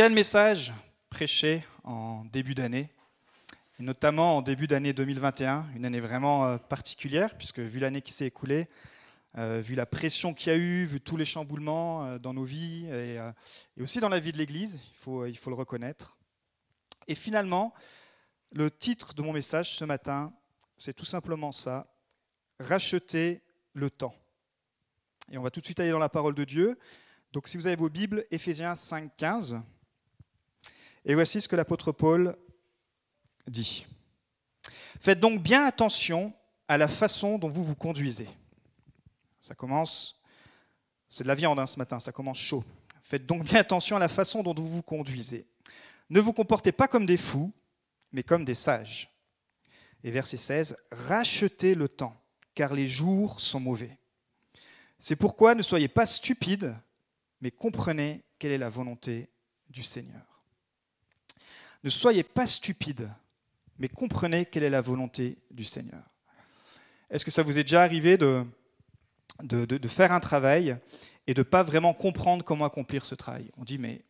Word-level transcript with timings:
Quel 0.00 0.14
message 0.14 0.72
prêcher 1.10 1.62
en 1.84 2.24
début 2.24 2.54
d'année, 2.54 2.88
et 3.78 3.82
notamment 3.82 4.38
en 4.38 4.40
début 4.40 4.66
d'année 4.66 4.94
2021, 4.94 5.66
une 5.76 5.84
année 5.84 6.00
vraiment 6.00 6.46
euh, 6.46 6.56
particulière, 6.56 7.36
puisque 7.36 7.58
vu 7.58 7.80
l'année 7.80 8.00
qui 8.00 8.14
s'est 8.14 8.24
écoulée, 8.24 8.66
euh, 9.36 9.60
vu 9.62 9.74
la 9.74 9.84
pression 9.84 10.32
qu'il 10.32 10.52
y 10.52 10.56
a 10.56 10.58
eu, 10.58 10.86
vu 10.86 11.02
tous 11.02 11.18
les 11.18 11.26
chamboulements 11.26 12.06
euh, 12.06 12.18
dans 12.18 12.32
nos 12.32 12.44
vies 12.44 12.86
et, 12.86 13.20
aussi 13.78 14.00
dans 14.00 14.08
la 14.08 14.20
vie 14.20 14.32
de 14.32 14.38
l'Église, 14.38 14.80
il 14.90 14.96
faut, 14.96 15.26
il 15.26 15.36
faut 15.36 15.50
le 15.50 15.56
reconnaître. 15.56 16.16
Et 17.06 17.14
finalement, 17.14 17.74
le 18.52 18.70
titre 18.70 19.12
de 19.12 19.20
mon 19.20 19.34
message 19.34 19.74
ce 19.76 19.84
matin, 19.84 20.32
c'est 20.78 20.94
tout 20.94 21.04
simplement 21.04 21.52
ça, 21.52 21.92
racheter 22.58 23.42
le 23.74 23.90
temps. 23.90 24.14
Et 25.30 25.36
on 25.36 25.42
va 25.42 25.50
tout 25.50 25.60
de 25.60 25.66
suite 25.66 25.78
aller 25.78 25.90
dans 25.90 25.98
la 25.98 26.08
parole 26.08 26.34
de 26.34 26.44
Dieu. 26.44 26.78
Donc 27.34 27.48
si 27.48 27.58
vous 27.58 27.66
avez 27.66 27.76
vos 27.76 27.90
Bibles, 27.90 28.24
Éphésiens 28.30 28.76
5, 28.76 29.14
15. 29.18 29.62
Et 31.04 31.14
voici 31.14 31.40
ce 31.40 31.48
que 31.48 31.56
l'apôtre 31.56 31.92
Paul 31.92 32.36
dit. 33.46 33.86
Faites 35.00 35.20
donc 35.20 35.42
bien 35.42 35.64
attention 35.64 36.32
à 36.68 36.76
la 36.76 36.88
façon 36.88 37.38
dont 37.38 37.48
vous 37.48 37.64
vous 37.64 37.74
conduisez. 37.74 38.28
Ça 39.40 39.54
commence, 39.54 40.20
c'est 41.08 41.24
de 41.24 41.28
la 41.28 41.34
viande 41.34 41.58
hein, 41.58 41.66
ce 41.66 41.78
matin, 41.78 41.98
ça 41.98 42.12
commence 42.12 42.38
chaud. 42.38 42.64
Faites 43.02 43.26
donc 43.26 43.44
bien 43.44 43.60
attention 43.60 43.96
à 43.96 43.98
la 43.98 44.08
façon 44.08 44.42
dont 44.42 44.54
vous 44.54 44.68
vous 44.68 44.82
conduisez. 44.82 45.46
Ne 46.10 46.20
vous 46.20 46.32
comportez 46.32 46.72
pas 46.72 46.86
comme 46.86 47.06
des 47.06 47.16
fous, 47.16 47.52
mais 48.12 48.22
comme 48.22 48.44
des 48.44 48.54
sages. 48.54 49.10
Et 50.04 50.10
verset 50.10 50.36
16, 50.36 50.76
rachetez 50.92 51.74
le 51.74 51.88
temps, 51.88 52.20
car 52.54 52.74
les 52.74 52.88
jours 52.88 53.40
sont 53.40 53.60
mauvais. 53.60 53.98
C'est 54.98 55.16
pourquoi 55.16 55.54
ne 55.54 55.62
soyez 55.62 55.88
pas 55.88 56.06
stupides, 56.06 56.74
mais 57.40 57.50
comprenez 57.50 58.22
quelle 58.38 58.52
est 58.52 58.58
la 58.58 58.68
volonté 58.68 59.30
du 59.70 59.82
Seigneur. 59.82 60.29
Ne 61.82 61.90
soyez 61.90 62.22
pas 62.22 62.46
stupides, 62.46 63.08
mais 63.78 63.88
comprenez 63.88 64.46
quelle 64.46 64.62
est 64.62 64.70
la 64.70 64.82
volonté 64.82 65.38
du 65.50 65.64
Seigneur. 65.64 66.02
Est-ce 67.10 67.24
que 67.24 67.30
ça 67.30 67.42
vous 67.42 67.58
est 67.58 67.64
déjà 67.64 67.82
arrivé 67.82 68.16
de, 68.16 68.44
de, 69.42 69.88
faire 69.88 70.12
un 70.12 70.20
travail 70.20 70.76
et 71.26 71.34
de 71.34 71.40
ne 71.40 71.44
pas 71.44 71.62
vraiment 71.62 71.94
comprendre 71.94 72.44
comment 72.44 72.64
accomplir 72.64 73.04
ce 73.04 73.14
travail? 73.14 73.50
On 73.56 73.64
dit, 73.64 73.78
mais 73.78 74.04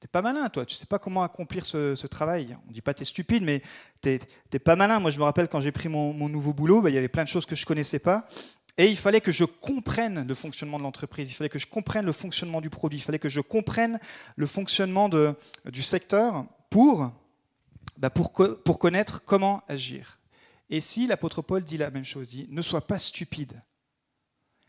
t'es 0.00 0.08
pas 0.08 0.22
malin, 0.22 0.48
toi, 0.50 0.66
tu 0.66 0.74
sais 0.74 0.86
pas 0.86 0.98
comment 0.98 1.22
accomplir 1.22 1.66
ce, 1.66 2.06
travail. 2.06 2.56
On 2.68 2.72
dit 2.72 2.82
pas 2.82 2.94
t'es 2.94 3.04
stupide, 3.04 3.42
mais 3.42 3.62
t'es 4.00 4.20
pas 4.62 4.76
malin. 4.76 5.00
Moi, 5.00 5.10
je 5.10 5.18
me 5.18 5.24
rappelle 5.24 5.48
quand 5.48 5.60
j'ai 5.60 5.72
pris 5.72 5.88
mon, 5.88 6.28
nouveau 6.28 6.52
boulot, 6.52 6.82
bah, 6.82 6.90
il 6.90 6.94
y 6.94 6.98
avait 6.98 7.08
plein 7.08 7.24
de 7.24 7.28
choses 7.28 7.46
que 7.46 7.56
je 7.56 7.66
connaissais 7.66 7.98
pas. 7.98 8.28
Et 8.78 8.88
il 8.88 8.96
fallait 8.96 9.22
que 9.22 9.32
je 9.32 9.44
comprenne 9.44 10.26
le 10.28 10.34
fonctionnement 10.34 10.76
de 10.76 10.82
l'entreprise, 10.82 11.30
il 11.30 11.34
fallait 11.34 11.48
que 11.48 11.58
je 11.58 11.66
comprenne 11.66 12.04
le 12.04 12.12
fonctionnement 12.12 12.60
du 12.60 12.68
produit, 12.68 12.98
il 12.98 13.02
fallait 13.02 13.18
que 13.18 13.30
je 13.30 13.40
comprenne 13.40 13.98
le 14.36 14.46
fonctionnement 14.46 15.08
de, 15.08 15.34
du 15.64 15.82
secteur 15.82 16.44
pour, 16.76 17.10
bah 17.96 18.10
pour, 18.10 18.78
connaître 18.78 19.24
comment 19.24 19.62
agir. 19.66 20.20
Et 20.68 20.82
si 20.82 21.06
l'apôtre 21.06 21.40
Paul 21.40 21.64
dit 21.64 21.78
la 21.78 21.88
même 21.88 22.04
chose, 22.04 22.28
dit 22.28 22.46
ne 22.50 22.60
sois 22.60 22.86
pas 22.86 22.98
stupide, 22.98 23.62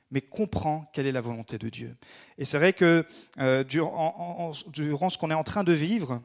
mais 0.10 0.22
comprends 0.22 0.90
quelle 0.94 1.06
est 1.06 1.12
la 1.12 1.20
volonté 1.20 1.58
de 1.58 1.68
Dieu. 1.68 1.98
Et 2.38 2.46
c'est 2.46 2.60
vrai 2.60 2.72
que 2.72 3.06
euh, 3.40 3.66
durant, 3.66 4.54
durant 4.68 5.10
ce 5.10 5.18
qu'on 5.18 5.32
est 5.32 5.34
en 5.34 5.44
train 5.44 5.66
de 5.66 5.74
vivre, 5.74 6.22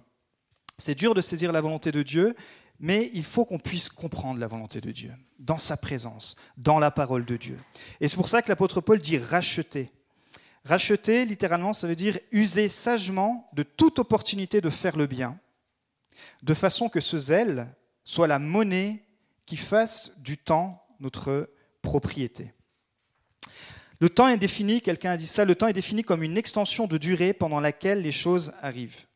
c'est 0.79 0.95
dur 0.95 1.15
de 1.15 1.21
saisir 1.21 1.51
la 1.51 1.61
volonté 1.61 1.91
de 1.91 2.05
Dieu, 2.05 2.37
mais 2.79 3.11
il 3.13 3.25
faut 3.25 3.45
qu'on 3.45 3.59
puisse 3.59 3.89
comprendre 3.89 4.39
la 4.39 4.47
volonté 4.47 4.81
de 4.81 4.93
Dieu, 4.93 5.13
dans 5.41 5.59
sa 5.59 5.77
présence, 5.77 6.37
dans 6.57 6.79
la 6.79 6.93
parole 6.93 7.25
de 7.25 7.37
Dieu. 7.37 7.59
Et 8.01 8.07
c'est 8.07 8.17
pour 8.17 8.29
ça 8.29 8.41
que 8.41 8.51
l'apôtre 8.51 8.81
Paul 8.81 9.01
dit 9.01 9.19
racheter. 9.19 9.91
Racheter, 10.65 11.25
littéralement, 11.25 11.73
ça 11.73 11.89
veut 11.89 11.97
dire 11.97 12.21
user 12.31 12.69
sagement 12.69 13.51
de 13.53 13.65
toute 13.65 13.99
opportunité 13.99 14.61
de 14.61 14.71
faire 14.71 14.97
le 14.97 15.09
bien, 15.09 15.41
de 16.43 16.55
façon 16.55 16.89
que 16.89 17.01
ce 17.01 17.19
zèle 17.19 17.75
soit 18.05 18.27
la 18.27 18.39
monnaie 18.39 19.05
qui 19.47 19.57
fasse 19.57 20.13
du 20.19 20.39
temps 20.39 20.83
notre 21.01 21.51
propriété. 21.83 22.53
Le 24.01 24.11
temps 24.11 24.29
est 24.29 24.39
défini, 24.39 24.81
quelqu'un 24.81 25.13
a 25.13 25.17
dit 25.17 25.27
ça, 25.27 25.45
le 25.45 25.55
temps 25.55 25.69
est 25.69 25.73
défini 25.73 26.03
comme 26.03 26.23
une 26.23 26.37
extension 26.37 26.87
de 26.87 26.99
durée 26.99 27.33
pendant 27.33 27.61
laquelle 27.61 28.03
les 28.03 28.13
choses 28.13 28.53
arrivent. 28.61 29.07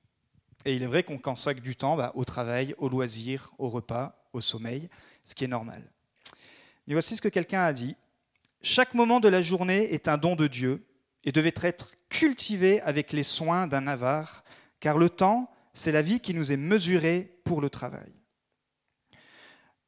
Et 0.64 0.74
il 0.74 0.82
est 0.82 0.86
vrai 0.86 1.02
qu'on 1.02 1.18
consacre 1.18 1.60
du 1.60 1.76
temps 1.76 1.96
bah, 1.96 2.12
au 2.14 2.24
travail, 2.24 2.74
au 2.78 2.88
loisir, 2.88 3.52
au 3.58 3.68
repas, 3.68 4.28
au 4.32 4.40
sommeil, 4.40 4.88
ce 5.24 5.34
qui 5.34 5.44
est 5.44 5.48
normal. 5.48 5.82
Mais 6.86 6.94
voici 6.94 7.16
ce 7.16 7.22
que 7.22 7.28
quelqu'un 7.28 7.62
a 7.62 7.72
dit. 7.72 7.96
Chaque 8.62 8.94
moment 8.94 9.20
de 9.20 9.28
la 9.28 9.42
journée 9.42 9.92
est 9.92 10.08
un 10.08 10.18
don 10.18 10.36
de 10.36 10.46
Dieu 10.46 10.86
et 11.24 11.32
devait 11.32 11.54
être 11.62 11.92
cultivé 12.08 12.80
avec 12.82 13.12
les 13.12 13.22
soins 13.22 13.66
d'un 13.66 13.86
avare, 13.86 14.44
car 14.80 14.98
le 14.98 15.10
temps 15.10 15.50
c'est 15.76 15.92
la 15.92 16.02
vie 16.02 16.20
qui 16.20 16.34
nous 16.34 16.52
est 16.52 16.56
mesurée 16.56 17.38
pour 17.44 17.60
le 17.60 17.70
travail. 17.70 18.12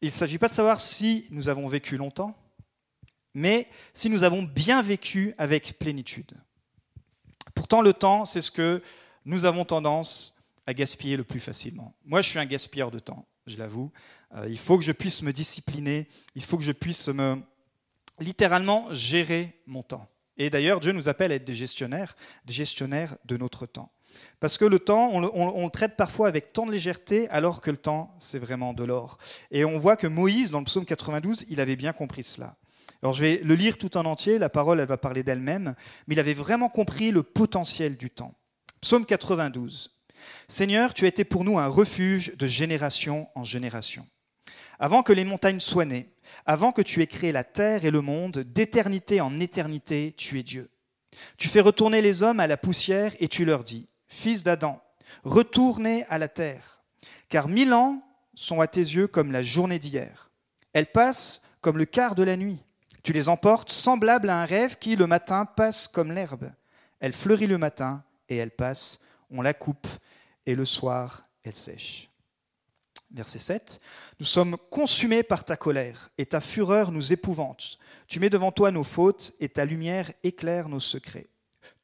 Il 0.01 0.07
ne 0.07 0.13
s'agit 0.13 0.39
pas 0.39 0.49
de 0.49 0.53
savoir 0.53 0.81
si 0.81 1.27
nous 1.31 1.49
avons 1.49 1.67
vécu 1.67 1.97
longtemps, 1.97 2.37
mais 3.35 3.69
si 3.95 4.09
nous 4.11 4.23
avons 4.23 4.43
bien 4.43 4.83
vécu 4.83 5.35
avec 5.39 5.79
plénitude. 5.79 6.33
Pourtant, 7.55 7.81
le 7.81 7.93
temps, 7.93 8.25
c'est 8.25 8.43
ce 8.43 8.51
que 8.51 8.83
nous 9.25 9.45
avons 9.45 9.65
tendance 9.65 10.37
à 10.67 10.75
gaspiller 10.75 11.17
le 11.17 11.25
plus 11.25 11.41
facilement. 11.41 11.97
Moi, 12.05 12.21
je 12.21 12.29
suis 12.29 12.39
un 12.39 12.47
gaspilleur 12.47 12.91
de 12.91 12.99
temps, 12.99 13.27
je 13.47 13.57
l'avoue. 13.57 13.91
Euh, 14.35 14.47
il 14.49 14.59
faut 14.59 14.77
que 14.77 14.85
je 14.85 14.93
puisse 14.93 15.23
me 15.23 15.33
discipliner, 15.33 16.07
il 16.35 16.45
faut 16.45 16.59
que 16.59 16.65
je 16.65 16.73
puisse 16.73 17.09
me 17.09 17.41
littéralement 18.21 18.93
gérer 18.93 19.61
mon 19.67 19.83
temps. 19.83 20.07
Et 20.37 20.51
d'ailleurs, 20.51 20.81
Dieu 20.81 20.93
nous 20.93 21.09
appelle 21.09 21.33
à 21.33 21.37
être 21.37 21.45
des 21.45 21.55
gestionnaires, 21.55 22.15
des 22.45 22.53
gestionnaires 22.53 23.17
de 23.25 23.37
notre 23.37 23.67
temps. 23.67 23.91
Parce 24.41 24.57
que 24.57 24.65
le 24.65 24.79
temps, 24.79 25.11
on 25.13 25.65
le, 25.65 25.71
traite 25.71 25.97
parfois 25.97 26.29
avec 26.29 26.53
tant 26.53 26.67
de 26.67 26.73
légèreté, 26.73 27.29
alors 27.31 27.61
que 27.61 27.71
le 27.71 27.77
temps, 27.77 28.15
c'est 28.19 28.39
vraiment 28.39 28.73
de 28.73 28.85
l'or. 28.85 29.19
Et 29.51 29.65
on 29.65 29.79
voit 29.79 29.97
que 29.97 30.07
Moïse, 30.07 30.51
dans 30.51 30.61
le 30.61 30.65
psaume 30.65 30.85
92, 30.85 31.47
il 31.49 31.61
avait 31.61 31.77
bien 31.77 31.93
compris 31.93 32.23
cela. 32.23 32.57
Alors 33.03 33.13
je 33.13 33.23
vais 33.23 33.41
le 33.45 33.55
lire 33.55 33.79
tout 33.79 33.97
en 33.97 34.05
entier, 34.05 34.39
la 34.39 34.49
parole, 34.49 34.81
elle 34.81 34.89
va 34.89 34.97
parler 34.97 35.23
d'elle-même, 35.23 35.75
mais 36.07 36.15
il 36.15 36.21
avait 36.21 36.35
vraiment 36.35 36.69
compris 36.69 37.11
le 37.11 37.23
potentiel 37.23 37.97
du 37.97 38.11
temps. 38.11 38.35
Psaume 38.81 39.07
92. 39.07 39.91
Seigneur, 40.49 40.95
tu 40.95 41.05
as 41.05 41.09
été 41.09 41.25
pour 41.25 41.45
nous 41.45 41.59
un 41.59 41.69
refuge 41.69 42.37
de 42.37 42.47
génération 42.47 43.29
en 43.35 43.45
génération. 43.45 44.07
Avant 44.79 45.03
que 45.03 45.13
les 45.13 45.25
montagnes 45.25 45.61
soient 45.61 45.85
nées, 45.85 46.09
avant 46.47 46.73
que 46.73 46.83
tu 46.83 47.03
aies 47.03 47.07
créé 47.07 47.33
la 47.33 47.45
terre 47.45 47.85
et 47.85 47.91
le 47.91 48.01
monde, 48.01 48.39
d'éternité 48.39 49.21
en 49.21 49.41
éternité, 49.41 50.15
tu 50.17 50.39
es 50.39 50.43
Dieu. 50.43 50.71
Tu 51.37 51.49
fais 51.49 51.61
retourner 51.61 52.03
les 52.03 52.23
hommes 52.23 52.41
à 52.41 52.47
la 52.47 52.57
poussière 52.57 53.15
et 53.19 53.29
tu 53.29 53.45
leur 53.45 53.65
dis, 53.65 53.89
Fils 54.09 54.43
d'Adam, 54.43 54.83
retournez 55.25 56.05
à 56.07 56.19
la 56.19 56.29
terre, 56.29 56.83
car 57.29 57.49
mille 57.49 57.73
ans 57.73 58.03
sont 58.35 58.61
à 58.61 58.67
tes 58.67 58.81
yeux 58.81 59.07
comme 59.07 59.33
la 59.33 59.43
journée 59.43 59.79
d'hier. 59.79 60.31
Elles 60.73 60.91
passent 60.91 61.43
comme 61.61 61.79
le 61.79 61.85
quart 61.85 62.15
de 62.15 62.23
la 62.23 62.37
nuit. 62.37 62.63
Tu 63.03 63.13
les 63.13 63.29
emportes 63.29 63.71
semblables 63.71 64.31
à 64.31 64.43
un 64.43 64.45
rêve 64.45 64.79
qui, 64.79 64.97
le 64.97 65.07
matin, 65.07 65.45
passe 65.45 65.89
comme 65.89 66.13
l'herbe. 66.13 66.51
Elle 67.01 67.13
fleurit 67.13 67.47
le 67.47 67.59
matin 67.59 68.03
et 68.29 68.37
elle 68.37 68.51
passe, 68.51 68.99
on 69.31 69.43
la 69.43 69.55
coupe, 69.55 69.89
et 70.47 70.55
le 70.55 70.65
soir, 70.65 71.25
elle 71.43 71.55
sèche. 71.55 72.11
Verset 73.11 73.39
7. 73.39 73.81
Nous 74.21 74.27
sommes 74.27 74.57
consumés 74.71 75.23
par 75.23 75.45
ta 75.45 75.57
colère, 75.57 76.11
et 76.19 76.27
ta 76.27 76.41
fureur 76.41 76.93
nous 76.93 77.13
épouvante. 77.13 77.79
Tu 78.07 78.21
mets 78.21 78.31
devant 78.31 78.53
toi 78.53 78.71
nos 78.71 78.85
fautes, 78.85 79.33
et 79.41 79.49
ta 79.49 79.65
lumière 79.65 80.13
éclaire 80.23 80.69
nos 80.69 80.81
secrets. 80.81 81.29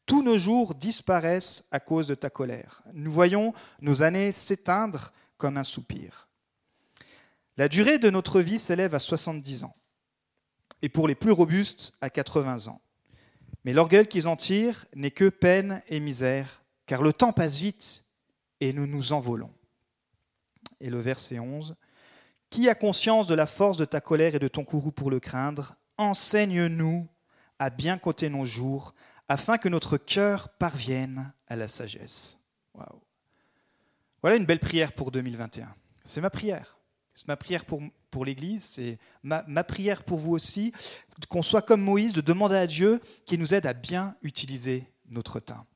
Tous 0.07 0.23
nos 0.23 0.39
jours 0.39 0.75
disparaissent 0.75 1.65
à 1.71 1.81
cause 1.81 2.07
de 2.07 2.15
ta 2.15 2.31
colère. 2.31 2.83
Nous 2.93 3.11
voyons 3.11 3.55
nos 3.81 4.03
années 4.03 4.33
s'éteindre 4.33 5.13
comme 5.39 5.57
un 5.57 5.65
soupir. 5.65 6.29
La 7.57 7.69
durée 7.69 7.99
de 7.99 8.11
notre 8.11 8.41
vie 8.41 8.59
s'élève 8.59 8.95
à 8.95 8.99
70 8.99 9.65
ans, 9.65 9.77
et 10.83 10.89
pour 10.89 11.09
les 11.09 11.15
plus 11.15 11.31
robustes, 11.31 11.97
à 12.01 12.11
80 12.11 12.67
ans. 12.67 12.81
Mais 13.65 13.73
l'orgueil 13.73 14.07
qu'ils 14.07 14.29
en 14.29 14.37
tirent 14.37 14.85
n'est 14.95 15.11
que 15.11 15.29
peine 15.29 15.83
et 15.89 16.01
misère, 16.01 16.63
car 16.87 17.01
le 17.01 17.13
temps 17.13 17.33
passe 17.33 17.59
vite 17.59 18.05
et 18.61 18.73
nous 18.73 18.87
nous 18.87 19.13
envolons. 19.13 19.53
Et 20.81 20.91
le 20.91 20.99
verset 20.99 21.39
11. 21.39 21.77
Qui 22.51 22.69
a 22.69 22.75
conscience 22.75 23.27
de 23.27 23.35
la 23.35 23.47
force 23.47 23.79
de 23.79 23.85
ta 23.85 24.01
colère 24.01 24.35
et 24.35 24.39
de 24.39 24.49
ton 24.49 24.65
courroux 24.65 24.93
pour 24.93 25.11
le 25.11 25.21
craindre? 25.21 25.77
Enseigne-nous 25.97 27.09
à 27.59 27.71
bien 27.71 27.99
compter 27.99 28.29
nos 28.29 28.45
jours, 28.45 28.95
afin 29.35 29.59
que 29.59 29.69
notre 29.69 29.97
cœur 29.97 30.49
parvienne 30.49 31.33
à 31.49 31.57
la 31.57 31.67
sagesse. 31.67 32.39
Voilà 34.23 34.37
une 34.37 34.47
belle 34.47 34.61
prière 34.61 34.93
pour 34.93 35.11
2021. 35.11 35.75
C'est 36.05 36.21
ma 36.21 36.31
prière. 36.31 36.79
C'est 37.15 37.27
ma 37.27 37.37
prière 37.37 37.65
pour, 37.65 37.83
pour 38.13 38.25
l'Église, 38.25 38.63
c'est 38.63 38.97
ma, 39.25 39.43
ma, 39.49 39.65
prière 39.65 40.05
pour 40.05 40.19
vous 40.19 40.33
aussi, 40.33 40.73
qu'on 41.29 41.43
soit 41.43 41.63
comme 41.63 41.81
Moïse, 41.81 42.13
de 42.13 42.21
demander 42.21 42.55
à 42.55 42.69
Dieu 42.69 43.01
qu'il 43.27 43.41
nous 43.41 43.55
aide 43.55 43.67
à 43.67 43.73
bien 43.73 44.15
utiliser 44.23 44.89
notre 45.09 45.41
temps. 45.41 45.67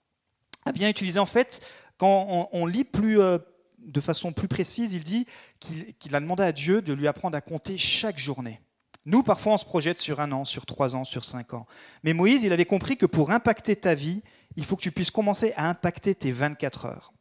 À 0.64 0.70
bien 0.70 0.88
utiliser, 0.88 1.18
en 1.18 1.26
fait, 1.26 1.60
quand 1.96 2.48
on, 2.52 2.64
lit 2.64 2.84
plus, 2.84 3.20
euh, 3.20 3.38
de 3.78 4.00
façon 4.00 4.32
plus 4.32 4.48
précise, 4.48 4.92
il 4.92 5.02
dit 5.02 5.26
qu'il 5.58 6.14
a 6.14 6.20
demandé 6.20 6.44
à 6.44 6.52
Dieu 6.52 6.80
de 6.80 6.92
lui 6.92 7.08
apprendre 7.08 7.36
à 7.36 7.40
compter 7.40 7.76
chaque 7.76 8.18
journée. 8.18 8.60
Nous, 9.08 9.22
parfois, 9.22 9.54
on 9.54 9.56
se 9.56 9.64
projette 9.64 9.98
sur 9.98 10.20
un 10.20 10.32
an, 10.32 10.44
sur 10.44 10.66
trois 10.66 10.94
ans, 10.94 11.02
sur 11.02 11.24
cinq 11.24 11.54
ans. 11.54 11.66
Mais 12.02 12.12
Moïse, 12.12 12.42
il 12.42 12.52
avait 12.52 12.66
compris 12.66 12.98
que 12.98 13.06
pour 13.06 13.30
impacter 13.30 13.74
ta 13.74 13.94
vie, 13.94 14.22
il 14.54 14.66
faut 14.66 14.76
que 14.76 14.82
tu 14.82 14.92
puisses 14.92 15.10
commencer 15.10 15.54
à 15.56 15.66
impacter 15.70 16.14
tes 16.14 16.30
24 16.30 16.84
heures. 16.84 17.14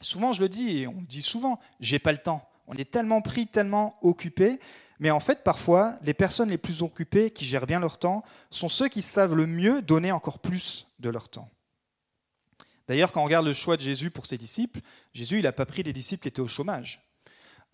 Souvent, 0.00 0.32
je 0.32 0.40
le 0.40 0.48
dis, 0.48 0.78
et 0.78 0.86
on 0.86 0.98
le 0.98 1.06
dit 1.06 1.20
souvent, 1.20 1.60
j'ai 1.78 1.98
pas 1.98 2.12
le 2.12 2.18
temps. 2.18 2.48
On 2.66 2.72
est 2.72 2.90
tellement 2.90 3.20
pris, 3.20 3.46
tellement 3.46 3.98
occupé. 4.00 4.60
Mais 4.98 5.10
en 5.10 5.20
fait, 5.20 5.44
parfois, 5.44 5.98
les 6.00 6.14
personnes 6.14 6.48
les 6.48 6.56
plus 6.56 6.80
occupées, 6.80 7.30
qui 7.30 7.44
gèrent 7.44 7.66
bien 7.66 7.80
leur 7.80 7.98
temps, 7.98 8.24
sont 8.50 8.70
ceux 8.70 8.88
qui 8.88 9.02
savent 9.02 9.34
le 9.34 9.46
mieux 9.46 9.82
donner 9.82 10.12
encore 10.12 10.38
plus 10.38 10.86
de 11.00 11.10
leur 11.10 11.28
temps. 11.28 11.50
D'ailleurs, 12.88 13.12
quand 13.12 13.20
on 13.20 13.26
regarde 13.26 13.44
le 13.44 13.52
choix 13.52 13.76
de 13.76 13.82
Jésus 13.82 14.10
pour 14.10 14.24
ses 14.24 14.38
disciples, 14.38 14.80
Jésus, 15.12 15.36
il 15.36 15.42
n'a 15.42 15.52
pas 15.52 15.66
pris 15.66 15.82
des 15.82 15.92
disciples 15.92 16.22
qui 16.22 16.28
étaient 16.28 16.40
au 16.40 16.48
chômage. 16.48 17.09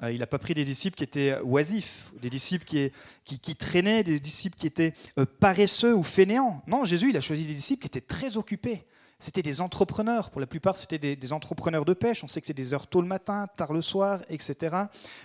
Euh, 0.02 0.12
il 0.12 0.20
n'a 0.20 0.26
pas 0.26 0.38
pris 0.38 0.54
des 0.54 0.64
disciples 0.64 0.96
qui 0.96 1.04
étaient 1.04 1.38
oisifs, 1.40 2.12
des 2.20 2.28
disciples 2.28 2.64
qui, 2.64 2.92
qui, 3.24 3.56
traînaient, 3.56 4.04
des 4.04 4.20
disciples 4.20 4.56
qui 4.56 4.66
étaient 4.66 4.92
euh, 5.18 5.24
paresseux 5.24 5.94
ou 5.94 6.02
fainéants. 6.02 6.62
Non, 6.66 6.84
Jésus, 6.84 7.10
il 7.10 7.16
a 7.16 7.20
choisi 7.20 7.44
des 7.44 7.54
disciples 7.54 7.82
qui 7.82 7.88
étaient 7.88 8.06
très 8.06 8.36
occupés. 8.36 8.84
C'était 9.18 9.42
des 9.42 9.62
entrepreneurs. 9.62 10.30
Pour 10.30 10.42
la 10.42 10.46
plupart, 10.46 10.76
c'était 10.76 10.98
des, 10.98 11.32
entrepreneurs 11.32 11.86
de 11.86 11.94
pêche. 11.94 12.22
On 12.22 12.26
sait 12.26 12.42
que 12.42 12.46
c'est 12.46 12.52
des 12.52 12.74
heures 12.74 12.86
tôt 12.86 13.00
le 13.00 13.08
matin, 13.08 13.46
tard 13.56 13.72
le 13.72 13.80
soir, 13.80 14.20
etc. 14.28 14.76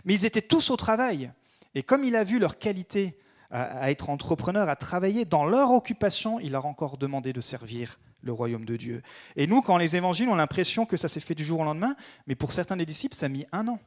Mais 0.05 0.13
ils 0.13 0.25
étaient 0.25 0.41
tous 0.41 0.69
au 0.69 0.77
travail. 0.77 1.31
Et 1.75 1.83
comme 1.83 2.05
il 2.05 2.15
a 2.15 2.23
vu 2.23 2.39
leur 2.39 2.57
qualité 2.57 3.17
à, 3.49 3.91
être 3.91 4.09
entrepreneur, 4.09 4.69
à 4.69 4.77
travailler 4.77 5.25
dans 5.25 5.43
leur 5.43 5.71
occupation, 5.71 6.39
il 6.39 6.53
leur 6.53 6.65
a 6.65 6.69
encore 6.69 6.97
demandé 6.97 7.33
de 7.33 7.41
servir 7.41 7.99
le 8.21 8.31
royaume 8.31 8.63
de 8.63 8.77
Dieu. 8.77 9.01
Et 9.35 9.45
nous, 9.45 9.61
quand 9.61 9.75
les 9.77 9.97
évangiles, 9.97 10.29
on 10.29 10.35
a 10.35 10.37
l'impression 10.37 10.85
que 10.85 10.95
ça 10.95 11.09
s'est 11.09 11.19
fait 11.19 11.35
du 11.35 11.43
jour 11.43 11.59
au 11.59 11.63
lendemain, 11.65 11.95
mais 12.27 12.35
pour 12.35 12.53
certains 12.53 12.77
des 12.77 12.85
disciples, 12.85 13.15
ça 13.15 13.25
a 13.25 13.29
mis 13.29 13.45
un 13.51 13.67
an. 13.67 13.79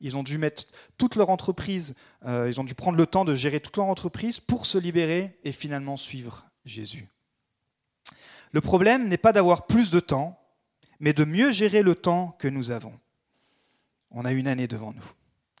Ils 0.00 0.16
ont 0.16 0.22
dû 0.22 0.38
mettre 0.38 0.64
toute 0.96 1.16
leur 1.16 1.30
entreprise, 1.30 1.94
euh, 2.24 2.48
ils 2.48 2.60
ont 2.60 2.64
dû 2.64 2.74
prendre 2.74 2.96
le 2.96 3.06
temps 3.06 3.24
de 3.24 3.34
gérer 3.34 3.60
toute 3.60 3.76
leur 3.76 3.86
entreprise 3.86 4.38
pour 4.38 4.66
se 4.66 4.78
libérer 4.78 5.38
et 5.44 5.52
finalement 5.52 5.96
suivre 5.96 6.46
Jésus. 6.64 7.08
Le 8.52 8.60
problème 8.60 9.08
n'est 9.08 9.18
pas 9.18 9.32
d'avoir 9.32 9.66
plus 9.66 9.90
de 9.90 10.00
temps, 10.00 10.40
mais 11.00 11.12
de 11.12 11.24
mieux 11.24 11.52
gérer 11.52 11.82
le 11.82 11.94
temps 11.94 12.36
que 12.38 12.48
nous 12.48 12.70
avons. 12.70 12.92
On 14.10 14.24
a 14.24 14.32
une 14.32 14.48
année 14.48 14.68
devant 14.68 14.92
nous, 14.92 15.04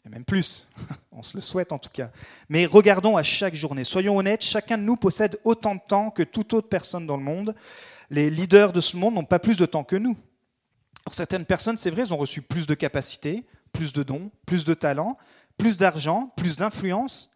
et 0.06 0.08
même 0.08 0.24
plus, 0.24 0.68
on 1.12 1.22
se 1.22 1.36
le 1.36 1.40
souhaite 1.40 1.72
en 1.72 1.78
tout 1.78 1.90
cas. 1.90 2.10
Mais 2.48 2.64
regardons 2.66 3.16
à 3.16 3.22
chaque 3.22 3.54
journée, 3.54 3.84
soyons 3.84 4.16
honnêtes, 4.16 4.42
chacun 4.44 4.78
de 4.78 4.84
nous 4.84 4.96
possède 4.96 5.38
autant 5.44 5.74
de 5.74 5.80
temps 5.86 6.10
que 6.10 6.22
toute 6.22 6.54
autre 6.54 6.68
personne 6.68 7.06
dans 7.06 7.16
le 7.16 7.22
monde. 7.22 7.54
Les 8.10 8.30
leaders 8.30 8.72
de 8.72 8.80
ce 8.80 8.96
monde 8.96 9.14
n'ont 9.14 9.24
pas 9.24 9.38
plus 9.38 9.58
de 9.58 9.66
temps 9.66 9.84
que 9.84 9.96
nous. 9.96 10.16
certaines 11.10 11.44
personnes, 11.44 11.76
c'est 11.76 11.90
vrai, 11.90 12.10
ont 12.12 12.16
reçu 12.16 12.40
plus 12.40 12.66
de 12.66 12.74
capacités, 12.74 13.44
plus 13.72 13.92
de 13.92 14.02
dons, 14.02 14.30
plus 14.46 14.64
de 14.64 14.74
talents, 14.74 15.16
plus 15.56 15.78
d'argent, 15.78 16.32
plus 16.36 16.56
d'influence, 16.56 17.30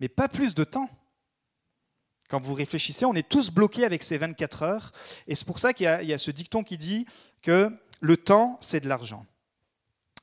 mais 0.00 0.08
pas 0.08 0.28
plus 0.28 0.54
de 0.54 0.64
temps. 0.64 0.90
Quand 2.28 2.40
vous 2.40 2.54
réfléchissez, 2.54 3.06
on 3.06 3.14
est 3.14 3.28
tous 3.28 3.50
bloqués 3.50 3.84
avec 3.84 4.02
ces 4.02 4.18
24 4.18 4.62
heures. 4.62 4.92
Et 5.26 5.34
c'est 5.34 5.46
pour 5.46 5.58
ça 5.58 5.72
qu'il 5.72 5.84
y, 5.84 6.12
a 6.12 6.18
ce 6.18 6.30
dicton 6.30 6.62
qui 6.62 6.76
dit 6.76 7.06
que 7.40 7.70
le 8.00 8.16
temps, 8.16 8.58
c'est 8.60 8.80
de 8.80 8.88
l'argent. 8.88 9.24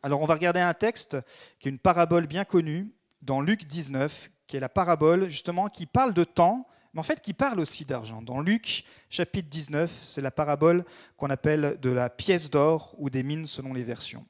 Alors 0.03 0.21
on 0.21 0.27
va 0.27 0.35
regarder 0.35 0.59
un 0.59 0.75
texte 0.75 1.17
qui 1.59 1.67
est 1.67 1.71
une 1.71 1.79
parabole 1.79 2.27
bien 2.27 2.45
connue 2.45 2.93
dans 3.23 3.41
Luc 3.41 3.65
19, 3.65 4.29
qui 4.45 4.55
est 4.55 4.59
la 4.59 4.69
parabole 4.69 5.29
justement 5.29 5.67
qui 5.67 5.87
parle 5.87 6.13
de 6.13 6.23
temps, 6.23 6.67
mais 6.93 6.99
en 6.99 7.03
fait 7.03 7.21
qui 7.21 7.33
parle 7.33 7.59
aussi 7.59 7.85
d'argent. 7.85 8.21
Dans 8.21 8.39
Luc 8.39 8.83
chapitre 9.09 9.49
19, 9.49 9.91
c'est 10.03 10.21
la 10.21 10.29
parabole 10.29 10.85
qu'on 11.17 11.31
appelle 11.31 11.79
de 11.81 11.89
la 11.89 12.11
pièce 12.11 12.51
d'or 12.51 12.93
ou 12.99 13.09
des 13.09 13.23
mines 13.23 13.47
selon 13.47 13.73
les 13.73 13.83
versions 13.83 14.27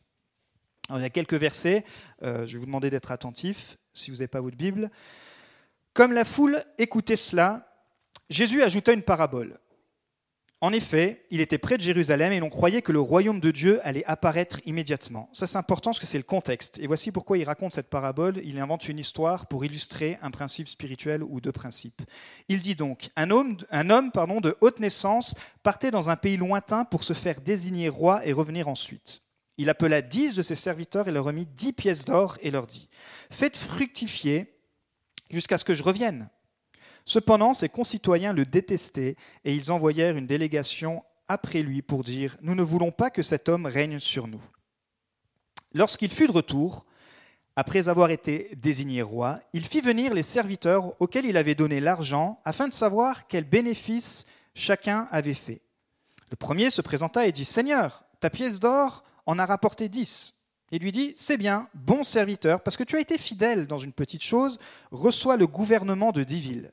il 0.90 1.02
y 1.02 1.06
a 1.06 1.10
quelques 1.10 1.34
versets, 1.34 1.84
euh, 2.24 2.46
je 2.46 2.54
vais 2.54 2.60
vous 2.60 2.66
demander 2.66 2.90
d'être 2.90 3.12
attentif 3.12 3.78
si 3.94 4.12
vous 4.12 4.18
n'avez 4.18 4.28
pas 4.28 4.42
votre 4.42 4.58
Bible. 4.58 4.92
Comme 5.94 6.12
la 6.12 6.26
foule 6.26 6.64
écoutait 6.78 7.16
cela, 7.16 7.68
Jésus 8.30 8.62
ajouta 8.62 8.92
une 8.92 9.02
parabole. 9.02 9.60
En 10.62 10.72
effet, 10.72 11.26
il 11.30 11.42
était 11.42 11.58
près 11.58 11.78
de 11.78 11.84
Jérusalem 11.84 12.32
et 12.32 12.40
l'on 12.40 12.50
croyait 12.50 12.82
que 12.82 12.92
le 12.92 13.00
royaume 13.00 13.40
de 13.40 13.52
Dieu 13.52 13.80
allait 13.86 14.06
apparaître 14.06 14.60
immédiatement. 14.66 15.30
Ça 15.34 15.48
c'est 15.48 15.58
important 15.58 15.92
parce 15.92 16.00
que 16.00 16.06
c'est 16.06 16.18
le 16.18 16.24
contexte. 16.24 16.80
Et 16.80 16.88
voici 16.88 17.12
pourquoi 17.12 17.38
il 17.38 17.44
raconte 17.44 17.74
cette 17.74 17.90
parabole. 17.90 18.42
Il 18.44 18.58
invente 18.58 18.88
une 18.88 18.98
histoire 18.98 19.48
pour 19.48 19.66
illustrer 19.66 20.18
un 20.22 20.32
principe 20.32 20.70
spirituel 20.70 21.24
ou 21.24 21.42
deux 21.42 21.52
principes. 21.52 22.02
Il 22.48 22.62
dit 22.62 22.76
donc, 22.76 23.10
un 23.16 23.32
homme, 23.32 23.58
un 23.70 23.90
homme 23.90 24.12
de 24.42 24.58
haute 24.62 24.80
naissance 24.80 25.36
partait 25.62 25.92
dans 25.92 26.10
un 26.10 26.16
pays 26.16 26.38
lointain 26.38 26.86
pour 26.86 27.04
se 27.04 27.14
faire 27.14 27.42
désigner 27.42 27.90
roi 27.90 28.26
et 28.26 28.34
revenir 28.34 28.68
ensuite. 28.68 29.25
Il 29.58 29.70
appela 29.70 30.02
dix 30.02 30.36
de 30.36 30.42
ses 30.42 30.56
serviteurs 30.56 31.08
et 31.08 31.12
leur 31.12 31.26
remit 31.26 31.46
dix 31.46 31.74
pièces 31.74 32.06
d'or 32.06 32.38
et 32.42 32.52
leur 32.52 32.68
dit 32.68 32.90
Faites 33.30 33.58
fructifier 33.58 34.54
jusqu'à 35.30 35.58
ce 35.58 35.66
que 35.66 35.74
je 35.74 35.84
revienne. 35.84 36.30
Cependant, 37.06 37.54
ses 37.54 37.70
concitoyens 37.70 38.34
le 38.34 38.46
détestaient 38.46 39.16
et 39.44 39.54
ils 39.54 39.72
envoyèrent 39.72 40.18
une 40.18 40.28
délégation 40.28 41.04
après 41.28 41.62
lui 41.62 41.82
pour 41.82 42.04
dire 42.04 42.38
Nous 42.42 42.56
ne 42.56 42.64
voulons 42.64 42.92
pas 42.92 43.10
que 43.10 43.22
cet 43.22 43.48
homme 43.48 43.66
règne 43.66 44.00
sur 44.00 44.28
nous. 44.28 44.44
Lorsqu'il 45.74 46.12
fut 46.12 46.28
de 46.28 46.32
retour, 46.32 46.86
après 47.56 47.88
avoir 47.88 48.10
été 48.10 48.52
désigné 48.58 49.02
roi, 49.02 49.40
il 49.54 49.66
fit 49.66 49.82
venir 49.82 50.14
les 50.14 50.24
serviteurs 50.24 51.00
auxquels 51.02 51.26
il 51.26 51.38
avait 51.38 51.56
donné 51.56 51.80
l'argent 51.80 52.42
afin 52.44 52.68
de 52.68 52.74
savoir 52.74 53.28
quel 53.28 53.46
bénéfice 53.46 54.26
chacun 54.54 55.08
avait 55.12 55.34
fait. 55.34 55.62
Le 56.32 56.36
premier 56.36 56.70
se 56.70 56.82
présenta 56.82 57.28
et 57.28 57.32
dit 57.32 57.46
Seigneur, 57.46 58.04
ta 58.20 58.30
pièce 58.30 58.60
d'or 58.60 59.04
en 59.26 59.40
a 59.40 59.46
rapporté 59.46 59.90
dix. 59.90 60.34
Et 60.72 60.80
lui 60.80 60.92
dit, 60.92 61.14
c'est 61.16 61.38
bien, 61.38 61.70
bon 61.76 62.04
serviteur, 62.04 62.62
parce 62.62 62.76
que 62.76 62.84
tu 62.84 62.96
as 62.96 63.00
été 63.00 63.18
fidèle 63.18 63.68
dans 63.68 63.78
une 63.78 63.94
petite 63.94 64.24
chose, 64.24 64.58
reçois 64.92 65.38
le 65.38 65.46
gouvernement 65.46 66.12
de 66.12 66.24
dix 66.24 66.40
villes. 66.40 66.72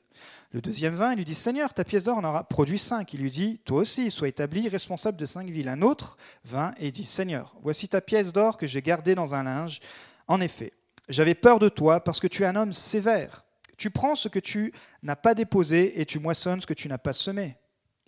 Le 0.51 0.61
deuxième 0.61 0.95
vint, 0.95 1.13
il 1.13 1.17
lui 1.17 1.25
dit, 1.25 1.35
Seigneur, 1.35 1.73
ta 1.73 1.83
pièce 1.83 2.03
d'or 2.03 2.17
en 2.17 2.23
aura 2.23 2.43
produit 2.43 2.79
cinq. 2.79 3.13
Il 3.13 3.21
lui 3.21 3.31
dit, 3.31 3.59
toi 3.65 3.81
aussi, 3.81 4.11
sois 4.11 4.27
établi 4.27 4.67
responsable 4.67 5.17
de 5.17 5.25
cinq 5.25 5.49
villes. 5.49 5.69
Un 5.69 5.81
autre 5.81 6.17
vint 6.43 6.73
et 6.79 6.91
dit, 6.91 7.05
Seigneur, 7.05 7.55
voici 7.61 7.87
ta 7.87 8.01
pièce 8.01 8.33
d'or 8.33 8.57
que 8.57 8.67
j'ai 8.67 8.81
gardée 8.81 9.15
dans 9.15 9.33
un 9.33 9.43
linge. 9.43 9.79
En 10.27 10.41
effet, 10.41 10.73
j'avais 11.09 11.35
peur 11.35 11.59
de 11.59 11.69
toi 11.69 12.03
parce 12.03 12.19
que 12.19 12.27
tu 12.27 12.43
es 12.43 12.45
un 12.45 12.55
homme 12.55 12.73
sévère. 12.73 13.45
Tu 13.77 13.89
prends 13.89 14.15
ce 14.15 14.27
que 14.27 14.39
tu 14.39 14.73
n'as 15.01 15.15
pas 15.15 15.33
déposé 15.33 15.99
et 15.99 16.05
tu 16.05 16.19
moissonnes 16.19 16.61
ce 16.61 16.67
que 16.67 16.73
tu 16.75 16.87
n'as 16.87 16.99
pas 16.99 17.13
semé. 17.13 17.57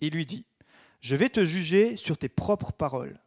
Il 0.00 0.14
lui 0.14 0.24
dit, 0.24 0.46
je 1.00 1.16
vais 1.16 1.28
te 1.28 1.44
juger 1.44 1.96
sur 1.96 2.16
tes 2.16 2.28
propres 2.28 2.72
paroles 2.72 3.18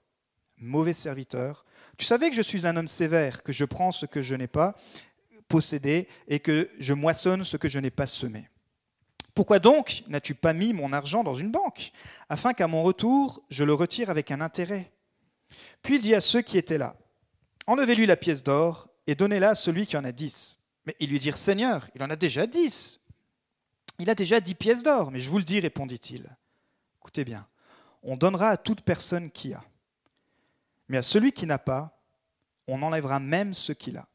mauvais 0.60 0.94
serviteur. 0.94 1.66
Tu 1.98 2.06
savais 2.06 2.30
que 2.30 2.36
je 2.36 2.42
suis 2.42 2.66
un 2.66 2.76
homme 2.78 2.88
sévère, 2.88 3.44
que 3.44 3.52
je 3.52 3.66
prends 3.66 3.92
ce 3.92 4.06
que 4.06 4.22
je 4.22 4.36
n'ai 4.36 4.48
pas 4.48 4.76
possédé 5.48 6.08
et 6.28 6.40
que 6.40 6.70
je 6.80 6.94
moissonne 6.94 7.44
ce 7.44 7.58
que 7.58 7.68
je 7.68 7.80
n'ai 7.80 7.90
pas 7.92 8.08
semé. 8.08 8.50
Pourquoi 9.34 9.60
donc 9.60 10.04
n'as-tu 10.08 10.36
pas 10.36 10.54
mis 10.54 10.74
mon 10.74 10.94
argent 10.94 11.24
dans 11.24 11.34
une 11.34 11.52
banque, 11.52 11.92
afin 12.30 12.54
qu'à 12.54 12.68
mon 12.68 12.84
retour, 12.84 13.42
je 13.50 13.64
le 13.64 13.74
retire 13.74 14.10
avec 14.10 14.32
un 14.32 14.42
intérêt? 14.42 14.92
Puis 15.82 15.96
il 15.96 16.02
dit 16.02 16.16
à 16.16 16.22
ceux 16.22 16.42
qui 16.42 16.58
étaient 16.58 16.78
là, 16.78 16.96
Enlevez-lui 17.70 18.08
la 18.08 18.16
pièce 18.16 18.42
d'or 18.42 18.90
et 19.06 19.14
donnez-la 19.14 19.52
à 19.52 19.56
celui 19.56 19.86
qui 19.86 19.96
en 19.96 20.04
a 20.04 20.12
dix. 20.12 20.58
Mais 20.88 20.96
ils 21.00 21.08
lui 21.08 21.20
dirent, 21.20 21.38
Seigneur, 21.38 21.88
il 21.94 22.02
en 22.02 22.10
a 22.10 22.16
déjà 22.16 22.48
dix. 22.48 23.00
Il 24.00 24.10
a 24.10 24.16
déjà 24.16 24.40
dix 24.40 24.56
pièces 24.56 24.82
d'or. 24.82 25.12
Mais 25.12 25.20
je 25.20 25.30
vous 25.30 25.38
le 25.38 25.44
dis, 25.44 25.60
répondit-il. 25.60 26.36
Écoutez 27.00 27.24
bien, 27.24 27.48
on 28.02 28.18
donnera 28.18 28.50
à 28.50 28.58
toute 28.58 28.82
personne 28.82 29.30
qui 29.30 29.54
a. 29.54 29.64
Mais 30.90 30.98
à 30.98 31.02
celui 31.02 31.32
qui 31.32 31.46
n'a 31.46 31.60
pas, 31.60 32.00
on 32.68 32.82
enlèvera 32.82 33.20
même 33.20 33.54
ce 33.54 33.72
qu'il 33.72 33.98
a. 33.98 34.08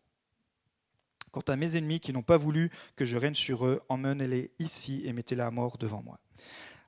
Quant 1.30 1.40
à 1.48 1.56
mes 1.56 1.76
ennemis 1.76 2.00
qui 2.00 2.12
n'ont 2.12 2.22
pas 2.22 2.36
voulu 2.36 2.70
que 2.94 3.04
je 3.04 3.16
règne 3.16 3.34
sur 3.34 3.66
eux, 3.66 3.82
emmenez-les 3.88 4.52
ici 4.58 5.02
et 5.04 5.12
mettez-les 5.12 5.42
à 5.42 5.50
mort 5.50 5.78
devant 5.78 6.02
moi. 6.02 6.20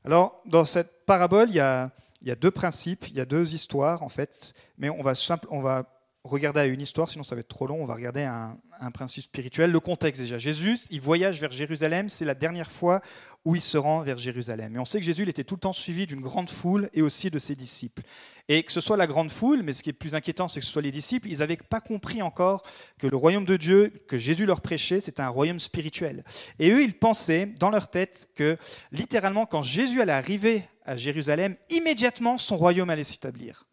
Alors, 0.05 0.41
dans 0.47 0.65
cette 0.65 1.05
parabole, 1.05 1.49
il 1.51 1.57
y, 1.57 1.61
a, 1.61 1.91
deux 2.37 2.53
principes, 2.53 3.09
il 3.09 3.17
y 3.17 3.21
a 3.21 3.25
deux 3.25 3.55
histoires, 3.55 4.05
en 4.05 4.09
fait, 4.09 4.55
mais 4.79 4.89
on 4.89 5.03
va, 5.03 5.93
regarder 6.23 6.61
à 6.61 6.67
une 6.67 6.81
histoire, 6.81 7.09
sinon 7.09 7.23
ça 7.23 7.37
va 7.37 7.41
être 7.41 7.49
trop 7.49 7.69
long, 7.69 7.83
on 7.83 7.87
va 7.87 7.95
regarder 7.95 8.23
un, 8.23 8.59
un 8.81 8.91
principe 8.91 9.25
spirituel. 9.25 9.71
Le 9.71 9.81
contexte 9.81 10.23
déjà, 10.23 10.39
Jésus, 10.39 10.79
il 10.91 11.01
voyage 11.01 11.41
vers 11.41 11.53
Jérusalem, 11.53 12.09
c'est 12.09 12.25
la 12.25 12.35
dernière 12.35 12.71
fois 12.71 13.01
où 13.47 13.55
il 13.55 13.61
se 13.61 13.79
rend 13.79 14.03
vers 14.03 14.19
Jérusalem. 14.19 14.75
Et 14.75 14.79
on 14.81 14.85
sait 14.85 14.99
que 14.99 15.05
Jésus 15.05 15.27
était 15.29 15.45
tout 15.45 15.55
le 15.55 15.61
temps 15.61 15.73
suivi 15.73 16.05
d'une 16.05 16.21
grande 16.21 16.51
foule 16.51 16.91
et 16.93 17.01
aussi 17.01 17.31
de 17.31 17.39
ses 17.39 17.55
disciples. 17.55 18.03
Et 18.49 18.65
que 18.65 18.73
ce 18.73 18.81
soit 18.81 18.97
la 18.97 19.07
grande 19.07 19.31
foule, 19.31 19.63
mais 19.63 19.73
ce 19.73 19.85
qui 19.85 19.91
est 19.91 19.93
plus 19.93 20.17
inquiétant, 20.17 20.49
c'est 20.49 20.59
que 20.59 20.67
ce 20.67 20.73
soit 20.73 20.83
les 20.83 20.91
disciples, 20.91 21.29
ils 21.29 21.39
n'avaient 21.39 21.57
pas 21.57 21.81
compris 21.81 22.23
encore 22.23 22.65
que 22.99 23.07
le 23.07 23.17
royaume 23.17 23.45
de 23.45 23.57
Dieu 23.57 23.93
que 24.09 24.19
Jésus 24.19 24.47
leur 24.47 24.61
prêchait, 24.61 24.99
c'était 24.99 25.23
un 25.23 25.29
royaume 25.29 25.61
spirituel. 25.61 26.25
Et 26.59 26.73
eux, 26.73 26.83
ils 26.83 26.99
pensaient 26.99 27.47
dans 27.47 27.71
leur 27.71 27.89
tête 27.89 28.29
que 28.35 28.59
littéralement, 28.91 29.47
quand 29.47 29.63
Jésus 29.63 30.01
allait 30.01 30.13
arriver 30.13 30.65
à 30.85 30.97
Jérusalem, 30.97 31.55
immédiatement 31.71 32.39
son 32.39 32.57
royaume 32.57 32.91
allait 32.91 33.05
s'établir. 33.05 33.66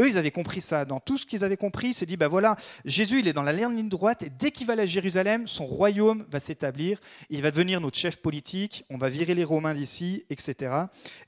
Eux, 0.00 0.08
ils 0.08 0.18
avaient 0.18 0.32
compris 0.32 0.60
ça. 0.60 0.84
Dans 0.84 0.98
tout 0.98 1.16
ce 1.16 1.24
qu'ils 1.24 1.44
avaient 1.44 1.56
compris, 1.56 1.94
c'est 1.94 2.06
dit, 2.06 2.16
ben 2.16 2.26
voilà, 2.26 2.56
Jésus, 2.84 3.20
il 3.20 3.28
est 3.28 3.32
dans 3.32 3.42
la 3.42 3.52
ligne 3.52 3.88
droite, 3.88 4.24
et 4.24 4.30
dès 4.30 4.50
qu'il 4.50 4.66
va 4.66 4.72
à 4.74 4.86
Jérusalem, 4.86 5.46
son 5.46 5.66
royaume 5.66 6.26
va 6.28 6.40
s'établir, 6.40 6.98
il 7.30 7.42
va 7.42 7.52
devenir 7.52 7.80
notre 7.80 7.96
chef 7.96 8.16
politique, 8.16 8.84
on 8.90 8.98
va 8.98 9.08
virer 9.08 9.34
les 9.34 9.44
Romains 9.44 9.74
d'ici, 9.74 10.24
etc. 10.30 10.74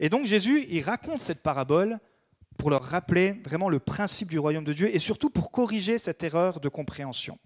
Et 0.00 0.08
donc 0.08 0.26
Jésus, 0.26 0.66
il 0.68 0.82
raconte 0.82 1.20
cette 1.20 1.42
parabole 1.42 2.00
pour 2.58 2.70
leur 2.70 2.82
rappeler 2.82 3.40
vraiment 3.44 3.68
le 3.68 3.78
principe 3.78 4.28
du 4.28 4.38
royaume 4.38 4.64
de 4.64 4.72
Dieu, 4.72 4.92
et 4.92 4.98
surtout 4.98 5.30
pour 5.30 5.52
corriger 5.52 5.98
cette 5.98 6.24
erreur 6.24 6.58
de 6.58 6.68
compréhension. 6.68 7.38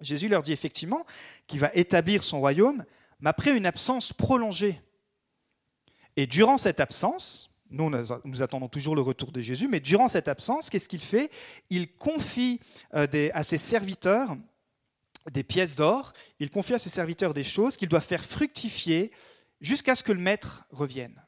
Jésus 0.00 0.28
leur 0.28 0.42
dit 0.42 0.52
effectivement 0.52 1.04
qu'il 1.46 1.58
va 1.58 1.70
établir 1.74 2.22
son 2.22 2.38
royaume, 2.38 2.84
mais 3.18 3.30
après 3.30 3.56
une 3.56 3.66
absence 3.66 4.12
prolongée. 4.12 4.80
Et 6.16 6.26
durant 6.26 6.58
cette 6.58 6.80
absence, 6.80 7.50
Nous, 7.70 7.90
nous 8.24 8.42
attendons 8.42 8.68
toujours 8.68 8.94
le 8.94 9.02
retour 9.02 9.32
de 9.32 9.40
Jésus, 9.40 9.68
mais 9.68 9.80
durant 9.80 10.08
cette 10.08 10.28
absence, 10.28 10.70
qu'est-ce 10.70 10.88
qu'il 10.88 11.00
fait? 11.00 11.30
Il 11.70 11.92
confie 11.94 12.60
euh, 12.94 13.06
à 13.34 13.42
ses 13.42 13.58
serviteurs 13.58 14.36
des 15.32 15.42
pièces 15.42 15.76
d'or, 15.76 16.12
il 16.38 16.50
confie 16.50 16.74
à 16.74 16.78
ses 16.78 16.90
serviteurs 16.90 17.34
des 17.34 17.44
choses 17.44 17.76
qu'il 17.76 17.88
doit 17.88 18.00
faire 18.00 18.24
fructifier 18.24 19.10
jusqu'à 19.60 19.94
ce 19.94 20.02
que 20.02 20.12
le 20.12 20.20
maître 20.20 20.64
revienne. 20.70 21.20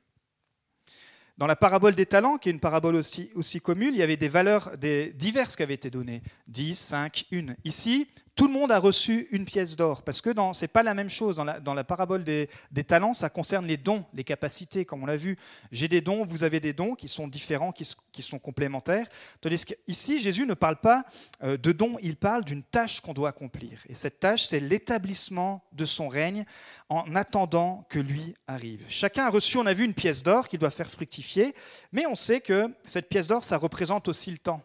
Dans 1.38 1.47
la 1.47 1.57
parabole 1.57 1.95
des 1.95 2.07
talents, 2.07 2.37
qui 2.37 2.49
est 2.49 2.52
une 2.52 2.59
parabole 2.59 2.97
aussi, 2.97 3.30
aussi 3.37 3.61
commune, 3.61 3.95
il 3.95 3.99
y 3.99 4.02
avait 4.02 4.16
des 4.16 4.28
valeurs 4.28 4.76
des, 4.76 5.12
diverses 5.12 5.54
qui 5.54 5.62
avaient 5.62 5.75
été 5.75 5.88
données. 5.88 6.21
10, 6.49 6.76
5, 6.76 7.26
1. 7.33 7.54
Ici, 7.64 8.09
tout 8.38 8.47
le 8.47 8.52
monde 8.52 8.71
a 8.71 8.78
reçu 8.78 9.26
une 9.33 9.45
pièce 9.45 9.75
d'or, 9.75 10.02
parce 10.02 10.21
que 10.21 10.30
ce 10.33 10.61
n'est 10.61 10.68
pas 10.68 10.85
la 10.85 10.95
même 10.95 11.09
chose. 11.09 11.42
Dans 11.64 11.75
la, 11.75 11.83
parabole 11.83 12.23
des, 12.23 12.49
talents, 12.87 13.12
ça 13.12 13.28
concerne 13.28 13.66
les 13.66 13.76
dons, 13.76 14.04
les 14.14 14.23
capacités, 14.23 14.85
comme 14.85 15.02
on 15.02 15.07
l'a 15.07 15.16
vu. 15.16 15.37
J'ai 15.73 15.88
des 15.88 16.00
dons, 16.00 16.25
vous 16.25 16.45
avez 16.45 16.61
des 16.61 16.73
dons 16.73 16.95
qui 16.95 17.09
sont 17.09 17.26
différents, 17.26 17.73
qui, 17.73 18.23
sont 18.23 18.38
complémentaires. 18.38 19.09
Tandis 19.40 19.64
qu'ici, 19.64 20.21
Jésus 20.21 20.47
ne 20.47 20.54
parle 20.54 20.76
pas 20.76 21.04
euh, 21.42 21.57
de 21.57 21.73
dons, 21.73 21.97
il 22.00 22.14
parle 22.14 22.45
d'une 22.45 22.62
tâche 22.62 23.00
qu'on 23.00 23.12
doit 23.12 23.30
accomplir. 23.30 23.83
Et 23.88 23.97
cette 23.97 24.21
tâche, 24.21 24.45
c'est 24.45 24.61
l'établissement 24.61 25.64
de 25.73 25.85
son 25.85 26.09
règne 26.09 26.45
en 26.88 27.16
attendant 27.16 27.87
que 27.88 27.99
lui 27.99 28.37
arrive. 28.47 28.85
Chacun 28.88 29.25
a 29.25 29.30
reçu, 29.30 29.59
on 29.59 29.66
a 29.66 29.75
vu, 29.75 29.85
une 29.85 29.95
pièce 29.95 30.23
d'or 30.23 30.47
qui 30.47 30.59
doit 30.59 30.71
faire 30.71 30.88
fructifier, 30.88 31.57
mais 31.90 32.07
on 32.07 32.14
sait 32.14 32.40
que 32.40 32.73
cette 32.85 33.09
pièce 33.09 33.26
d'or, 33.26 33.42
ça 33.42 33.57
représente 33.57 34.07
aussi 34.07 34.30
le 34.30 34.38
temps 34.38 34.62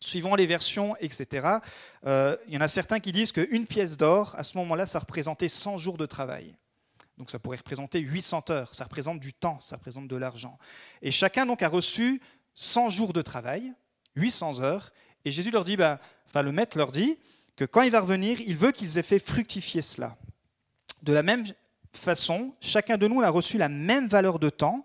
suivant 0.00 0.34
les 0.34 0.46
versions, 0.46 0.96
etc. 1.00 1.58
Euh, 2.06 2.36
il 2.46 2.54
y 2.54 2.56
en 2.56 2.60
a 2.60 2.68
certains 2.68 3.00
qui 3.00 3.12
disent 3.12 3.32
qu'une 3.32 3.66
pièce 3.66 3.96
d'or, 3.96 4.34
à 4.36 4.44
ce 4.44 4.58
moment-là, 4.58 4.86
ça 4.86 4.98
représentait 4.98 5.48
100 5.48 5.78
jours 5.78 5.96
de 5.96 6.06
travail. 6.06 6.54
Donc 7.18 7.30
ça 7.30 7.38
pourrait 7.38 7.58
représenter 7.58 8.00
800 8.00 8.50
heures, 8.50 8.74
ça 8.74 8.84
représente 8.84 9.20
du 9.20 9.32
temps, 9.32 9.60
ça 9.60 9.76
représente 9.76 10.08
de 10.08 10.16
l'argent. 10.16 10.58
Et 11.00 11.10
chacun 11.10 11.46
donc 11.46 11.62
a 11.62 11.68
reçu 11.68 12.20
100 12.54 12.90
jours 12.90 13.12
de 13.12 13.22
travail, 13.22 13.72
800 14.16 14.60
heures, 14.60 14.90
et 15.24 15.30
Jésus 15.30 15.50
leur 15.50 15.64
dit, 15.64 15.76
bah, 15.76 16.00
enfin 16.26 16.42
le 16.42 16.52
maître 16.52 16.76
leur 16.76 16.90
dit 16.90 17.16
que 17.56 17.64
quand 17.64 17.82
il 17.82 17.90
va 17.90 18.00
revenir, 18.00 18.40
il 18.40 18.56
veut 18.56 18.72
qu'ils 18.72 18.98
aient 18.98 19.02
fait 19.02 19.20
fructifier 19.20 19.80
cela. 19.80 20.16
De 21.02 21.12
la 21.12 21.22
même 21.22 21.44
façon, 21.92 22.52
chacun 22.60 22.96
de 22.96 23.06
nous 23.06 23.22
a 23.22 23.30
reçu 23.30 23.58
la 23.58 23.68
même 23.68 24.08
valeur 24.08 24.38
de 24.38 24.50
temps 24.50 24.84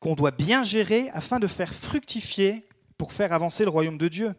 qu'on 0.00 0.14
doit 0.14 0.30
bien 0.30 0.64
gérer 0.64 1.10
afin 1.12 1.38
de 1.38 1.46
faire 1.46 1.74
fructifier 1.74 2.66
pour 3.00 3.14
faire 3.14 3.32
avancer 3.32 3.64
le 3.64 3.70
royaume 3.70 3.96
de 3.96 4.08
Dieu. 4.08 4.34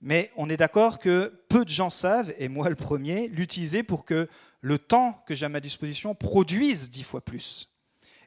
Mais 0.00 0.32
on 0.34 0.50
est 0.50 0.56
d'accord 0.56 0.98
que 0.98 1.40
peu 1.48 1.64
de 1.64 1.70
gens 1.70 1.88
savent, 1.88 2.34
et 2.36 2.48
moi 2.48 2.68
le 2.68 2.74
premier, 2.74 3.28
l'utiliser 3.28 3.84
pour 3.84 4.04
que 4.04 4.28
le 4.60 4.76
temps 4.76 5.22
que 5.24 5.36
j'ai 5.36 5.46
à 5.46 5.48
ma 5.48 5.60
disposition 5.60 6.12
produise 6.12 6.90
dix 6.90 7.04
fois 7.04 7.20
plus. 7.20 7.72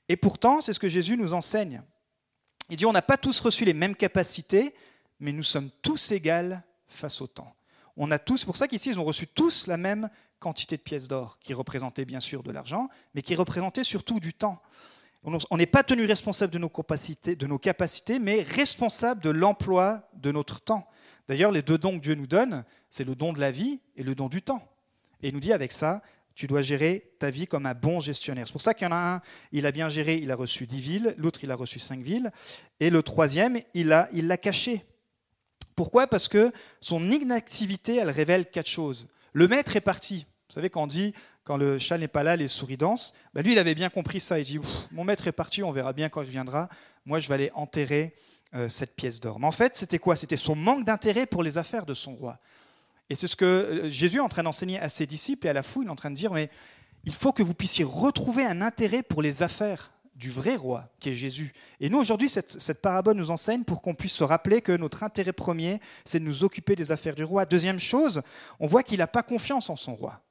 Et 0.08 0.16
pourtant, 0.16 0.62
c'est 0.62 0.72
ce 0.72 0.80
que 0.80 0.88
Jésus 0.88 1.18
nous 1.18 1.34
enseigne. 1.34 1.82
Il 2.70 2.78
dit, 2.78 2.86
on 2.86 2.94
n'a 2.94 3.02
pas 3.02 3.18
tous 3.18 3.42
reçu 3.42 3.66
les 3.66 3.74
mêmes 3.74 3.98
capacités, 3.98 4.74
mais 5.20 5.34
nous 5.34 5.44
sommes 5.44 5.72
tous 5.82 6.14
égaux 6.14 6.56
face 6.88 7.20
au 7.20 7.28
temps. 7.28 7.54
On 7.98 8.12
a 8.12 8.18
tous, 8.18 8.46
pour 8.46 8.56
ça 8.56 8.70
qu'ici, 8.70 8.92
ils 8.92 9.00
ont 9.02 9.04
reçu 9.04 9.28
tous 9.28 9.68
la 9.68 9.76
même 9.76 10.10
quantité 10.40 10.78
de 10.78 10.82
pièces 10.82 11.10
d'or, 11.10 11.38
qui 11.42 11.54
représentaient 11.54 12.06
bien 12.06 12.22
sûr 12.22 12.44
de 12.44 12.52
l'argent, 12.54 12.88
mais 13.14 13.24
qui 13.24 13.36
représentaient 13.36 13.84
surtout 13.84 14.22
du 14.22 14.34
temps. 14.34 14.62
On 15.24 15.58
n'est 15.58 15.66
pas 15.66 15.84
tenu 15.84 16.06
responsable 16.06 16.54
de 16.54 16.60
nos, 16.60 16.70
capacités, 17.60 18.20
mais 18.20 18.42
responsable 18.42 19.22
de 19.22 19.30
l'emploi 19.30 20.10
de 20.14 20.32
notre 20.32 20.62
temps. 20.62 20.88
D'ailleurs, 21.28 21.52
les 21.52 21.62
deux 21.62 21.78
dons 21.78 21.98
que 21.98 22.04
Dieu 22.04 22.16
nous 22.16 22.28
donne, 22.28 22.64
c'est 22.90 23.04
le 23.04 23.16
don 23.16 23.34
de 23.34 23.40
la 23.40 23.52
vie 23.52 23.82
et 23.96 24.04
le 24.04 24.16
don 24.16 24.30
du 24.30 24.42
temps. 24.42 24.68
Et 25.22 25.28
il 25.28 25.34
nous 25.34 25.42
dit 25.42 25.54
avec 25.54 25.72
ça, 25.72 26.02
tu 26.36 26.48
dois 26.48 26.62
gérer 26.62 27.12
ta 27.20 27.30
vie 27.30 27.48
comme 27.48 27.66
un 27.66 27.74
bon 27.74 28.00
gestionnaire. 28.00 28.48
C'est 28.48 28.54
pour 28.54 28.62
ça 28.62 28.74
qu'il 28.74 28.86
y 28.86 28.88
en 28.88 28.94
a 28.94 29.16
un, 29.16 29.22
il 29.52 29.66
a 29.66 29.72
bien 29.72 29.90
géré, 29.90 30.16
il 30.16 30.32
a 30.32 30.36
reçu 30.36 30.66
dix 30.66 30.80
villes, 30.80 31.14
l'autre, 31.18 31.44
il 31.44 31.52
a 31.52 31.56
reçu 31.56 31.80
cinq 31.80 32.00
villes, 32.00 32.32
et 32.80 32.90
le 32.90 33.04
troisième, 33.04 33.60
il 33.74 33.88
l'a 33.90 34.38
caché. 34.38 34.86
Pourquoi? 35.76 36.08
Parce 36.08 36.30
que 36.30 36.52
son 36.80 37.04
inactivité, 37.10 37.98
elle 37.98 38.10
révèle 38.10 38.50
quatre 38.50 38.70
choses. 38.70 39.10
Le 39.34 39.48
maître 39.50 39.76
est 39.76 39.82
parti. 39.82 40.26
Vous 40.50 40.54
savez, 40.54 40.70
quand 40.70 40.84
on 40.84 40.88
dit, 40.88 41.14
quand 41.50 41.58
le 41.58 41.80
chat 41.80 41.98
n'est 41.98 42.08
pas 42.08 42.22
là, 42.22 42.36
les 42.36 42.48
souris 42.48 42.78
dansent, 42.78 43.16
ben 43.34 43.44
lui, 43.44 43.54
il 43.54 43.58
avait 43.58 43.74
bien 43.74 43.90
compris 43.90 44.20
ça. 44.20 44.38
Il 44.38 44.46
dit, 44.46 44.60
mon 44.92 45.04
maître 45.04 45.26
est 45.26 45.32
parti, 45.32 45.64
on 45.64 45.72
verra 45.72 45.94
bien 45.94 46.08
quand 46.08 46.22
il 46.22 46.26
reviendra. 46.26 46.70
Moi, 47.08 47.18
je 47.18 47.28
vais 47.28 47.34
aller 47.34 47.52
enterrer 47.56 48.14
euh, 48.54 48.70
cette 48.70 48.96
pièce 48.96 49.20
d'or. 49.20 49.40
Mais 49.40 49.48
en 49.48 49.52
fait, 49.52 49.76
c'était 49.76 49.98
quoi? 49.98 50.16
C'était 50.16 50.38
son 50.38 50.56
manque 50.56 50.86
d'intérêt 50.86 51.26
pour 51.26 51.42
les 51.42 51.58
affaires 51.58 51.88
de 51.88 51.96
son 51.96 52.14
roi. 52.14 52.38
Et 53.10 53.16
c'est 53.16 53.26
ce 53.26 53.36
que 53.36 53.46
euh, 53.46 53.90
Jésus 53.90 54.18
est 54.18 54.20
en 54.20 54.30
train 54.30 54.44
d'enseigner 54.44 54.80
à 54.80 54.90
ses 54.90 55.08
disciples 55.08 55.48
et 55.48 55.50
à 55.50 55.54
la 55.54 55.64
foule, 55.64 55.86
il 55.86 55.88
est 55.88 55.92
en 55.92 55.96
train 55.96 56.12
de 56.12 56.16
dire, 56.16 56.32
mais 56.32 56.52
il 57.04 57.14
faut 57.14 57.32
que 57.32 57.42
vous 57.42 57.56
puissiez 57.56 57.84
retrouver 57.84 58.46
un 58.46 58.62
intérêt 58.62 59.02
pour 59.02 59.24
les 59.24 59.42
affaires 59.42 59.92
du 60.14 60.30
vrai 60.30 60.56
roi, 60.56 60.88
qui 61.00 61.10
est 61.10 61.16
Jésus. 61.16 61.52
Et 61.80 61.90
nous, 61.90 61.98
aujourd'hui, 61.98 62.30
cette, 62.30 62.62
cette, 62.62 62.80
parabole 62.80 63.16
nous 63.16 63.32
enseigne 63.32 63.64
pour 63.64 63.82
qu'on 63.82 63.96
puisse 63.96 64.14
se 64.14 64.24
rappeler 64.24 64.62
que 64.62 64.74
notre 64.74 65.02
intérêt 65.02 65.34
premier, 65.34 65.80
c'est 66.06 66.20
de 66.20 66.26
nous 66.26 66.44
occuper 66.44 66.76
des 66.76 66.92
affaires 66.92 67.16
du 67.16 67.24
roi. 67.24 67.46
Deuxième 67.46 67.80
chose, 67.80 68.22
on 68.60 68.68
voit 68.68 68.84
qu'il 68.84 69.00
n'a 69.00 69.08
pas 69.08 69.24
confiance 69.24 69.72
en 69.72 69.76
son 69.76 69.96
roi. 69.96 70.22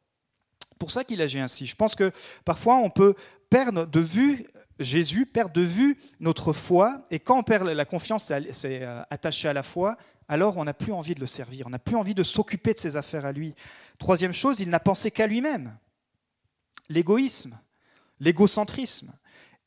Pour 0.78 0.90
ça 0.90 1.04
qu'il 1.04 1.20
agit 1.20 1.40
ainsi. 1.40 1.66
Je 1.66 1.76
pense 1.76 1.94
que 1.94 2.12
parfois, 2.44 2.76
on 2.76 2.90
peut 2.90 3.14
perdre 3.50 3.87
de 3.87 4.00
vue 4.00 4.47
Jésus, 4.78 5.26
perd 5.26 5.52
de 5.52 5.61
vue 5.61 5.99
notre 6.20 6.52
foi, 6.52 7.02
et 7.11 7.18
quand 7.18 7.38
on 7.38 7.42
perd 7.42 7.66
la 7.66 7.85
confiance, 7.85 8.32
c'est 8.52 8.82
euh, 8.82 9.02
attaché 9.11 9.49
à 9.49 9.52
la 9.52 9.62
foi, 9.62 9.97
alors 10.28 10.56
on 10.56 10.64
n'a 10.64 10.75
plus 10.75 10.92
envie 10.92 11.14
de 11.14 11.20
le 11.20 11.26
servir, 11.26 11.66
on 11.66 11.70
n'a 11.70 11.78
plus 11.78 11.97
envie 11.97 12.14
de 12.14 12.23
s'occuper 12.23 12.75
de 12.75 12.78
ses 12.78 12.97
affaires 12.97 13.25
à 13.25 13.32
lui. 13.32 13.54
Troisième 13.99 14.32
chose, 14.32 14.61
il 14.61 14.70
n'a 14.70 14.78
pensé 14.78 15.11
qu'à 15.11 15.26
lui-même. 15.26 15.76
L'égoïsme, 16.88 17.58
l'égocentrisme. 18.20 19.12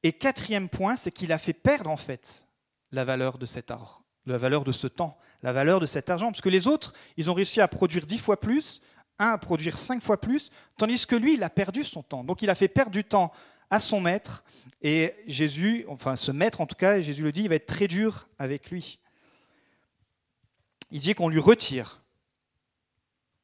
Et 0.04 0.14
quatrième 0.14 0.70
point, 0.70 0.96
c'est 0.96 1.12
qu'il 1.12 1.32
a 1.32 1.38
fait 1.38 1.54
perdre 1.54 1.90
en 1.90 1.98
fait 1.98 2.48
la 2.92 3.04
valeur 3.04 3.38
de 3.38 3.46
cet 3.46 3.70
or, 3.70 4.04
la 4.26 4.38
valeur 4.38 4.64
de 4.64 4.72
ce 4.72 4.88
temps, 4.88 5.18
la 5.44 5.52
valeur 5.52 5.80
de 5.80 5.86
cet 5.86 6.10
argent, 6.10 6.32
parce 6.32 6.42
que 6.42 6.50
les 6.50 6.68
autres, 6.68 6.94
ils 7.18 7.30
ont 7.30 7.34
réussi 7.34 7.60
à 7.60 7.68
produire 7.68 8.06
dix 8.06 8.18
fois 8.18 8.40
plus, 8.40 8.82
à 9.22 9.38
produire 9.38 9.78
cinq 9.78 10.02
fois 10.02 10.20
plus, 10.20 10.50
tandis 10.78 11.06
que 11.06 11.16
lui, 11.16 11.36
il 11.36 11.44
a 11.44 11.50
perdu 11.50 11.84
son 11.84 12.02
temps. 12.02 12.24
Donc 12.24 12.42
il 12.42 12.50
a 12.50 12.56
fait 12.56 12.68
perdre 12.68 12.92
du 12.92 13.04
temps 13.04 13.32
à 13.70 13.80
son 13.80 14.02
maître. 14.02 14.44
Et 14.82 15.14
Jésus, 15.28 15.86
enfin 15.88 16.16
ce 16.16 16.32
maître 16.32 16.60
en 16.60 16.66
tout 16.66 16.76
cas, 16.76 17.00
Jésus 17.00 17.22
le 17.22 17.32
dit, 17.32 17.44
il 17.44 17.50
va 17.50 17.56
être 17.56 17.68
très 17.68 17.88
dur 17.88 18.28
avec 18.40 18.72
lui. 18.72 19.00
Il 20.90 21.00
dit 21.00 21.14
qu'on 21.14 21.30
lui 21.30 21.40
retire 21.40 22.02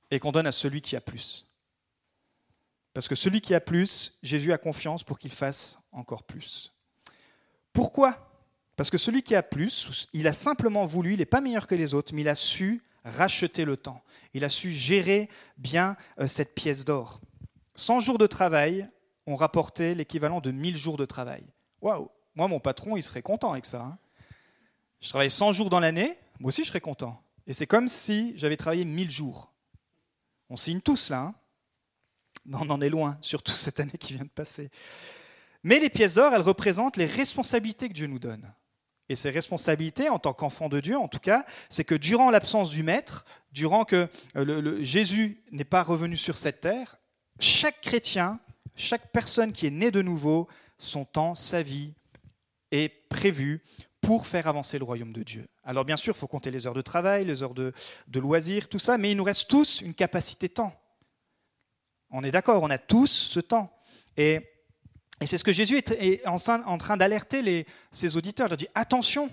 et 0.10 0.20
qu'on 0.20 0.32
donne 0.32 0.48
à 0.48 0.52
celui 0.52 0.82
qui 0.82 0.96
a 0.96 1.02
plus. 1.02 1.46
Parce 2.94 3.08
que 3.08 3.14
celui 3.16 3.42
qui 3.42 3.54
a 3.54 3.62
plus, 3.62 4.18
Jésus 4.24 4.52
a 4.52 4.58
confiance 4.58 5.04
pour 5.04 5.20
qu'il 5.20 5.32
fasse 5.32 5.78
encore 5.92 6.24
plus. 6.24 6.74
Pourquoi? 7.72 8.32
Parce 8.76 8.90
que 8.90 8.98
celui 8.98 9.22
qui 9.22 9.36
a 9.36 9.44
plus, 9.44 10.08
il 10.14 10.28
a 10.28 10.34
simplement 10.34 10.88
voulu, 10.88 11.14
il 11.14 11.20
n'est 11.20 11.26
pas 11.26 11.42
meilleur 11.42 11.68
que 11.68 11.76
les 11.76 11.94
autres, 11.94 12.16
mais 12.16 12.22
il 12.22 12.30
a 12.30 12.36
su 12.36 12.82
racheter 13.10 13.66
le 13.66 13.78
temps. 13.78 14.04
Il 14.34 14.44
a 14.46 14.50
su 14.50 14.72
gérer 14.72 15.30
bien 15.58 15.98
euh, 16.20 16.28
cette 16.28 16.54
pièce 16.56 16.86
d'or. 16.86 17.22
100 17.76 18.00
jours 18.00 18.18
de 18.18 18.28
travail, 18.28 18.90
ont 19.28 19.36
rapporté 19.36 19.94
l'équivalent 19.94 20.40
de 20.40 20.52
1000 20.52 20.78
jours 20.78 20.98
de 20.98 21.06
travail. 21.06 21.44
Waouh 21.82 22.10
Moi, 22.36 22.48
mon 22.48 22.60
patron, 22.60 22.96
il 22.96 23.04
serait 23.04 23.22
content 23.22 23.52
avec 23.52 23.66
ça. 23.66 23.82
Hein. 23.82 23.98
je 25.02 25.10
travaille 25.10 25.30
100 25.30 25.52
jours 25.52 25.70
dans 25.70 25.82
l'année, 25.82 26.18
moi 26.40 26.50
aussi, 26.50 26.64
je 26.64 26.70
serais 26.70 26.82
content. 26.82 27.22
Et 27.46 27.54
c'est 27.54 27.68
comme 27.68 27.88
si 27.88 28.34
j'avais 28.38 28.58
travaillé 28.58 28.86
1000 28.86 29.12
jours. 29.12 29.52
On 30.50 30.56
signe 30.56 30.80
tous 30.80 31.10
là, 31.10 31.20
hein. 31.20 31.36
mais 32.46 32.58
on 32.60 32.70
en 32.70 32.82
est 32.82 32.90
loin, 32.90 33.18
surtout 33.22 33.52
cette 33.52 33.80
année 33.80 33.98
qui 34.00 34.14
vient 34.14 34.24
de 34.24 34.30
passer. 34.30 34.72
Mais 35.64 35.80
les 35.80 35.90
pièces 35.90 36.14
d'or, 36.14 36.34
elles 36.34 36.42
représentent 36.42 36.98
les 36.98 37.06
responsabilités 37.06 37.90
que 37.90 37.94
Dieu 37.94 38.08
nous 38.08 38.20
donne. 38.20 38.54
Et 39.10 39.16
ces 39.16 39.30
responsabilités, 39.30 40.10
en 40.10 40.20
tant 40.20 40.34
qu'enfant 40.34 40.70
de 40.70 40.80
Dieu, 40.80 40.98
en 40.98 41.08
tout 41.08 41.20
cas, 41.20 41.46
c'est 41.70 41.84
que 41.84 41.96
durant 41.96 42.30
l'absence 42.30 42.70
du 42.70 42.84
Maître, 42.84 43.26
durant 43.52 43.86
que 43.86 44.10
euh, 44.36 44.78
Jésus 44.82 45.42
n'est 45.52 45.64
pas 45.64 45.84
revenu 45.84 46.18
sur 46.18 46.38
cette 46.38 46.60
terre, 46.60 46.98
chaque 47.40 47.80
chrétien 47.82 48.40
chaque 48.78 49.12
personne 49.12 49.52
qui 49.52 49.68
est 49.68 49.72
née 49.72 49.92
de 49.92 50.02
nouveau, 50.02 50.48
son 50.78 51.04
temps, 51.04 51.36
sa 51.36 51.62
vie 51.62 51.94
est 52.72 52.90
prévu 53.10 53.64
pour 54.00 54.28
faire 54.28 54.48
avancer 54.48 54.78
le 54.78 54.86
royaume 54.86 55.12
de 55.12 55.24
Dieu. 55.24 55.48
Alors 55.64 55.84
bien 55.84 55.98
sûr, 55.98 56.14
il 56.16 56.20
faut 56.20 56.28
compter 56.28 56.52
les 56.52 56.68
heures 56.68 56.74
de 56.74 56.82
travail, 56.82 57.26
les 57.26 57.44
heures 57.44 57.56
de, 57.56 57.74
loisirs, 58.14 58.70
tout 58.70 58.80
ça, 58.80 58.98
mais 58.98 59.12
il 59.12 59.18
nous 59.18 59.24
reste 59.24 59.50
tous 59.50 59.82
une 59.82 59.96
capacité 59.96 60.48
temps. 60.48 60.74
On 62.12 62.24
est 62.24 62.32
d'accord, 62.32 62.64
on 62.64 62.70
a 62.70 62.78
tous 62.78 63.08
ce 63.08 63.40
temps. 63.40 63.76
Et, 64.16 64.42
c'est 65.26 65.38
ce 65.38 65.44
que 65.44 65.52
Jésus 65.52 65.78
est, 65.78 66.26
en, 66.28 66.78
train 66.78 66.98
d'alerter 66.98 67.66
ses 67.92 68.18
auditeurs. 68.18 68.48
Il 68.48 68.50
leur 68.50 68.58
dit, 68.58 68.68
attention, 68.76 69.32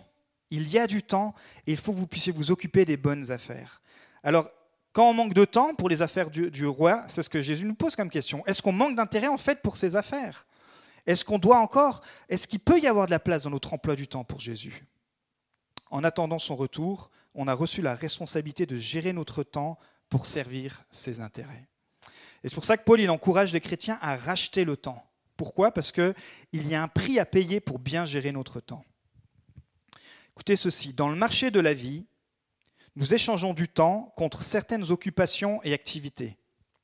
il 0.50 0.70
y 0.70 0.78
a 0.78 0.86
du 0.86 1.02
temps 1.02 1.34
et 1.66 1.72
il 1.72 1.76
faut 1.76 1.92
que 1.92 1.98
vous 1.98 2.06
puissiez 2.06 2.32
vous 2.32 2.50
occuper 2.50 2.84
des 2.84 2.96
bonnes 2.96 3.30
affaires. 3.30 3.82
Alors, 4.22 4.48
quand 4.92 5.10
on 5.10 5.12
manque 5.12 5.34
de 5.34 5.44
temps 5.44 5.74
pour 5.74 5.88
les 5.88 6.00
affaires 6.00 6.30
du, 6.30 6.66
roi, 6.66 7.04
c'est 7.08 7.22
ce 7.22 7.28
que 7.28 7.40
Jésus 7.40 7.66
nous 7.66 7.74
pose 7.74 7.96
comme 7.96 8.08
question. 8.08 8.46
Est-ce 8.46 8.62
qu'on 8.62 8.72
manque 8.72 8.96
d'intérêt 8.96 9.26
en 9.26 9.36
fait 9.36 9.60
pour 9.60 9.76
ces 9.76 9.96
affaires? 9.96 10.46
Est-ce 11.06 11.24
qu'on 11.24 11.38
doit 11.38 11.58
encore 11.58 12.00
Est-ce 12.28 12.46
qu'il 12.48 12.60
peut 12.60 12.78
y 12.78 12.86
avoir 12.86 13.06
de 13.06 13.10
la 13.10 13.18
place 13.18 13.42
dans 13.42 13.50
notre 13.50 13.74
emploi 13.74 13.96
du 13.96 14.08
temps 14.08 14.24
pour 14.24 14.40
Jésus? 14.40 14.86
En 15.90 16.02
attendant 16.02 16.38
son 16.38 16.56
retour, 16.56 17.10
on 17.34 17.48
a 17.48 17.52
reçu 17.52 17.82
la 17.82 17.94
responsabilité 17.94 18.64
de 18.64 18.76
gérer 18.76 19.12
notre 19.12 19.42
temps 19.42 19.78
pour 20.08 20.26
servir 20.26 20.84
ses 20.90 21.20
intérêts. 21.20 21.66
Et 22.42 22.48
c'est 22.48 22.54
pour 22.54 22.64
ça 22.64 22.76
que 22.76 22.84
Paul 22.84 23.00
il 23.00 23.10
encourage 23.10 23.52
les 23.52 23.60
chrétiens 23.60 23.98
à 24.00 24.16
racheter 24.16 24.64
le 24.64 24.76
temps. 24.76 25.04
Pourquoi? 25.36 25.72
Parce 25.72 25.92
qu'il 25.92 26.14
y 26.52 26.74
a 26.74 26.82
un 26.82 26.88
prix 26.88 27.18
à 27.18 27.26
payer 27.26 27.60
pour 27.60 27.78
bien 27.78 28.04
gérer 28.04 28.32
notre 28.32 28.60
temps. 28.60 28.84
Écoutez 30.30 30.56
ceci, 30.56 30.92
dans 30.92 31.08
le 31.08 31.16
marché 31.16 31.50
de 31.50 31.60
la 31.60 31.74
vie, 31.74 32.06
nous 32.96 33.14
échangeons 33.14 33.54
du 33.54 33.68
temps 33.68 34.12
contre 34.16 34.42
certaines 34.42 34.90
occupations 34.90 35.62
et 35.64 35.72
activités. 35.72 36.36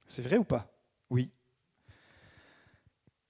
C'est 0.06 0.22
vrai 0.22 0.36
ou 0.36 0.44
pas? 0.44 0.72
Oui. 1.08 1.30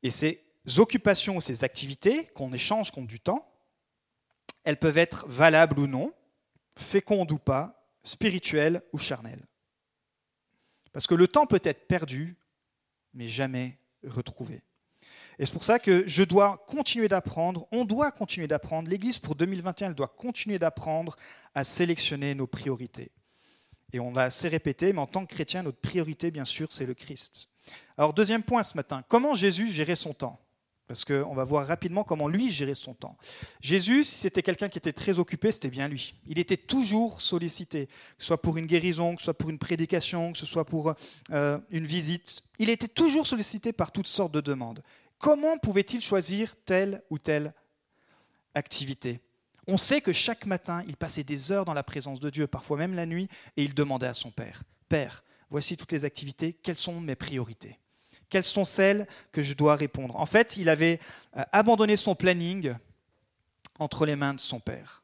Et 0.02 0.10
ces 0.10 0.42
occupations 0.78 1.36
ou 1.36 1.40
ces 1.40 1.64
activités 1.64 2.26
qu'on 2.28 2.52
échange 2.52 2.90
contre 2.90 3.08
du 3.08 3.20
temps, 3.20 3.46
elles 4.64 4.78
peuvent 4.78 4.98
être 4.98 5.26
valables 5.28 5.78
ou 5.78 5.86
non, 5.86 6.14
fécondes 6.76 7.32
ou 7.32 7.38
pas, 7.38 7.90
spirituelles 8.02 8.82
ou 8.92 8.98
charnelles. 8.98 9.46
Parce 10.92 11.06
que 11.06 11.14
le 11.14 11.28
temps 11.28 11.46
peut 11.46 11.60
être 11.64 11.86
perdu, 11.86 12.36
mais 13.12 13.26
jamais 13.26 13.78
retrouvé. 14.04 14.62
Et 15.40 15.46
c'est 15.46 15.52
pour 15.54 15.64
ça 15.64 15.78
que 15.78 16.06
je 16.06 16.22
dois 16.22 16.62
continuer 16.66 17.08
d'apprendre, 17.08 17.66
on 17.72 17.86
doit 17.86 18.12
continuer 18.12 18.46
d'apprendre, 18.46 18.90
l'Église 18.90 19.18
pour 19.18 19.34
2021, 19.34 19.88
elle 19.88 19.94
doit 19.94 20.14
continuer 20.14 20.58
d'apprendre 20.58 21.16
à 21.54 21.64
sélectionner 21.64 22.34
nos 22.34 22.46
priorités. 22.46 23.10
Et 23.94 24.00
on 24.00 24.12
l'a 24.12 24.24
assez 24.24 24.48
répété, 24.48 24.92
mais 24.92 25.00
en 25.00 25.06
tant 25.06 25.24
que 25.24 25.32
chrétien, 25.32 25.62
notre 25.62 25.80
priorité, 25.80 26.30
bien 26.30 26.44
sûr, 26.44 26.70
c'est 26.70 26.84
le 26.84 26.92
Christ. 26.92 27.48
Alors, 27.96 28.12
deuxième 28.12 28.42
point 28.42 28.62
ce 28.62 28.76
matin, 28.76 29.02
comment 29.08 29.34
Jésus 29.34 29.68
gérait 29.68 29.96
son 29.96 30.12
temps? 30.12 30.38
Parce 30.86 31.06
qu'on 31.06 31.34
va 31.34 31.44
voir 31.44 31.66
rapidement 31.66 32.04
comment 32.04 32.28
lui 32.28 32.50
gérait 32.50 32.74
son 32.74 32.92
temps. 32.92 33.16
Jésus, 33.62 34.04
si 34.04 34.16
c'était 34.16 34.42
quelqu'un 34.42 34.68
qui 34.68 34.76
était 34.76 34.92
très 34.92 35.20
occupé, 35.20 35.52
c'était 35.52 35.70
bien 35.70 35.88
lui. 35.88 36.14
Il 36.26 36.38
était 36.38 36.58
toujours 36.58 37.22
sollicité, 37.22 37.86
que 37.86 37.92
ce 38.18 38.26
soit 38.26 38.42
pour 38.42 38.58
une 38.58 38.66
guérison, 38.66 39.14
que 39.14 39.22
ce 39.22 39.26
soit 39.26 39.38
pour 39.38 39.48
une 39.48 39.58
prédication, 39.58 40.32
que 40.32 40.38
ce 40.38 40.46
soit 40.46 40.66
pour 40.66 40.92
euh, 41.30 41.58
une 41.70 41.86
visite. 41.86 42.42
Il 42.58 42.68
était 42.68 42.88
toujours 42.88 43.26
sollicité 43.26 43.72
par 43.72 43.90
toutes 43.90 44.08
sortes 44.08 44.32
de 44.32 44.42
demandes. 44.42 44.82
Comment 45.20 45.58
pouvait-il 45.58 46.00
choisir 46.00 46.56
telle 46.64 47.02
ou 47.10 47.18
telle 47.18 47.52
activité? 48.54 49.20
On 49.66 49.76
sait 49.76 50.00
que 50.00 50.12
chaque 50.12 50.46
matin, 50.46 50.82
il 50.88 50.96
passait 50.96 51.24
des 51.24 51.52
heures 51.52 51.66
dans 51.66 51.74
la 51.74 51.82
présence 51.82 52.20
de 52.20 52.30
Dieu, 52.30 52.46
parfois 52.46 52.78
même 52.78 52.94
la 52.94 53.04
nuit, 53.04 53.28
et 53.58 53.62
il 53.62 53.74
demandait 53.74 54.06
à 54.06 54.14
son 54.14 54.30
Père, 54.30 54.62
Père, 54.88 55.22
voici 55.50 55.76
toutes 55.76 55.92
les 55.92 56.06
activités, 56.06 56.54
quelles 56.54 56.74
sont 56.74 56.98
mes 57.00 57.16
priorités? 57.16 57.78
Quelles 58.30 58.44
sont 58.44 58.64
celles 58.64 59.06
que 59.30 59.42
je 59.42 59.52
dois 59.52 59.76
répondre? 59.76 60.16
En 60.16 60.24
fait, 60.24 60.56
il 60.56 60.70
avait 60.70 61.00
euh, 61.36 61.42
abandonné 61.52 61.98
son 61.98 62.14
planning 62.14 62.74
entre 63.78 64.06
les 64.06 64.16
mains 64.16 64.34
de 64.34 64.40
son 64.40 64.58
père. 64.58 65.02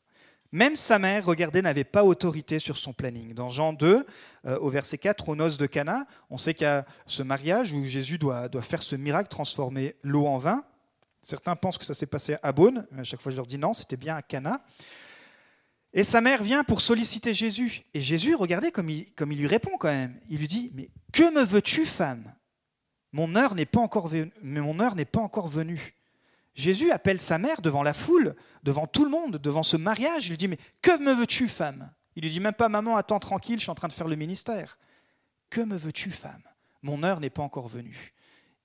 Même 0.53 0.77
sa 0.77 0.99
mère, 0.99 1.25
regardez, 1.25 1.63
n'avait 1.63 1.85
pas 1.85 2.05
autorité 2.05 2.59
sur 2.59 2.77
son 2.77 2.93
planning. 2.93 3.35
Dans 3.35 3.49
Jean 3.49 3.73
2, 3.73 4.07
euh, 4.47 4.59
au 4.59 4.71
verset 4.71 4.99
4, 4.99 5.29
aux 5.29 5.37
noces 5.37 5.57
de 5.57 5.67
Cana, 5.67 6.07
on 6.31 6.39
sait 6.39 6.55
qu'il 6.55 6.67
y 6.67 6.71
a 6.71 6.87
ce 7.05 7.23
mariage 7.23 7.73
où 7.73 7.85
Jésus 7.85 8.19
doit, 8.19 8.49
faire 8.63 8.83
ce 8.83 8.97
miracle, 8.97 9.29
transformer 9.29 9.97
l'eau 10.03 10.27
en 10.27 10.39
vin. 10.39 10.65
Certains 11.21 11.57
pensent 11.57 11.79
que 11.79 11.85
ça 11.85 11.95
s'est 11.95 12.07
passé 12.07 12.37
à 12.43 12.53
Beaune, 12.53 12.87
mais 12.93 13.01
à 13.01 13.05
chaque 13.05 13.21
fois 13.21 13.33
je 13.33 13.37
leur 13.37 13.47
dis 13.47 13.59
non, 13.59 13.75
c'était 13.75 13.97
bien 13.97 14.17
à 14.17 14.23
Cana. 14.23 14.63
Et 15.93 16.05
sa 16.05 16.21
mère 16.21 16.43
vient 16.43 16.63
pour 16.63 16.81
solliciter 16.81 17.33
Jésus. 17.33 17.83
Et 17.95 18.01
Jésus, 18.01 18.35
regardez 18.35 18.71
comme 18.71 18.91
il, 18.91 19.07
lui 19.19 19.47
répond 19.47 19.77
quand 19.79 19.89
même. 19.89 20.21
Il 20.29 20.39
lui 20.39 20.47
dit, 20.47 20.71
mais 20.75 20.91
que 21.13 21.35
me 21.35 21.43
veux-tu, 21.43 21.87
femme? 21.87 22.35
Mon 23.13 23.35
heure 23.35 23.55
n'est 23.55 23.65
pas 23.65 23.81
encore 23.81 24.09
venue. 24.09 25.96
Jésus 26.57 26.91
appelle 26.91 27.21
sa 27.21 27.39
mère 27.39 27.61
devant 27.61 27.83
la 27.83 27.93
foule, 27.93 28.35
devant 28.63 28.87
tout 28.87 29.05
le 29.05 29.11
monde, 29.11 29.37
devant 29.37 29.63
ce 29.63 29.77
mariage. 29.77 30.27
Il 30.27 30.31
lui 30.31 30.39
dit 30.39 30.49
Mais 30.49 30.59
que 30.83 30.99
me 30.99 31.13
veux-tu, 31.13 31.49
femme? 31.49 31.91
Il 32.17 32.23
lui 32.23 32.31
dit 32.31 32.41
même 32.41 32.55
pas 32.55 32.71
Maman, 32.71 32.97
attends 32.97 33.21
tranquille, 33.21 33.59
je 33.59 33.65
suis 33.65 33.71
en 33.71 33.75
train 33.75 33.89
de 33.89 33.93
faire 33.93 34.09
le 34.09 34.17
ministère. 34.17 34.79
Que 35.51 35.61
me 35.61 35.77
veux-tu, 35.77 36.11
femme? 36.11 36.43
Mon 36.83 37.03
heure 37.03 37.21
n'est 37.21 37.31
pas 37.31 37.43
encore 37.43 37.69
venue. 37.69 38.15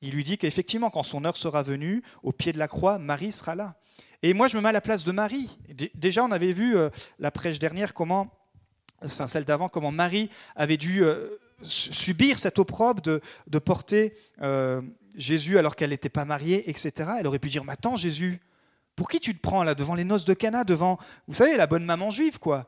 Il 0.01 0.13
lui 0.13 0.23
dit 0.23 0.37
qu'effectivement, 0.37 0.89
quand 0.89 1.03
son 1.03 1.25
heure 1.25 1.37
sera 1.37 1.63
venue, 1.63 2.01
au 2.23 2.31
pied 2.31 2.53
de 2.53 2.57
la 2.57 2.69
croix, 2.69 2.97
Marie 2.97 3.33
sera 3.33 3.55
là. 3.55 3.75
Et 4.23 4.33
moi, 4.33 4.47
je 4.47 4.55
me 4.55 4.61
mets 4.61 4.69
à 4.69 4.73
la 4.73 4.81
place 4.81 5.03
de 5.03 5.11
Marie. 5.11 5.57
Déjà, 5.93 6.23
on 6.23 6.31
avait 6.31 6.53
vu 6.53 6.77
euh, 6.77 6.89
la 7.19 7.29
prêche 7.29 7.59
dernière, 7.59 7.93
comment, 7.93 8.31
enfin 9.03 9.27
celle 9.27 9.45
d'avant, 9.45 9.67
comment 9.67 9.91
Marie 9.91 10.29
avait 10.55 10.77
dû 10.77 11.03
euh, 11.03 11.27
subir 11.63 12.39
cette 12.39 12.57
opprobre 12.57 13.01
de, 13.01 13.59
porter 13.59 14.13
euh, 14.41 14.81
Jésus 15.15 15.57
alors 15.57 15.75
qu'elle 15.75 15.91
n'était 15.91 16.09
pas 16.09 16.25
mariée, 16.25 16.69
etc. 16.69 17.11
Elle 17.19 17.27
aurait 17.27 17.39
pu 17.39 17.49
dire, 17.49 17.63
mais 17.63 17.73
attends 17.73 17.95
Jésus, 17.95 18.39
pour 18.95 19.09
qui 19.09 19.19
tu 19.19 19.35
te 19.35 19.41
prends 19.41 19.63
là 19.63 19.75
devant 19.75 19.95
les 19.95 20.03
noces 20.03 20.25
de 20.25 20.33
Cana, 20.33 20.63
devant, 20.63 20.97
vous 21.27 21.35
savez, 21.35 21.57
la 21.57 21.67
bonne 21.67 21.85
maman 21.85 22.09
juive, 22.09 22.39
quoi 22.39 22.67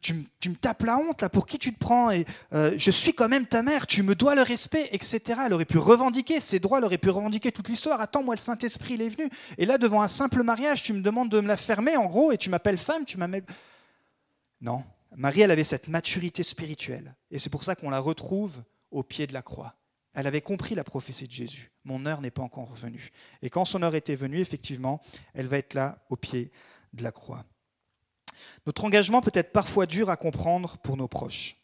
tu, 0.00 0.14
me 0.14 0.54
tapes 0.54 0.84
la 0.84 0.96
honte 0.96 1.22
là, 1.22 1.28
pour 1.28 1.46
qui 1.46 1.58
tu 1.58 1.74
te 1.74 1.78
prends 1.78 2.10
et 2.10 2.24
euh, 2.52 2.72
je 2.76 2.90
suis 2.90 3.12
quand 3.12 3.28
même 3.28 3.46
ta 3.46 3.62
mère, 3.62 3.86
tu 3.86 4.02
me 4.04 4.14
dois 4.14 4.36
le 4.36 4.42
respect, 4.42 4.88
etc. 4.92 5.40
Elle 5.46 5.52
aurait 5.52 5.64
pu 5.64 5.78
revendiquer 5.78 6.38
ses 6.38 6.60
droits, 6.60 6.78
elle 6.78 6.84
aurait 6.84 6.98
pu 6.98 7.10
revendiquer 7.10 7.50
toute 7.50 7.68
l'histoire. 7.68 8.00
Attends, 8.00 8.22
moi 8.22 8.34
le 8.34 8.40
Saint 8.40 8.56
Esprit 8.58 8.94
il 8.94 9.02
est 9.02 9.08
venu 9.08 9.28
et 9.58 9.66
là 9.66 9.76
devant 9.76 10.00
un 10.02 10.08
simple 10.08 10.42
mariage, 10.44 10.84
tu 10.84 10.92
me 10.92 11.00
demandes 11.00 11.30
de 11.30 11.40
me 11.40 11.48
la 11.48 11.56
fermer 11.56 11.96
en 11.96 12.06
gros 12.06 12.30
et 12.30 12.38
tu 12.38 12.48
m'appelles 12.48 12.78
femme, 12.78 13.04
tu 13.04 13.18
m'appelles 13.18 13.44
non, 14.60 14.82
Marie, 15.16 15.42
elle 15.42 15.50
avait 15.50 15.64
cette 15.64 15.88
maturité 15.88 16.42
spirituelle. 16.42 17.14
Et 17.30 17.38
c'est 17.38 17.50
pour 17.50 17.64
ça 17.64 17.74
qu'on 17.74 17.90
la 17.90 18.00
retrouve 18.00 18.62
au 18.90 19.02
pied 19.02 19.26
de 19.26 19.32
la 19.32 19.42
croix. 19.42 19.74
Elle 20.18 20.26
avait 20.26 20.40
compris 20.40 20.74
la 20.74 20.82
prophétie 20.82 21.28
de 21.28 21.32
Jésus. 21.32 21.70
Mon 21.84 22.04
heure 22.04 22.20
n'est 22.20 22.32
pas 22.32 22.42
encore 22.42 22.74
venue. 22.74 23.12
Et 23.40 23.50
quand 23.50 23.64
son 23.64 23.84
heure 23.84 23.94
était 23.94 24.16
venue, 24.16 24.40
effectivement, 24.40 25.00
elle 25.32 25.46
va 25.46 25.58
être 25.58 25.74
là 25.74 26.04
au 26.10 26.16
pied 26.16 26.50
de 26.92 27.04
la 27.04 27.12
croix. 27.12 27.44
Notre 28.66 28.84
engagement 28.84 29.20
peut 29.20 29.30
être 29.32 29.52
parfois 29.52 29.86
dur 29.86 30.10
à 30.10 30.16
comprendre 30.16 30.76
pour 30.78 30.96
nos 30.96 31.06
proches. 31.06 31.56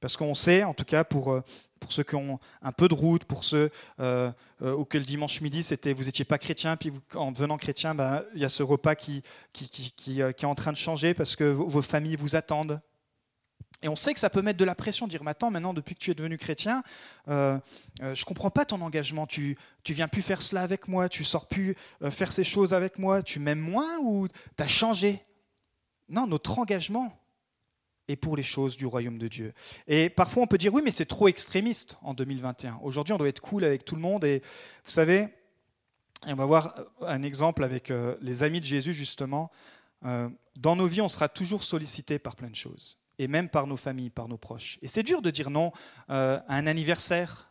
Parce 0.00 0.16
qu'on 0.16 0.34
sait, 0.34 0.64
en 0.64 0.72
tout 0.72 0.86
cas 0.86 1.04
pour, 1.04 1.32
euh, 1.32 1.44
pour 1.80 1.92
ceux 1.92 2.02
qui 2.02 2.14
ont 2.14 2.40
un 2.62 2.72
peu 2.72 2.88
de 2.88 2.94
route, 2.94 3.24
pour 3.24 3.44
ceux 3.44 3.70
euh, 3.98 4.32
euh, 4.62 4.72
auxquels 4.72 5.02
le 5.02 5.06
dimanche 5.06 5.42
midi, 5.42 5.62
c'était 5.62 5.92
vous 5.92 6.04
n'étiez 6.04 6.24
pas 6.24 6.38
chrétien, 6.38 6.78
puis 6.78 6.92
en 7.14 7.30
devenant 7.30 7.58
chrétien, 7.58 7.94
ben, 7.94 8.24
il 8.34 8.40
y 8.40 8.44
a 8.46 8.48
ce 8.48 8.62
repas 8.62 8.94
qui, 8.94 9.22
qui, 9.52 10.20
est 10.22 10.44
en 10.44 10.54
train 10.54 10.72
de 10.72 10.78
changer 10.78 11.12
parce 11.12 11.36
que 11.36 11.44
vos, 11.44 11.82
familles 11.82 12.16
vous 12.16 12.36
attendent. 12.36 12.80
Et 13.82 13.88
on 13.88 13.96
sait 13.96 14.12
que 14.12 14.20
ça 14.20 14.28
peut 14.28 14.42
mettre 14.42 14.58
de 14.58 14.64
la 14.64 14.74
pression, 14.74 15.06
dire 15.06 15.26
attends, 15.26 15.50
maintenant, 15.50 15.72
depuis 15.72 15.94
que 15.94 16.00
tu 16.00 16.10
es 16.10 16.14
devenu 16.14 16.36
chrétien, 16.36 16.82
je 17.26 17.60
ne 18.00 18.24
comprends 18.24 18.50
pas 18.50 18.66
ton 18.66 18.80
engagement. 18.82 19.26
Tu, 19.26 19.56
tu 19.84 19.94
viens 19.94 20.06
plus 20.06 20.20
faire 20.20 20.42
cela 20.42 20.62
avec 20.62 20.86
moi, 20.86 21.08
tu 21.08 21.24
sors 21.24 21.48
plus 21.48 21.76
faire 22.10 22.30
ces 22.30 22.44
choses 22.44 22.74
avec 22.74 22.98
moi, 22.98 23.22
tu 23.22 23.38
m'aimes 23.38 23.58
moins 23.58 23.98
ou 24.02 24.28
tu 24.28 24.62
as 24.62 24.66
changé? 24.66 25.24
Non, 26.10 26.26
notre 26.26 26.58
engagement, 26.58 27.20
et 28.10 28.16
pour 28.16 28.36
les 28.36 28.42
choses 28.42 28.76
du 28.76 28.86
royaume 28.86 29.18
de 29.18 29.28
Dieu. 29.28 29.54
Et 29.86 30.10
parfois 30.10 30.42
on 30.42 30.46
peut 30.46 30.58
dire 30.58 30.74
oui, 30.74 30.82
mais 30.84 30.90
c'est 30.90 31.06
trop 31.06 31.28
extrémiste 31.28 31.96
en 32.02 32.12
2021. 32.12 32.80
Aujourd'hui, 32.82 33.14
on 33.14 33.18
doit 33.18 33.28
être 33.28 33.40
cool 33.40 33.64
avec 33.64 33.84
tout 33.84 33.94
le 33.94 34.00
monde. 34.00 34.24
Et 34.24 34.40
vous 34.84 34.90
savez, 34.90 35.28
on 36.26 36.34
va 36.34 36.44
voir 36.44 36.74
un 37.06 37.22
exemple 37.22 37.62
avec 37.62 37.90
euh, 37.90 38.16
les 38.20 38.42
amis 38.42 38.60
de 38.60 38.64
Jésus, 38.64 38.92
justement. 38.92 39.50
Euh, 40.04 40.28
dans 40.56 40.74
nos 40.74 40.86
vies, 40.86 41.00
on 41.00 41.08
sera 41.08 41.28
toujours 41.28 41.62
sollicité 41.62 42.18
par 42.18 42.34
plein 42.34 42.50
de 42.50 42.56
choses, 42.56 42.98
et 43.20 43.28
même 43.28 43.50
par 43.50 43.66
nos 43.66 43.76
familles, 43.76 44.08
par 44.08 44.28
nos 44.28 44.38
proches. 44.38 44.78
Et 44.80 44.88
c'est 44.88 45.02
dur 45.02 45.20
de 45.20 45.30
dire 45.30 45.50
non 45.50 45.72
euh, 46.08 46.40
à 46.48 46.56
un 46.56 46.66
anniversaire, 46.66 47.50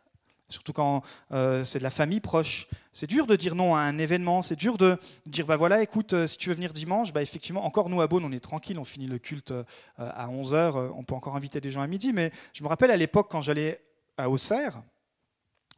surtout 0.49 0.73
quand 0.73 1.03
euh, 1.32 1.63
c'est 1.63 1.77
de 1.77 1.84
la 1.84 1.91
famille 1.91 2.21
proche. 2.21 2.67
C'est 2.91 3.05
dur 3.05 3.27
de 3.27 3.36
dire 3.36 3.53
non 3.53 3.75
à 3.75 3.82
un 3.82 3.99
événement, 3.99 4.41
c'est 4.41 4.55
dur 4.55 4.79
de 4.79 4.97
dire 5.27 5.45
bah 5.45 5.58
voilà, 5.58 5.84
écoute, 5.84 6.13
euh, 6.13 6.25
si 6.25 6.39
tu 6.39 6.49
veux 6.49 6.55
venir 6.55 6.73
dimanche, 6.73 7.13
bah 7.13 7.21
effectivement, 7.21 7.63
encore 7.65 7.88
nous 7.88 8.01
à 8.01 8.08
Beaune, 8.08 8.25
on 8.25 8.32
est 8.32 8.39
tranquille, 8.39 8.79
on 8.79 8.84
finit 8.84 9.05
le 9.05 9.19
culte 9.19 9.53
à 9.99 10.27
11h, 10.27 10.91
on 10.97 11.03
peut 11.03 11.13
encore 11.13 11.36
inviter 11.36 11.62
des 11.62 11.69
gens 11.69 11.82
à 11.82 11.88
midi, 11.88 12.13
mais 12.13 12.32
je 12.53 12.63
me 12.63 12.67
rappelle 12.67 12.89
à 12.89 12.97
l'époque 12.97 13.27
quand 13.29 13.41
j'allais 13.41 13.79
à 14.17 14.27
Auxerre, 14.27 14.82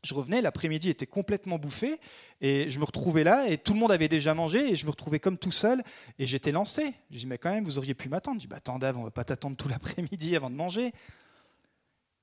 je 0.04 0.14
revenais, 0.14 0.42
l'après-midi 0.42 0.90
était 0.90 1.06
complètement 1.06 1.58
bouffé, 1.58 2.00
et 2.42 2.70
je 2.70 2.80
me 2.80 2.86
retrouvais 2.86 3.24
là, 3.24 3.48
et 3.48 3.58
tout 3.58 3.74
le 3.74 3.80
monde 3.80 3.92
avait 3.92 4.08
déjà 4.08 4.34
mangé, 4.34 4.72
et 4.72 4.76
je 4.76 4.86
me 4.86 4.92
retrouvais 4.92 5.20
comme 5.20 5.38
tout 5.38 5.52
seul, 5.52 5.84
et 6.18 6.26
j'étais 6.26 6.52
lancé. 6.52 6.94
Je 7.12 7.20
dis, 7.20 7.28
mais 7.28 7.38
quand 7.38 7.52
même, 7.52 7.64
vous 7.64 7.78
auriez 7.78 7.94
pu 7.94 8.10
m'attendre. 8.10 8.38
Je 8.38 8.42
dis, 8.42 8.48
bah 8.48 8.58
attendez, 8.58 8.92
on 8.96 9.04
va 9.04 9.12
pas 9.12 9.24
t'attendre 9.24 9.56
tout 9.56 9.68
l'après-midi 9.70 10.36
avant 10.36 10.50
de 10.50 10.56
manger. 10.56 10.92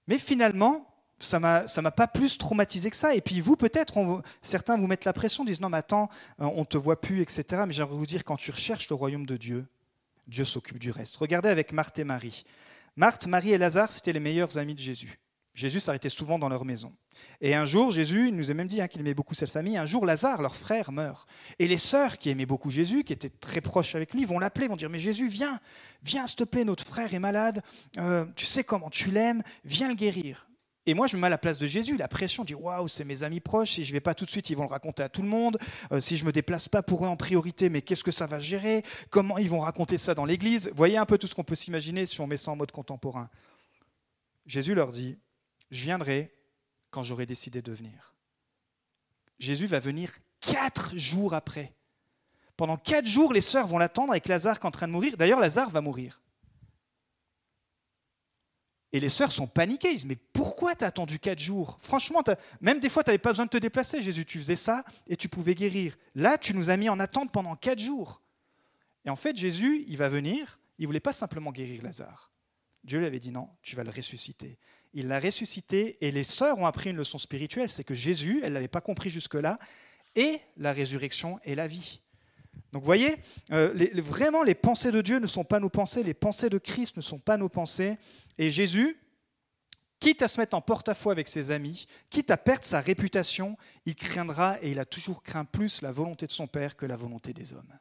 Mais 0.09 0.19
finalement, 0.19 0.87
ça 1.21 1.39
ne 1.39 1.81
m'a 1.81 1.91
pas 1.91 2.07
plus 2.07 2.39
traumatisé 2.39 2.91
que 2.91 2.97
ça. 2.97 3.15
Et 3.15 3.21
puis 3.21 3.41
vous, 3.41 3.57
peut-être, 3.57 4.23
certains 4.43 4.77
vous 4.77 4.87
mettent 4.87 5.05
la 5.05 5.13
pression, 5.13 5.45
disent 5.45 5.61
non, 5.61 5.69
mais 5.69 5.79
attends, 5.79 6.09
euh, 6.41 6.49
on 6.55 6.61
ne 6.61 6.65
te 6.65 6.79
voit 6.79 7.01
plus, 7.01 7.21
etc. 7.21 7.63
Mais 7.67 7.73
j'aimerais 7.73 7.97
vous 7.97 8.07
dire, 8.07 8.25
quand 8.25 8.37
tu 8.37 8.51
recherches 8.51 8.89
le 8.89 8.97
royaume 8.97 9.27
de 9.27 9.37
Dieu, 9.37 9.67
Dieu 10.27 10.45
s'occupe 10.45 10.79
du 10.79 10.91
reste. 10.91 11.17
Regardez 11.17 11.49
avec 11.49 11.73
Marthe 11.73 11.99
et 11.99 12.05
Marie. 12.05 12.45
Marthe, 12.97 13.27
Marie 13.27 13.53
et 13.53 13.59
Lazare, 13.59 13.93
c'était 13.93 14.13
les 14.13 14.21
meilleurs 14.21 14.59
amis 14.59 14.75
de 14.75 14.81
Jésus. 14.81 15.19
Jésus 15.59 15.81
s'arrêtait 15.81 16.09
souvent 16.09 16.39
dans 16.39 16.49
leur 16.49 16.65
maison. 16.65 16.95
Et 17.41 17.57
un 17.57 17.65
jour, 17.65 17.91
Jésus, 17.91 18.29
il 18.29 18.37
nous 18.37 18.53
a 18.53 18.55
même 18.55 18.69
dit 18.69 18.81
hein, 18.81 18.87
qu'il 18.87 19.01
aimait 19.01 19.13
beaucoup 19.13 19.35
cette 19.35 19.51
famille, 19.51 19.77
un 19.77 19.87
jour, 19.87 20.07
Lazare, 20.07 20.41
leur 20.41 20.55
frère, 20.55 20.93
meurt. 20.93 21.29
Et 21.59 21.67
les 21.67 21.79
sœurs 21.79 22.19
qui 22.19 22.31
aimaient 22.31 22.47
beaucoup 22.47 22.71
Jésus, 22.71 23.03
qui 23.03 23.13
étaient 23.13 23.29
très 23.29 23.61
proches 23.61 23.97
avec 23.97 24.15
lui, 24.15 24.25
vont 24.25 24.39
l'appeler, 24.39 24.69
vont 24.69 24.77
dire, 24.77 24.89
mais 24.89 25.01
Jésus, 25.01 25.27
viens, 25.27 25.59
viens, 26.05 26.29
s'il 26.29 26.37
te 26.37 26.45
plaît, 26.45 26.65
notre 26.65 26.85
frère 26.87 27.13
est 27.13 27.19
malade, 27.19 27.61
euh, 27.99 28.25
tu 28.37 28.47
sais 28.47 28.63
comment 28.63 28.89
tu 28.89 29.11
l'aimes, 29.11 29.43
viens 29.65 29.89
le 29.89 29.95
guérir. 29.95 30.49
Et 30.87 30.95
moi, 30.95 31.09
je 31.09 31.17
me 31.17 31.23
mets 31.23 31.27
à 31.27 31.31
la 31.31 31.39
place 31.39 31.59
de 31.59 31.67
Jésus, 31.67 31.97
la 31.97 32.07
pression, 32.07 32.45
dit 32.45 32.55
waouh, 32.55 32.87
c'est 32.87 33.05
mes 33.05 33.25
amis 33.25 33.41
proches, 33.41 33.73
si 33.73 33.85
je 33.85 33.93
vais 33.93 34.01
pas 34.01 34.15
tout 34.15 34.27
de 34.27 34.31
suite, 34.31 34.51
ils 34.51 34.57
vont 34.57 34.63
le 34.63 34.71
raconter 34.71 35.03
à 35.03 35.09
tout 35.09 35.23
le 35.23 35.29
monde. 35.29 35.59
Euh, 35.91 35.99
si 35.99 36.17
je 36.17 36.25
me 36.25 36.31
déplace 36.31 36.69
pas 36.69 36.85
pour 36.85 37.05
eux 37.05 37.09
en 37.09 37.17
priorité, 37.17 37.69
mais 37.69 37.83
qu'est-ce 37.83 38.05
que 38.05 38.13
ça 38.13 38.27
va 38.27 38.39
gérer? 38.39 38.85
Comment 39.11 39.39
ils 39.39 39.51
vont 39.51 39.59
raconter 39.59 39.99
ça 39.99 40.15
dans 40.15 40.25
l'église? 40.25 40.71
Voyez 40.73 40.99
un 40.99 41.05
peu 41.05 41.19
tout 41.19 41.27
ce 41.27 41.35
qu'on 41.35 41.43
peut 41.43 41.57
s'imaginer 41.57 42.07
si 42.07 42.21
on 42.21 42.29
met 42.29 42.37
ça 42.37 42.53
en 42.53 42.57
mode 42.57 42.71
contemporain. 42.71 43.29
Jésus 44.47 44.75
leur 44.75 44.93
dit 44.93 45.19
Je 45.71 45.83
viendrai 45.85 46.35
quand 46.91 47.03
j'aurai 47.03 47.27
décidé 47.27 47.63
de 47.63 47.73
venir. 47.73 48.15
Jésus 49.39 49.67
va 49.67 49.79
venir 49.79 50.13
quatre 50.41 50.97
jours 50.97 51.35
après 51.35 51.75
Pendant 52.57 52.77
quatre 52.77 53.07
jours, 53.07 53.33
les 53.33 53.41
sœurs 53.41 53.67
vont 53.67 53.79
l'attendre 53.79 54.13
avec 54.13 54.29
Lazare 54.29 54.59
qui 54.59 54.65
est 54.65 54.69
en 54.69 54.73
train 54.73 54.89
de 54.89 54.93
mourir. 54.93 55.17
D'ailleurs, 55.17 55.41
Lazare 55.41 55.71
va 55.71 55.81
mourir. 55.81 56.21
Et 58.93 59.01
les 59.01 59.11
sœurs 59.11 59.33
sont 59.33 59.47
paniquées. 59.47 59.91
Ils 59.91 59.97
disent 59.97 60.05
Mais 60.07 60.17
pourquoi 60.17 60.75
t'as 60.75 60.87
attendu 60.87 61.19
quatre 61.19 61.39
jours? 61.39 61.79
Franchement, 61.81 62.23
même 62.61 62.81
des 62.81 62.89
fois, 62.89 63.05
tu 63.05 63.11
n'avais 63.11 63.19
pas 63.19 63.31
besoin 63.31 63.45
de 63.45 63.51
te 63.51 63.59
déplacer, 63.59 64.03
Jésus. 64.03 64.25
Tu 64.25 64.39
faisais 64.39 64.57
ça 64.57 64.85
et 65.07 65.17
tu 65.17 65.29
pouvais 65.29 65.55
guérir. 65.55 65.97
Là, 66.15 66.39
tu 66.39 66.55
nous 66.55 66.71
as 66.71 66.77
mis 66.77 66.89
en 66.89 66.99
attente 66.99 67.31
pendant 67.31 67.55
quatre 67.55 67.81
jours. 67.81 68.23
Et 69.05 69.11
en 69.11 69.17
fait, 69.17 69.37
Jésus, 69.37 69.85
il 69.87 69.97
va 69.97 70.09
venir. 70.09 70.59
Il 70.79 70.83
ne 70.83 70.87
voulait 70.87 71.01
pas 71.01 71.13
simplement 71.13 71.53
guérir 71.53 71.83
Lazare. 71.83 72.31
Dieu 72.85 72.99
lui 72.99 73.07
avait 73.07 73.21
dit 73.21 73.31
Non, 73.31 73.51
tu 73.63 73.77
vas 73.77 73.85
le 73.85 73.91
ressusciter. 73.91 74.59
Il 74.95 75.09
l'a 75.09 75.21
ressuscité 75.21 75.99
et 76.01 76.11
les 76.11 76.25
sœurs 76.25 76.59
ont 76.59 76.67
appris 76.67 76.91
une 76.91 76.97
leçon 76.97 77.19
spirituelle 77.19 77.71
c'est 77.71 77.85
que 77.85 77.95
Jésus, 77.95 78.41
elle 78.43 78.55
ne 78.55 78.67
pas 78.67 78.81
compris 78.81 79.11
jusque-là, 79.11 79.59
est 80.15 80.41
la 80.57 80.73
résurrection 80.73 81.39
et 81.45 81.55
la 81.55 81.67
vie. 81.67 82.01
Donc 82.73 82.83
vous 82.83 82.87
voyez, 82.87 83.17
euh, 83.53 83.73
vraiment 83.95 84.43
les 84.43 84.55
pensées 84.55 84.91
de 84.91 85.01
Dieu 85.01 85.19
ne 85.19 85.27
sont 85.27 85.45
pas 85.45 85.61
nos 85.61 85.71
pensées, 85.71 86.03
les 86.03 86.15
pensées 86.15 86.51
de 86.51 86.59
Christ 86.59 86.97
ne 86.97 87.03
sont 87.03 87.19
pas 87.19 87.37
nos 87.37 87.49
pensées. 87.49 87.97
Et 88.37 88.51
Jésus, 88.51 88.99
quitte 90.01 90.23
à 90.23 90.29
se 90.29 90.41
mettre 90.41 90.57
en 90.57 90.61
porte-à-faux 90.61 91.11
avec 91.11 91.29
ses 91.29 91.51
amis, 91.51 91.87
quitte 92.11 92.31
à 92.31 92.37
perdre 92.37 92.65
sa 92.65 92.81
réputation, 92.81 93.57
il 93.87 93.95
craindra 93.95 94.59
et 94.63 94.71
il 94.71 94.79
a 94.79 94.85
toujours 94.85 95.23
craint 95.23 95.45
plus 95.45 95.83
la 95.83 95.93
volonté 95.93 96.27
de 96.27 96.33
son 96.33 96.47
Père 96.47 96.77
que 96.77 96.87
la 96.87 96.97
volonté 96.97 97.33
des 97.33 97.53
hommes. 97.53 97.73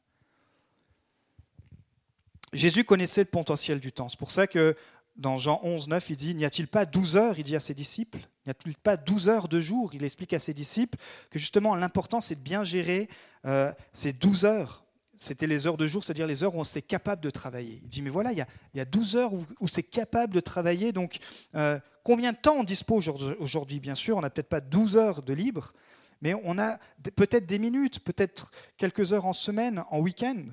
Jésus 2.53 2.85
connaissait 2.85 3.21
le 3.21 3.29
potentiel 3.29 3.79
du 3.79 3.91
temps. 3.91 4.07
C'est 4.07 4.19
pour 4.19 4.31
ça 4.31 4.47
que 4.47 4.75
dans 5.17 5.37
Jean 5.37 5.59
11, 5.63 5.87
9, 5.87 6.09
il 6.09 6.15
dit 6.15 6.35
N'y 6.35 6.45
a-t-il 6.45 6.67
pas 6.67 6.85
12 6.85 7.17
heures 7.17 7.39
Il 7.39 7.43
dit 7.43 7.55
à 7.55 7.59
ses 7.59 7.73
disciples 7.73 8.19
N'y 8.45 8.51
a-t-il 8.51 8.77
pas 8.77 8.97
12 8.97 9.29
heures 9.29 9.47
de 9.47 9.59
jour? 9.59 9.91
Il 9.93 10.03
explique 10.03 10.33
à 10.33 10.39
ses 10.39 10.53
disciples 10.53 10.97
que 11.29 11.39
justement 11.39 11.75
l'important 11.75 12.21
c'est 12.21 12.35
de 12.35 12.39
bien 12.39 12.63
gérer 12.63 13.09
euh, 13.45 13.71
ces 13.93 14.13
12 14.13 14.45
heures. 14.45 14.85
C'était 15.15 15.47
les 15.47 15.65
heures 15.65 15.77
de 15.77 15.87
jour, 15.87 16.03
c'est-à-dire 16.03 16.27
les 16.27 16.43
heures 16.43 16.55
où 16.55 16.59
on 16.59 16.63
s'est 16.63 16.83
capable 16.83 17.23
de 17.23 17.31
travailler. 17.31 17.79
Il 17.81 17.89
dit 17.89 18.03
Mais 18.03 18.11
voilà, 18.11 18.31
il 18.31 18.45
y 18.75 18.79
a, 18.79 18.85
12 18.85 19.15
heures 19.15 19.31
où, 19.33 19.67
c'est 19.67 19.83
capable 19.83 20.33
de 20.33 20.39
travailler. 20.39 20.91
Donc, 20.91 21.17
euh, 21.55 21.79
combien 22.03 22.33
de 22.33 22.37
temps 22.37 22.57
on 22.59 22.63
dispose 22.63 23.09
aujourd'hui? 23.39 23.79
Bien 23.79 23.95
sûr, 23.95 24.17
on 24.17 24.21
n'a 24.21 24.29
peut-être 24.29 24.49
pas 24.49 24.61
12 24.61 24.95
heures 24.95 25.23
de 25.23 25.33
libre, 25.33 25.73
mais 26.21 26.35
on 26.43 26.59
a 26.59 26.77
peut-être 27.15 27.47
des 27.47 27.57
minutes, 27.57 27.99
peut-être 28.01 28.51
quelques 28.77 29.11
heures 29.11 29.25
en 29.25 29.33
semaine, 29.33 29.83
en 29.89 29.99
week-end. 29.99 30.43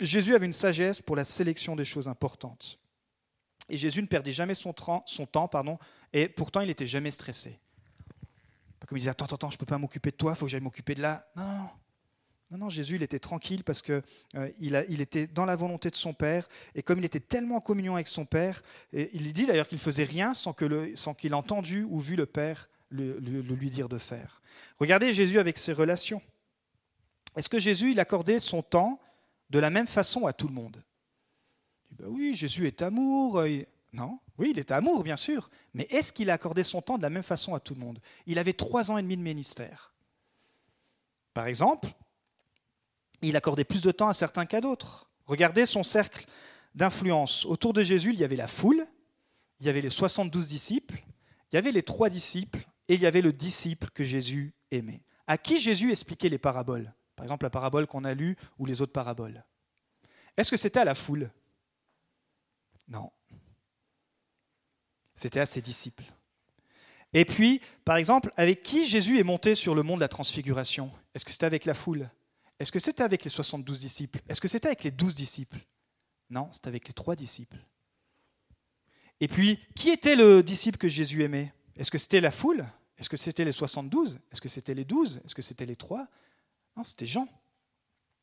Jésus 0.00 0.34
avait 0.34 0.46
une 0.46 0.52
sagesse 0.52 1.00
pour 1.00 1.16
la 1.16 1.24
sélection 1.24 1.74
des 1.74 1.86
choses 1.86 2.08
importantes. 2.08 2.78
Et 3.68 3.76
Jésus 3.76 4.02
ne 4.02 4.06
perdait 4.06 4.32
jamais 4.32 4.54
son, 4.54 4.72
temps, 4.72 5.48
pardon, 5.48 5.78
et 6.12 6.28
pourtant 6.28 6.60
il 6.60 6.68
n'était 6.68 6.86
jamais 6.86 7.10
stressé. 7.10 7.58
Comme 8.86 8.96
il 8.96 9.02
disait, 9.02 9.10
attends, 9.10 9.26
attends, 9.26 9.50
je 9.50 9.56
ne 9.56 9.58
peux 9.58 9.66
pas 9.66 9.76
m'occuper 9.76 10.10
de 10.10 10.16
toi, 10.16 10.32
il 10.32 10.36
faut 10.38 10.46
que 10.46 10.50
j'aille 10.50 10.62
m'occuper 10.62 10.94
de 10.94 11.02
là. 11.02 11.26
Non, 11.36 11.44
non, 11.44 11.58
non. 11.58 11.68
Non, 12.50 12.70
Jésus, 12.70 12.96
il 12.96 13.02
était 13.02 13.18
tranquille 13.18 13.62
parce 13.62 13.82
qu'il 13.82 14.02
euh, 14.36 14.50
il 14.58 15.00
était 15.02 15.26
dans 15.26 15.44
la 15.44 15.54
volonté 15.54 15.90
de 15.90 15.96
son 15.96 16.14
Père. 16.14 16.48
Et 16.74 16.82
comme 16.82 16.98
il 16.98 17.04
était 17.04 17.20
tellement 17.20 17.56
en 17.56 17.60
communion 17.60 17.94
avec 17.94 18.08
son 18.08 18.24
Père, 18.24 18.62
et 18.94 19.10
il 19.12 19.30
dit 19.34 19.46
d'ailleurs 19.46 19.68
qu'il 19.68 19.76
ne 19.76 19.82
faisait 19.82 20.04
rien 20.04 20.32
sans 20.32 20.54
qu'il 20.54 20.72
ait 20.72 21.34
entendu 21.34 21.82
ou 21.82 22.00
vu 22.00 22.16
le 22.16 22.24
Père 22.24 22.70
le, 22.88 23.18
lui 23.18 23.68
dire 23.68 23.88
de 23.88 23.98
faire. 23.98 24.40
Regardez 24.78 25.12
Jésus 25.12 25.38
avec 25.38 25.58
ses 25.58 25.74
relations. 25.74 26.22
Est-ce 27.36 27.50
que 27.50 27.58
Jésus, 27.58 27.92
il 27.92 28.00
accordait 28.00 28.40
son 28.40 28.62
temps 28.62 28.98
de 29.50 29.58
la 29.58 29.68
même 29.68 29.86
façon 29.86 30.26
à 30.26 30.32
tout 30.32 30.48
le 30.48 30.54
monde? 30.54 30.82
Ben 31.98 32.06
oui, 32.08 32.34
Jésus 32.34 32.66
est 32.66 32.82
amour. 32.82 33.40
Euh, 33.40 33.62
non, 33.92 34.18
oui, 34.36 34.50
il 34.50 34.58
est 34.58 34.70
amour, 34.70 35.02
bien 35.02 35.16
sûr. 35.16 35.50
Mais 35.74 35.86
est-ce 35.90 36.12
qu'il 36.12 36.30
a 36.30 36.34
accordé 36.34 36.62
son 36.62 36.82
temps 36.82 36.96
de 36.96 37.02
la 37.02 37.10
même 37.10 37.22
façon 37.22 37.54
à 37.54 37.60
tout 37.60 37.74
le 37.74 37.80
monde? 37.80 37.98
Il 38.26 38.38
avait 38.38 38.52
trois 38.52 38.90
ans 38.90 38.98
et 38.98 39.02
demi 39.02 39.16
de 39.16 39.22
ministère. 39.22 39.92
Par 41.34 41.46
exemple, 41.46 41.88
il 43.22 43.36
accordait 43.36 43.64
plus 43.64 43.82
de 43.82 43.90
temps 43.90 44.08
à 44.08 44.14
certains 44.14 44.46
qu'à 44.46 44.60
d'autres. 44.60 45.08
Regardez 45.26 45.66
son 45.66 45.82
cercle 45.82 46.26
d'influence. 46.74 47.44
Autour 47.46 47.72
de 47.72 47.82
Jésus, 47.82 48.12
il 48.12 48.20
y 48.20 48.24
avait 48.24 48.36
la 48.36 48.48
foule, 48.48 48.86
il 49.60 49.66
y 49.66 49.68
avait 49.68 49.80
les 49.80 49.90
72 49.90 50.48
disciples, 50.48 51.02
il 51.50 51.56
y 51.56 51.58
avait 51.58 51.72
les 51.72 51.82
trois 51.82 52.10
disciples, 52.10 52.66
et 52.88 52.94
il 52.94 53.00
y 53.00 53.06
avait 53.06 53.20
le 53.20 53.32
disciple 53.32 53.90
que 53.90 54.04
Jésus 54.04 54.54
aimait. 54.70 55.02
À 55.26 55.36
qui 55.36 55.58
Jésus 55.58 55.90
expliquait 55.90 56.28
les 56.28 56.38
paraboles? 56.38 56.92
Par 57.16 57.24
exemple, 57.24 57.44
la 57.44 57.50
parabole 57.50 57.86
qu'on 57.86 58.04
a 58.04 58.14
lue 58.14 58.36
ou 58.58 58.64
les 58.64 58.80
autres 58.80 58.92
paraboles. 58.92 59.44
Est-ce 60.36 60.50
que 60.50 60.56
c'était 60.56 60.80
à 60.80 60.84
la 60.84 60.94
foule? 60.94 61.30
Non. 62.88 63.10
C'était 65.14 65.40
à 65.40 65.46
ses 65.46 65.60
disciples. 65.60 66.04
Et 67.12 67.24
puis, 67.24 67.60
par 67.84 67.96
exemple, 67.96 68.32
avec 68.36 68.62
qui 68.62 68.86
Jésus 68.86 69.18
est 69.18 69.24
monté 69.24 69.54
sur 69.54 69.74
le 69.74 69.82
mont 69.82 69.96
de 69.96 70.00
la 70.00 70.08
transfiguration? 70.08 70.90
Est-ce 71.14 71.24
que 71.24 71.32
c'était 71.32 71.46
avec 71.46 71.64
la 71.64 71.74
foule? 71.74 72.10
Est-ce 72.58 72.72
que 72.72 72.78
c'était 72.78 73.02
avec 73.02 73.24
les 73.24 73.30
72 73.30 73.80
disciples? 73.80 74.20
Est-ce 74.28 74.40
que 74.40 74.48
c'était 74.48 74.68
avec 74.68 74.84
les 74.84 74.90
12 74.90 75.14
disciples? 75.14 75.58
Non, 76.30 76.48
c'était 76.52 76.68
avec 76.68 76.86
les 76.86 76.94
trois 76.94 77.16
disciples. 77.16 77.58
Et 79.20 79.28
puis, 79.28 79.58
qui 79.74 79.90
était 79.90 80.16
le 80.16 80.42
disciple 80.42 80.78
que 80.78 80.88
Jésus 80.88 81.22
aimait? 81.24 81.52
Est-ce 81.76 81.90
que 81.90 81.98
c'était 81.98 82.20
la 82.20 82.30
foule? 82.30 82.66
Est-ce 82.98 83.08
que 83.08 83.16
c'était 83.16 83.44
les 83.44 83.52
72 83.52 84.18
Est-ce 84.30 84.40
que 84.40 84.48
c'était 84.48 84.74
les 84.74 84.84
12 84.84 85.20
Est-ce 85.24 85.34
que 85.34 85.42
c'était 85.42 85.66
les 85.66 85.76
trois? 85.76 86.08
Non, 86.76 86.84
c'était 86.84 87.06
Jean. 87.06 87.28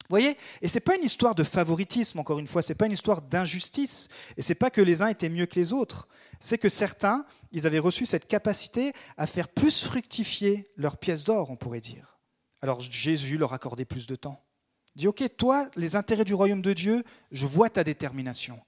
Vous 0.09 0.13
voyez 0.17 0.37
Et 0.61 0.67
ce 0.67 0.75
n'est 0.75 0.81
pas 0.81 0.95
une 0.95 1.03
histoire 1.03 1.33
de 1.33 1.43
favoritisme, 1.43 2.19
encore 2.19 2.37
une 2.37 2.47
fois, 2.47 2.61
ce 2.61 2.69
n'est 2.69 2.77
pas 2.77 2.85
une 2.85 2.91
histoire 2.91 3.21
d'injustice, 3.21 4.07
et 4.37 4.43
ce 4.43 4.49
n'est 4.49 4.55
pas 4.55 4.69
que 4.69 4.81
les 4.81 5.01
uns 5.01 5.07
étaient 5.07 5.29
mieux 5.29 5.47
que 5.47 5.59
les 5.59 5.73
autres, 5.73 6.07
c'est 6.39 6.59
que 6.59 6.69
certains, 6.69 7.25
ils 7.51 7.65
avaient 7.65 7.79
reçu 7.79 8.05
cette 8.05 8.27
capacité 8.27 8.93
à 9.17 9.25
faire 9.25 9.47
plus 9.47 9.83
fructifier 9.83 10.69
leurs 10.77 10.97
pièces 10.97 11.23
d'or, 11.23 11.49
on 11.49 11.55
pourrait 11.55 11.79
dire. 11.79 12.19
Alors 12.61 12.81
Jésus 12.81 13.37
leur 13.37 13.53
accordait 13.53 13.85
plus 13.85 14.05
de 14.05 14.15
temps. 14.15 14.43
Il 14.95 14.99
dit, 14.99 15.07
OK, 15.07 15.23
toi, 15.37 15.67
les 15.75 15.95
intérêts 15.95 16.23
du 16.23 16.33
royaume 16.33 16.61
de 16.61 16.73
Dieu, 16.73 17.03
je 17.31 17.45
vois 17.45 17.69
ta 17.69 17.83
détermination 17.83 18.61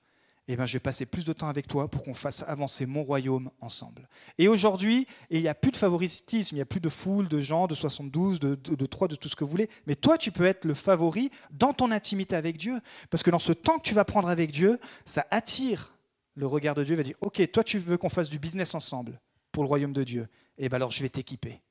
eh 0.47 0.55
ben, 0.55 0.65
je 0.65 0.73
vais 0.73 0.79
passer 0.79 1.05
plus 1.05 1.25
de 1.25 1.33
temps 1.33 1.47
avec 1.47 1.67
toi 1.67 1.89
pour 1.89 2.03
qu'on 2.03 2.13
fasse 2.13 2.43
avancer 2.47 2.86
mon 2.86 3.03
royaume 3.03 3.51
ensemble. 3.60 4.07
Et 4.38 4.47
aujourd'hui, 4.47 5.07
il 5.29 5.41
n'y 5.41 5.47
a 5.47 5.55
plus 5.55 5.71
de 5.71 5.77
favoritisme, 5.77 6.55
il 6.55 6.60
n'y 6.60 6.62
a 6.62 6.65
plus 6.65 6.79
de 6.79 6.89
foule, 6.89 7.27
de 7.27 7.39
gens, 7.39 7.67
de 7.67 7.75
72, 7.75 8.39
de, 8.39 8.55
de, 8.55 8.75
de 8.75 8.86
3, 8.86 9.10
de 9.10 9.15
tout 9.15 9.27
ce 9.27 9.36
que 9.36 9.43
vous 9.43 9.51
voulez. 9.51 9.69
Mais 9.88 9.95
toi, 9.95 10.17
tu 10.17 10.31
peux 10.31 10.45
être 10.45 10.65
le 10.65 10.73
favori 10.73 11.31
dans 11.51 11.73
ton 11.73 11.91
intimité 11.91 12.36
avec 12.36 12.57
Dieu. 12.57 12.79
Parce 13.10 13.23
que 13.23 13.31
dans 13.31 13.39
ce 13.39 13.51
temps 13.51 13.77
que 13.77 13.83
tu 13.83 13.93
vas 13.93 14.05
prendre 14.05 14.29
avec 14.29 14.51
Dieu, 14.51 14.79
ça 15.05 15.25
attire 15.31 15.93
le 16.36 16.47
regard 16.47 16.75
de 16.75 16.83
Dieu. 16.83 16.93
Il 16.93 16.97
va 16.97 17.03
dire, 17.03 17.17
OK, 17.19 17.51
toi, 17.51 17.63
tu 17.63 17.77
veux 17.77 17.97
qu'on 17.97 18.10
fasse 18.10 18.29
du 18.29 18.39
business 18.39 18.73
ensemble 18.73 19.19
pour 19.51 19.63
le 19.63 19.67
royaume 19.67 19.93
de 19.93 20.03
Dieu. 20.03 20.27
Eh 20.57 20.69
bien 20.69 20.77
alors, 20.77 20.91
je 20.91 21.01
vais 21.01 21.10
t'équiper. 21.10 21.62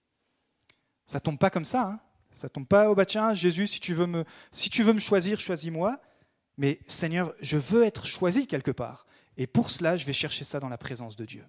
Ça 1.06 1.20
tombe 1.20 1.38
pas 1.38 1.50
comme 1.50 1.64
ça. 1.64 1.82
Hein 1.82 2.00
ça 2.36 2.50
tombe 2.50 2.66
pas, 2.66 2.90
oh 2.90 2.94
bah 2.94 3.06
tiens, 3.06 3.32
Jésus, 3.32 3.66
si 3.66 3.80
tu 3.80 3.94
veux 3.94 4.06
me, 4.06 4.24
si 4.52 4.68
tu 4.68 4.82
veux 4.82 4.92
me 4.92 4.98
choisir, 4.98 5.40
choisis-moi. 5.40 5.98
Mais 6.58 6.80
Seigneur, 6.86 7.34
je 7.40 7.56
veux 7.56 7.84
être 7.84 8.06
choisi 8.06 8.46
quelque 8.46 8.70
part. 8.70 9.06
Et 9.36 9.46
pour 9.46 9.70
cela, 9.70 9.96
je 9.96 10.06
vais 10.06 10.12
chercher 10.12 10.44
ça 10.44 10.60
dans 10.60 10.68
la 10.68 10.78
présence 10.78 11.16
de 11.16 11.24
Dieu. 11.24 11.44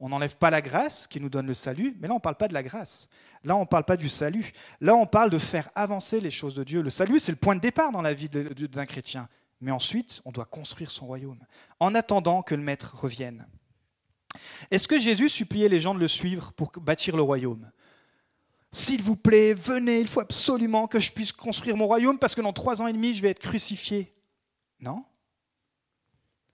On 0.00 0.08
n'enlève 0.08 0.36
pas 0.36 0.50
la 0.50 0.60
grâce 0.60 1.06
qui 1.06 1.20
nous 1.20 1.28
donne 1.28 1.46
le 1.46 1.54
salut, 1.54 1.96
mais 2.00 2.08
là, 2.08 2.14
on 2.14 2.18
ne 2.18 2.22
parle 2.22 2.36
pas 2.36 2.48
de 2.48 2.54
la 2.54 2.62
grâce. 2.62 3.08
Là, 3.44 3.56
on 3.56 3.60
ne 3.60 3.64
parle 3.66 3.84
pas 3.84 3.96
du 3.96 4.08
salut. 4.08 4.52
Là, 4.80 4.94
on 4.94 5.06
parle 5.06 5.30
de 5.30 5.38
faire 5.38 5.70
avancer 5.74 6.20
les 6.20 6.30
choses 6.30 6.54
de 6.54 6.64
Dieu. 6.64 6.82
Le 6.82 6.90
salut, 6.90 7.18
c'est 7.18 7.32
le 7.32 7.36
point 7.36 7.54
de 7.54 7.60
départ 7.60 7.92
dans 7.92 8.02
la 8.02 8.14
vie 8.14 8.28
d'un 8.28 8.86
chrétien. 8.86 9.28
Mais 9.60 9.70
ensuite, 9.70 10.20
on 10.24 10.32
doit 10.32 10.44
construire 10.46 10.90
son 10.90 11.06
royaume, 11.06 11.38
en 11.80 11.94
attendant 11.94 12.42
que 12.42 12.54
le 12.54 12.62
Maître 12.62 12.94
revienne. 12.96 13.46
Est-ce 14.70 14.88
que 14.88 14.98
Jésus 14.98 15.28
suppliait 15.28 15.68
les 15.68 15.80
gens 15.80 15.94
de 15.94 16.00
le 16.00 16.08
suivre 16.08 16.52
pour 16.52 16.72
bâtir 16.72 17.16
le 17.16 17.22
royaume? 17.22 17.70
S'il 18.72 19.02
vous 19.02 19.16
plaît, 19.16 19.54
venez, 19.54 20.00
il 20.00 20.08
faut 20.08 20.20
absolument 20.20 20.88
que 20.88 20.98
je 20.98 21.12
puisse 21.12 21.32
construire 21.32 21.76
mon 21.76 21.86
royaume 21.86 22.18
parce 22.18 22.34
que 22.34 22.40
dans 22.40 22.52
trois 22.52 22.82
ans 22.82 22.88
et 22.88 22.92
demi, 22.92 23.14
je 23.14 23.22
vais 23.22 23.30
être 23.30 23.38
crucifié. 23.38 24.13
Non 24.84 25.04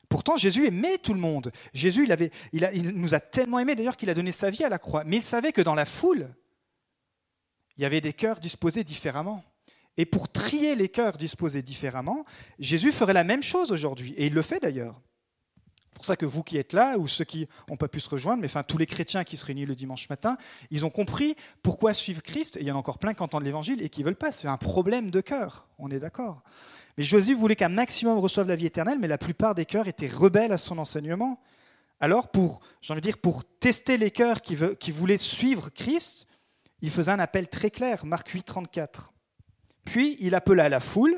Pourtant, 0.09 0.37
Jésus 0.37 0.67
aimait 0.67 0.99
tout 0.99 1.15
le 1.15 1.21
monde. 1.21 1.53
Jésus, 1.73 2.05
il, 2.05 2.13
avait, 2.13 2.31
il, 2.53 2.91
nous 2.91 3.15
a 3.15 3.21
tellement 3.21 3.59
aimés 3.59 3.77
d'ailleurs 3.77 3.97
qu'il 3.97 4.11
a 4.11 4.15
donné 4.15 4.33
sa 4.33 4.51
vie 4.51 4.65
à 4.65 4.69
la 4.69 4.79
croix. 4.79 5.05
Mais 5.05 5.19
il 5.19 5.23
savait 5.23 5.53
que 5.53 5.61
dans 5.63 5.75
la 5.75 5.85
foule, 5.85 6.29
il 7.77 7.83
y 7.83 7.85
avait 7.85 8.01
des 8.01 8.13
cœurs 8.13 8.41
disposés 8.41 8.83
différemment. 8.83 9.45
Et 9.97 10.07
pour 10.07 10.31
trier 10.31 10.75
les 10.75 10.89
cœurs 10.89 11.17
disposés 11.17 11.63
différemment, 11.63 12.25
Jésus 12.59 12.91
ferait 12.91 13.13
la 13.13 13.23
même 13.23 13.43
chose 13.43 13.71
aujourd'hui. 13.71 14.13
Et 14.17 14.27
il 14.27 14.35
le 14.35 14.43
fait 14.43 14.59
d'ailleurs. 14.59 15.01
C'est 15.85 15.95
pour 15.95 16.05
ça 16.05 16.17
que 16.17 16.27
vous 16.27 16.43
qui 16.43 16.57
êtes 16.57 16.73
là, 16.73 16.99
ou 16.99 17.07
ceux 17.07 17.25
qui 17.25 17.47
n'ont 17.69 17.77
pas 17.77 17.89
pu 17.89 18.01
se 18.01 18.09
rejoindre, 18.09 18.41
mais 18.41 18.47
enfin 18.47 18.63
tous 18.63 18.79
les 18.79 18.87
chrétiens 18.87 19.23
qui 19.23 19.37
se 19.37 19.45
réunissent 19.45 19.69
le 19.69 19.75
dimanche 19.75 20.09
matin, 20.09 20.39
ils 20.71 20.85
ont 20.87 20.91
compris 20.91 21.37
pourquoi 21.63 21.95
suivre 21.95 22.23
Christ. 22.23 22.57
Et 22.57 22.63
il 22.63 22.67
y 22.67 22.73
en 22.73 22.77
a 22.77 22.79
encore 22.79 22.99
plein 22.99 23.15
qui 23.15 23.23
entendent 23.23 23.45
l'évangile 23.45 23.81
et 23.83 23.91
qui 23.91 24.01
ne 24.01 24.07
veulent 24.07 24.17
pas. 24.17 24.33
C'est 24.33 24.49
un 24.49 24.57
problème 24.57 25.11
de 25.11 25.21
cœur. 25.21 25.69
On 25.79 25.91
est 25.91 26.01
d'accord. 26.01 26.43
Mais 26.97 27.05
Josué 27.05 27.35
voulait 27.35 27.57
qu'un 27.57 27.69
maximum 27.69 28.19
reçoive 28.19 28.49
la 28.49 28.57
vie 28.57 28.67
éternelle, 28.67 28.99
mais 28.99 29.09
la 29.09 29.19
plupart 29.19 29.55
des 29.55 29.65
cœurs 29.65 29.89
étaient 29.89 30.09
rebelles 30.09 30.53
à 30.53 30.59
son 30.59 30.79
enseignement. 30.79 31.41
Alors, 32.01 32.31
pour, 32.31 32.61
dire, 33.01 33.19
pour 33.19 33.45
tester 33.59 33.97
les 33.97 34.11
cœurs 34.11 34.43
qui, 34.43 34.57
qui 34.79 34.91
voulaient 34.91 35.19
suivre 35.19 35.71
Christ, 35.71 36.27
il 36.83 36.91
faisait 36.91 37.13
un 37.13 37.19
appel 37.19 37.49
très 37.49 37.71
clair, 37.71 38.05
Marc 38.05 38.29
8, 38.29 38.45
34. 38.45 39.13
Puis 39.85 40.17
il 40.21 40.35
appela 40.35 40.69
la 40.69 40.81
foule 40.81 41.17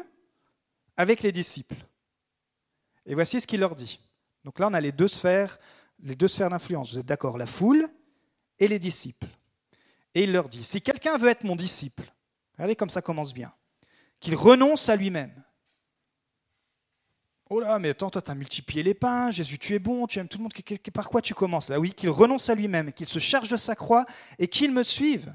avec 0.96 1.22
les 1.22 1.32
disciples. 1.32 1.76
Et 3.06 3.14
voici 3.14 3.40
ce 3.40 3.46
qu'il 3.46 3.61
leur 3.61 3.74
dit. 3.74 4.00
Donc 4.44 4.58
là, 4.58 4.68
on 4.68 4.74
a 4.74 4.80
les 4.80 4.92
deux 4.92 5.08
sphères, 5.08 5.58
les 6.02 6.16
deux 6.16 6.28
sphères 6.28 6.50
d'influence. 6.50 6.92
Vous 6.92 6.98
êtes 6.98 7.06
d'accord 7.06 7.38
La 7.38 7.46
foule 7.46 7.88
et 8.58 8.68
les 8.68 8.78
disciples. 8.78 9.28
Et 10.14 10.24
il 10.24 10.32
leur 10.32 10.48
dit 10.48 10.64
si 10.64 10.82
quelqu'un 10.82 11.16
veut 11.16 11.28
être 11.28 11.44
mon 11.44 11.56
disciple, 11.56 12.12
regardez 12.54 12.76
comme 12.76 12.90
ça 12.90 13.02
commence 13.02 13.32
bien 13.32 13.52
qu'il 14.20 14.37
renonce 14.37 14.88
à 14.88 14.96
lui-même. 14.96 15.32
Oh 17.54 17.60
là, 17.60 17.78
mais 17.78 17.90
attends, 17.90 18.08
toi, 18.08 18.22
tu 18.22 18.30
as 18.30 18.34
multiplié 18.34 18.82
les 18.82 18.94
pains, 18.94 19.30
Jésus, 19.30 19.58
tu 19.58 19.74
es 19.74 19.78
bon, 19.78 20.06
tu 20.06 20.18
aimes 20.18 20.26
tout 20.26 20.38
le 20.38 20.44
monde, 20.44 20.54
par 20.94 21.10
quoi 21.10 21.20
tu 21.20 21.34
commences 21.34 21.68
Là, 21.68 21.78
oui, 21.78 21.92
qu'il 21.92 22.08
renonce 22.08 22.48
à 22.48 22.54
lui-même, 22.54 22.94
qu'il 22.94 23.04
se 23.04 23.18
charge 23.18 23.50
de 23.50 23.58
sa 23.58 23.74
croix 23.74 24.06
et 24.38 24.48
qu'il 24.48 24.72
me 24.72 24.82
suive. 24.82 25.30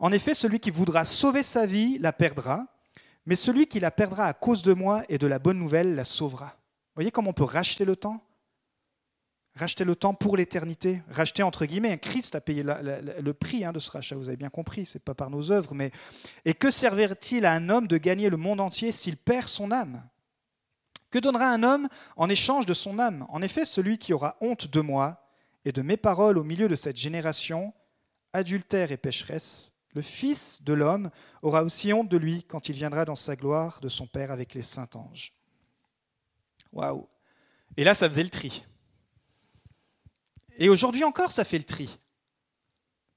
En 0.00 0.10
effet, 0.10 0.34
celui 0.34 0.58
qui 0.58 0.72
voudra 0.72 1.04
sauver 1.04 1.44
sa 1.44 1.64
vie 1.64 1.96
la 1.98 2.12
perdra, 2.12 2.66
mais 3.24 3.36
celui 3.36 3.68
qui 3.68 3.78
la 3.78 3.92
perdra 3.92 4.26
à 4.26 4.32
cause 4.32 4.62
de 4.62 4.72
moi 4.72 5.04
et 5.08 5.16
de 5.16 5.28
la 5.28 5.38
bonne 5.38 5.60
nouvelle 5.60 5.94
la 5.94 6.02
sauvera. 6.02 6.46
Vous 6.46 6.96
voyez 6.96 7.12
comment 7.12 7.30
on 7.30 7.34
peut 7.34 7.44
racheter 7.44 7.84
le 7.84 7.94
temps? 7.94 8.20
Racheter 9.54 9.84
le 9.84 9.94
temps 9.94 10.12
pour 10.12 10.36
l'éternité, 10.36 11.02
racheter 11.08 11.44
entre 11.44 11.66
guillemets. 11.66 11.96
Christ 12.00 12.34
a 12.34 12.40
payé 12.40 12.64
le 12.64 13.32
prix 13.32 13.64
hein, 13.64 13.70
de 13.70 13.78
ce 13.78 13.92
rachat, 13.92 14.16
vous 14.16 14.26
avez 14.26 14.36
bien 14.36 14.50
compris, 14.50 14.86
c'est 14.86 15.04
pas 15.04 15.14
par 15.14 15.30
nos 15.30 15.52
œuvres. 15.52 15.72
Mais 15.72 15.92
et 16.44 16.54
que 16.54 16.72
servirait-il 16.72 17.46
à 17.46 17.52
un 17.52 17.68
homme 17.68 17.86
de 17.86 17.96
gagner 17.96 18.28
le 18.28 18.38
monde 18.38 18.60
entier 18.60 18.90
s'il 18.90 19.16
perd 19.16 19.46
son 19.46 19.70
âme? 19.70 20.02
Que 21.14 21.20
donnera 21.20 21.48
un 21.48 21.62
homme 21.62 21.88
en 22.16 22.28
échange 22.28 22.66
de 22.66 22.74
son 22.74 22.98
âme? 22.98 23.24
En 23.28 23.40
effet, 23.40 23.64
celui 23.64 23.98
qui 23.98 24.12
aura 24.12 24.36
honte 24.40 24.66
de 24.66 24.80
moi 24.80 25.24
et 25.64 25.70
de 25.70 25.80
mes 25.80 25.96
paroles 25.96 26.38
au 26.38 26.42
milieu 26.42 26.66
de 26.66 26.74
cette 26.74 26.96
génération, 26.96 27.72
adultère 28.32 28.90
et 28.90 28.96
pécheresse, 28.96 29.74
le 29.92 30.02
Fils 30.02 30.64
de 30.64 30.72
l'homme 30.72 31.10
aura 31.40 31.62
aussi 31.62 31.92
honte 31.92 32.08
de 32.08 32.16
lui 32.16 32.42
quand 32.42 32.68
il 32.68 32.74
viendra 32.74 33.04
dans 33.04 33.14
sa 33.14 33.36
gloire 33.36 33.78
de 33.80 33.88
son 33.88 34.08
Père 34.08 34.32
avec 34.32 34.54
les 34.54 34.62
saints 34.62 34.88
anges. 34.96 35.32
Waouh 36.72 37.06
Et 37.76 37.84
là, 37.84 37.94
ça 37.94 38.08
faisait 38.10 38.24
le 38.24 38.28
tri. 38.28 38.64
Et 40.58 40.68
aujourd'hui 40.68 41.04
encore, 41.04 41.30
ça 41.30 41.44
fait 41.44 41.58
le 41.58 41.64
tri. 41.64 42.00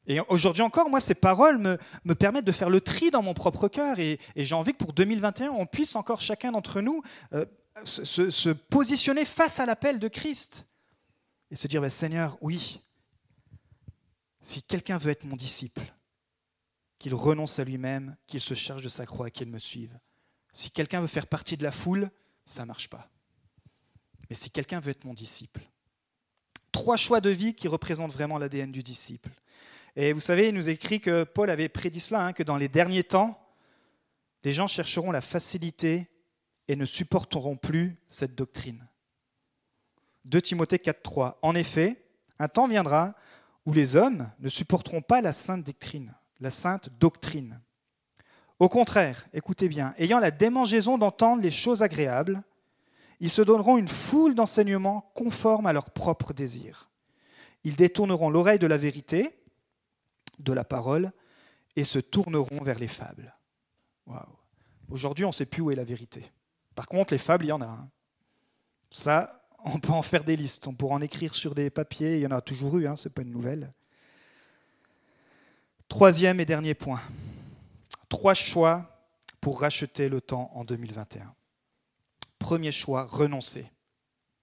Et 0.05 0.19
aujourd'hui 0.29 0.61
encore, 0.61 0.87
moi, 0.87 1.01
ces 1.01 1.15
paroles 1.15 1.57
me, 1.57 1.79
me, 2.05 2.13
permettent 2.13 2.45
de 2.45 2.51
faire 2.51 2.69
le 2.69 2.79
tri 2.79 3.09
dans 3.09 3.23
mon 3.23 3.33
propre 3.33 3.67
cœur. 3.67 3.97
Et, 3.97 4.19
j'ai 4.35 4.53
envie 4.53 4.73
que 4.73 4.77
pour 4.77 4.93
2021, 4.93 5.49
on 5.49 5.65
puisse 5.65 5.95
encore 5.95 6.21
chacun 6.21 6.51
d'entre 6.51 6.79
nous 6.79 7.01
euh, 7.33 7.45
se, 7.85 8.49
positionner 8.49 9.25
face 9.25 9.59
à 9.59 9.65
l'appel 9.65 9.99
de 9.99 10.07
Christ 10.07 10.67
et 11.51 11.55
se 11.55 11.67
dire, 11.67 11.81
bah, 11.81 11.89
Seigneur, 11.89 12.37
oui, 12.41 12.81
si 14.41 14.63
quelqu'un 14.63 14.97
veut 14.97 15.11
être 15.11 15.25
mon 15.25 15.35
disciple, 15.35 15.93
qu'il 16.99 17.13
renonce 17.13 17.59
à 17.59 17.63
lui-même, 17.63 18.15
qu'il 18.25 18.39
se 18.39 18.53
charge 18.53 18.81
de 18.81 18.89
sa 18.89 19.05
croix 19.05 19.29
qu'il 19.29 19.49
me 19.49 19.59
suive. 19.59 19.97
Si 20.51 20.71
quelqu'un 20.71 21.01
veut 21.01 21.07
faire 21.07 21.27
partie 21.27 21.57
de 21.57 21.63
la 21.63 21.71
foule, 21.71 22.09
ça 22.43 22.61
ne 22.63 22.67
marche 22.67 22.89
pas. 22.89 23.09
Mais 24.29 24.35
si 24.35 24.49
quelqu'un 24.49 24.79
veut 24.79 24.91
être 24.91 25.05
mon 25.05 25.13
disciple, 25.13 25.61
trois 26.71 26.97
choix 26.97 27.21
de 27.21 27.29
vie 27.29 27.53
qui 27.53 27.67
représentent 27.67 28.13
vraiment 28.13 28.37
l'ADN 28.37 28.71
du 28.71 28.83
disciple. 28.83 29.29
Et 29.95 30.13
vous 30.13 30.19
savez, 30.19 30.49
il 30.49 30.53
nous 30.53 30.69
écrit 30.69 30.99
que 30.99 31.23
Paul 31.23 31.49
avait 31.49 31.69
prédit 31.69 31.99
cela, 31.99 32.25
hein, 32.25 32.33
que 32.33 32.43
dans 32.43 32.57
les 32.57 32.67
derniers 32.67 33.03
temps, 33.03 33.39
les 34.43 34.53
gens 34.53 34.67
chercheront 34.67 35.11
la 35.11 35.21
facilité 35.21 36.09
et 36.67 36.75
ne 36.75 36.85
supporteront 36.85 37.55
plus 37.55 37.97
cette 38.07 38.35
doctrine. 38.35 38.87
2 40.25 40.41
Timothée 40.41 40.77
4.3. 40.77 41.35
En 41.41 41.55
effet, 41.55 42.03
un 42.39 42.47
temps 42.47 42.67
viendra 42.67 43.15
où 43.65 43.73
les 43.73 43.95
hommes 43.95 44.29
ne 44.39 44.49
supporteront 44.49 45.01
pas 45.01 45.21
la 45.21 45.33
sainte 45.33 45.65
doctrine, 45.65 46.13
la 46.39 46.49
sainte 46.49 46.89
doctrine. 46.99 47.59
Au 48.59 48.69
contraire, 48.69 49.27
écoutez 49.33 49.69
bien, 49.69 49.93
ayant 49.97 50.19
la 50.19 50.31
démangeaison 50.31 50.97
d'entendre 50.97 51.41
les 51.41 51.51
choses 51.51 51.83
agréables, 51.83 52.43
ils 53.19 53.29
se 53.29 53.41
donneront 53.41 53.77
une 53.77 53.87
foule 53.87 54.35
d'enseignements 54.35 55.11
conformes 55.15 55.65
à 55.65 55.73
leurs 55.73 55.91
propres 55.91 56.33
désirs. 56.33 56.89
Ils 57.63 57.75
détourneront 57.75 58.29
l'oreille 58.29 58.59
de 58.59 58.67
la 58.67 58.77
vérité, 58.77 59.37
de 60.39 60.53
la 60.53 60.63
parole, 60.63 61.11
et 61.75 61.83
se 61.83 61.99
tourneront 61.99 62.63
vers 62.63 62.79
les 62.79 62.87
fables. 62.87 63.35
Aujourd'hui, 64.89 65.25
on 65.25 65.29
ne 65.29 65.33
sait 65.33 65.45
plus 65.45 65.61
où 65.61 65.71
est 65.71 65.75
la 65.75 65.83
vérité. 65.83 66.31
Par 66.77 66.87
contre, 66.87 67.11
les 67.11 67.17
fables, 67.17 67.45
il 67.45 67.47
y 67.47 67.51
en 67.51 67.61
a. 67.63 67.87
Ça, 68.91 69.41
on 69.65 69.79
peut 69.79 69.91
en 69.91 70.03
faire 70.03 70.23
des 70.23 70.35
listes, 70.35 70.67
on 70.67 70.75
pourra 70.75 70.93
en 70.93 71.01
écrire 71.01 71.33
sur 71.33 71.55
des 71.55 71.71
papiers, 71.71 72.17
il 72.17 72.21
y 72.21 72.27
en 72.27 72.31
a 72.31 72.39
toujours 72.39 72.77
eu, 72.77 72.87
hein, 72.87 72.95
ce 72.95 73.09
n'est 73.09 73.13
pas 73.13 73.23
une 73.23 73.31
nouvelle. 73.31 73.73
Troisième 75.87 76.39
et 76.39 76.45
dernier 76.45 76.75
point. 76.75 77.01
Trois 78.09 78.35
choix 78.35 79.09
pour 79.41 79.59
racheter 79.61 80.07
le 80.07 80.21
temps 80.21 80.51
en 80.53 80.63
2021. 80.63 81.33
Premier 82.37 82.71
choix, 82.71 83.05
renoncer. 83.05 83.71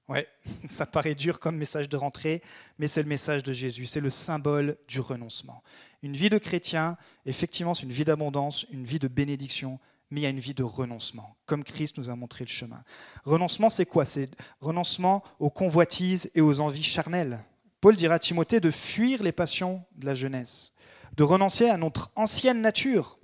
Ouais, 0.08 0.26
ça 0.68 0.86
paraît 0.86 1.14
dur 1.14 1.38
comme 1.38 1.56
message 1.56 1.88
de 1.88 1.96
rentrée, 1.96 2.42
mais 2.78 2.88
c'est 2.88 3.02
le 3.02 3.08
message 3.08 3.44
de 3.44 3.52
Jésus, 3.52 3.86
c'est 3.86 4.00
le 4.00 4.10
symbole 4.10 4.76
du 4.88 4.98
renoncement. 4.98 5.62
Une 6.02 6.16
vie 6.16 6.30
de 6.30 6.38
chrétien, 6.38 6.96
effectivement, 7.26 7.74
c'est 7.74 7.84
une 7.84 7.92
vie 7.92 8.04
d'abondance, 8.04 8.66
une 8.72 8.84
vie 8.84 8.98
de 8.98 9.06
bénédiction, 9.06 9.78
mais 10.14 10.20
il 10.20 10.28
une 10.28 10.38
vie 10.38 10.54
de 10.54 10.62
renoncement, 10.62 11.36
comme 11.44 11.64
Christ 11.64 11.98
nous 11.98 12.08
a 12.08 12.14
montré 12.14 12.44
le 12.44 12.48
chemin. 12.48 12.84
Renoncement, 13.24 13.68
c'est 13.68 13.84
quoi? 13.84 14.04
C'est 14.04 14.30
renoncement 14.60 15.24
aux 15.40 15.50
convoitises 15.50 16.30
et 16.36 16.40
aux 16.40 16.60
envies 16.60 16.84
charnelles. 16.84 17.44
Paul 17.80 17.96
dira 17.96 18.14
à 18.14 18.18
Timothée 18.20 18.60
de 18.60 18.70
fuir 18.70 19.24
les 19.24 19.32
passions 19.32 19.84
de 19.96 20.06
la 20.06 20.14
jeunesse, 20.14 20.72
de 21.16 21.24
renoncer 21.24 21.68
à 21.68 21.76
notre 21.76 22.12
ancienne 22.14 22.60
nature. 22.60 23.18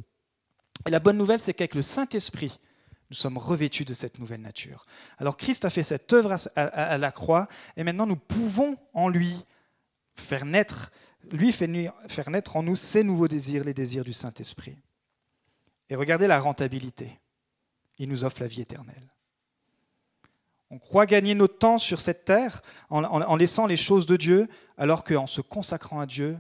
Et 0.85 0.90
la 0.90 0.98
bonne 0.98 1.16
nouvelle, 1.16 1.38
c'est 1.38 1.55
qu'avec 1.55 1.76
le 1.76 1.83
Saint-Esprit, 1.83 2.59
nous 3.09 3.16
sommes 3.16 3.38
revêtus 3.38 3.85
de 3.85 3.94
cette 3.94 4.18
nouvelle 4.18 4.40
nature. 4.40 4.85
Alors 5.18 5.37
Christ 5.37 5.64
a 5.64 5.70
fait 5.70 5.85
cette 5.85 6.12
œuvre 6.12 6.35
à, 6.57 6.98
la 6.98 7.12
croix, 7.12 7.46
et 7.76 7.85
maintenant 7.85 8.07
nous 8.07 8.16
pouvons 8.16 8.76
en 8.94 9.09
lui 9.09 9.44
faire 10.16 10.44
naître, 10.44 10.90
lui 11.31 11.53
faire 11.53 12.31
naître 12.31 12.57
en 12.57 12.64
nous 12.64 12.74
ces 12.74 13.05
nouveaux 13.05 13.29
désirs, 13.29 13.62
les 13.62 13.74
désirs 13.74 14.05
du 14.05 14.12
Saint-Esprit. 14.12 14.76
Et 15.90 15.96
regardez 15.96 16.26
la 16.26 16.40
rentabilité. 16.40 17.18
Il 17.98 18.09
nous 18.09 18.24
offre 18.24 18.40
la 18.40 18.46
vie 18.46 18.62
éternelle. 18.62 19.12
On 20.70 20.79
croit 20.79 21.05
gagner 21.05 21.35
notre 21.35 21.59
temps 21.59 21.79
sur 21.79 22.00
cette 22.00 22.24
terre 22.24 22.62
en, 22.88 23.37
laissant 23.37 23.66
les 23.66 23.76
choses 23.76 24.07
de 24.07 24.16
Dieu, 24.16 24.48
alors 24.79 25.03
qu'en 25.03 25.26
se 25.26 25.40
consacrant 25.40 25.98
à 25.98 26.07
Dieu, 26.07 26.38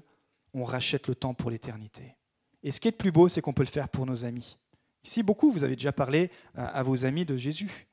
on 0.54 0.64
rachète 0.64 1.08
le 1.08 1.16
temps 1.16 1.34
pour 1.34 1.50
l'éternité. 1.50 2.14
Et 2.62 2.70
ce 2.70 2.80
qui 2.80 2.88
est 2.88 2.92
le 2.92 2.96
plus 2.96 3.10
beau, 3.10 3.28
c'est 3.28 3.40
qu'on 3.40 3.52
peut 3.52 3.64
le 3.64 3.68
faire 3.68 3.88
pour 3.88 4.06
nos 4.06 4.24
amis. 4.24 4.56
Ici, 5.04 5.24
beaucoup, 5.24 5.50
vous 5.50 5.64
avez 5.64 5.74
déjà 5.74 5.92
parlé 5.92 6.30
à, 6.54 6.82
vos 6.84 7.04
amis 7.04 7.24
de 7.24 7.36
Jésus. 7.36 7.88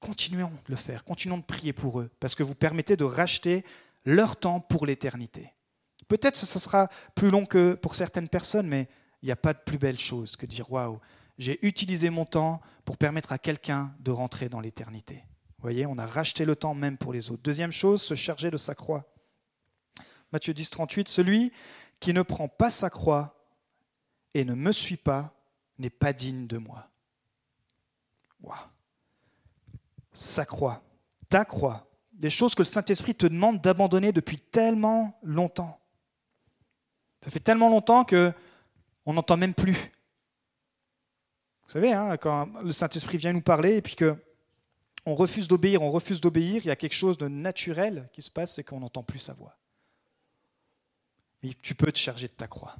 Continuons 0.00 0.50
de 0.50 0.70
le 0.70 0.76
faire, 0.76 1.04
continuons 1.04 1.38
de 1.38 1.42
prier 1.42 1.74
pour 1.74 2.00
eux, 2.00 2.10
parce 2.20 2.34
que 2.34 2.42
vous 2.42 2.54
permettez 2.54 2.96
de 2.96 3.04
racheter 3.04 3.64
leur 4.04 4.36
temps 4.36 4.60
pour 4.60 4.86
l'éternité. 4.86 5.52
Peut-être 6.08 6.36
ce 6.36 6.58
sera 6.58 6.88
plus 7.14 7.30
long 7.30 7.44
que 7.44 7.74
pour 7.74 7.96
certaines 7.96 8.28
personnes, 8.28 8.68
mais 8.68 8.88
il 9.22 9.26
n'y 9.26 9.32
a 9.32 9.36
pas 9.36 9.52
de 9.52 9.58
plus 9.58 9.78
belle 9.78 9.98
chose 9.98 10.36
que 10.36 10.46
de 10.46 10.50
dire 10.50 10.70
Waouh, 10.70 11.00
j'ai 11.38 11.64
utilisé 11.66 12.10
mon 12.10 12.24
temps 12.24 12.60
pour 12.84 12.96
permettre 12.96 13.32
à 13.32 13.38
quelqu'un 13.38 13.94
de 14.00 14.10
rentrer 14.10 14.48
dans 14.48 14.60
l'éternité. 14.60 15.24
Vous 15.58 15.62
voyez, 15.62 15.86
on 15.86 15.98
a 15.98 16.06
racheté 16.06 16.44
le 16.44 16.56
temps 16.56 16.74
même 16.74 16.98
pour 16.98 17.12
les 17.12 17.30
autres. 17.30 17.42
Deuxième 17.42 17.72
chose, 17.72 18.02
se 18.02 18.14
charger 18.14 18.50
de 18.50 18.56
sa 18.56 18.74
croix. 18.74 19.04
Matthieu 20.32 20.54
10, 20.54 20.70
38, 20.70 21.08
celui 21.08 21.52
qui 21.98 22.12
ne 22.12 22.22
prend 22.22 22.48
pas 22.48 22.70
sa 22.70 22.90
croix 22.90 23.34
et 24.34 24.44
ne 24.44 24.54
me 24.54 24.72
suit 24.72 24.96
pas 24.96 25.34
n'est 25.78 25.90
pas 25.90 26.12
digne 26.12 26.46
de 26.46 26.58
moi. 26.58 26.88
Waouh. 28.42 28.56
Sa 30.12 30.46
croix, 30.46 30.82
ta 31.28 31.44
croix, 31.44 31.86
des 32.12 32.30
choses 32.30 32.54
que 32.54 32.62
le 32.62 32.66
Saint-Esprit 32.66 33.14
te 33.14 33.26
demande 33.26 33.60
d'abandonner 33.60 34.12
depuis 34.12 34.38
tellement 34.38 35.18
longtemps. 35.22 35.78
Ça 37.22 37.30
fait 37.30 37.40
tellement 37.40 37.68
longtemps 37.68 38.04
que 38.04 38.32
on 39.06 39.14
n'entend 39.14 39.36
même 39.36 39.54
plus. 39.54 39.92
Vous 41.66 41.72
savez, 41.72 41.92
hein, 41.92 42.16
quand 42.16 42.48
le 42.62 42.72
Saint-Esprit 42.72 43.16
vient 43.16 43.32
nous 43.32 43.40
parler 43.40 43.76
et 43.76 43.82
puis 43.82 43.96
que 43.96 44.16
on 45.06 45.14
refuse 45.14 45.46
d'obéir, 45.46 45.82
on 45.82 45.92
refuse 45.92 46.20
d'obéir, 46.20 46.62
il 46.64 46.68
y 46.68 46.70
a 46.70 46.76
quelque 46.76 46.94
chose 46.94 47.16
de 47.16 47.28
naturel 47.28 48.08
qui 48.12 48.22
se 48.22 48.30
passe, 48.30 48.54
c'est 48.54 48.64
qu'on 48.64 48.80
n'entend 48.80 49.04
plus 49.04 49.20
sa 49.20 49.34
voix. 49.34 49.56
Et 51.44 51.54
tu 51.54 51.76
peux 51.76 51.92
te 51.92 51.98
charger 51.98 52.26
de 52.26 52.32
ta 52.32 52.48
croix. 52.48 52.74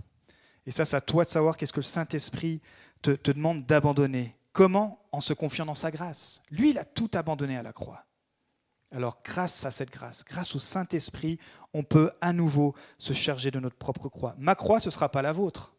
Et 0.66 0.72
ça, 0.72 0.84
c'est 0.84 0.96
à 0.96 1.00
toi 1.00 1.22
de 1.22 1.28
savoir 1.28 1.56
qu'est-ce 1.56 1.72
que 1.72 1.78
le 1.78 1.84
Saint-Esprit 1.84 2.60
te, 3.00 3.12
te 3.12 3.30
demande 3.30 3.64
d'abandonner. 3.64 4.34
Comment? 4.52 5.06
En 5.12 5.20
se 5.20 5.32
confiant 5.32 5.66
dans 5.66 5.74
sa 5.76 5.92
grâce. 5.92 6.42
Lui, 6.50 6.70
il 6.70 6.78
a 6.78 6.84
tout 6.84 7.10
abandonné 7.14 7.56
à 7.56 7.62
la 7.62 7.72
croix. 7.72 8.04
Alors, 8.90 9.20
grâce 9.24 9.64
à 9.64 9.70
cette 9.70 9.90
grâce, 9.90 10.24
grâce 10.24 10.56
au 10.56 10.58
Saint-Esprit, 10.58 11.38
on 11.74 11.84
peut 11.84 12.10
à 12.20 12.32
nouveau 12.32 12.74
se 12.98 13.12
charger 13.12 13.52
de 13.52 13.60
notre 13.60 13.76
propre 13.76 14.08
croix. 14.08 14.34
Ma 14.38 14.56
croix, 14.56 14.80
ce 14.80 14.88
ne 14.88 14.92
sera 14.92 15.10
pas 15.10 15.22
la 15.22 15.32
vôtre. 15.32 15.75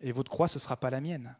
Et 0.00 0.12
votre 0.12 0.30
croix, 0.30 0.48
ce 0.48 0.58
ne 0.58 0.60
sera 0.60 0.76
pas 0.76 0.90
la 0.90 1.00
mienne. 1.00 1.36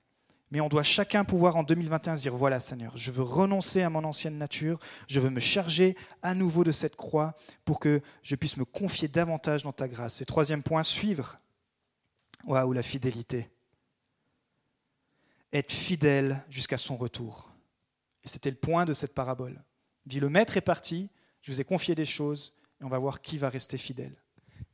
Mais 0.50 0.60
on 0.60 0.68
doit 0.68 0.82
chacun 0.82 1.24
pouvoir 1.24 1.56
en 1.56 1.62
2021 1.62 2.16
se 2.16 2.22
dire, 2.22 2.36
voilà 2.36 2.58
Seigneur, 2.58 2.96
je 2.96 3.12
veux 3.12 3.22
renoncer 3.22 3.82
à 3.82 3.90
mon 3.90 4.02
ancienne 4.02 4.36
nature, 4.36 4.80
je 5.06 5.20
veux 5.20 5.30
me 5.30 5.38
charger 5.38 5.96
à 6.22 6.34
nouveau 6.34 6.64
de 6.64 6.72
cette 6.72 6.96
croix 6.96 7.36
pour 7.64 7.78
que 7.78 8.02
je 8.22 8.34
puisse 8.34 8.56
me 8.56 8.64
confier 8.64 9.06
davantage 9.06 9.62
dans 9.62 9.72
ta 9.72 9.86
grâce. 9.86 10.20
Et 10.20 10.26
troisième 10.26 10.62
point, 10.62 10.82
suivre. 10.82 11.38
Waouh, 12.44 12.72
la 12.72 12.82
fidélité. 12.82 13.48
Être 15.52 15.72
fidèle 15.72 16.44
jusqu'à 16.48 16.78
son 16.78 16.96
retour. 16.96 17.48
Et 18.24 18.28
c'était 18.28 18.50
le 18.50 18.56
point 18.56 18.84
de 18.84 18.92
cette 18.92 19.14
parabole. 19.14 19.62
Il 20.06 20.10
dit, 20.10 20.20
le 20.20 20.28
maître 20.28 20.56
est 20.56 20.62
parti, 20.62 21.10
je 21.42 21.52
vous 21.52 21.60
ai 21.60 21.64
confié 21.64 21.94
des 21.94 22.04
choses, 22.04 22.54
et 22.80 22.84
on 22.84 22.88
va 22.88 22.98
voir 22.98 23.20
qui 23.20 23.38
va 23.38 23.48
rester 23.48 23.78
fidèle. 23.78 24.16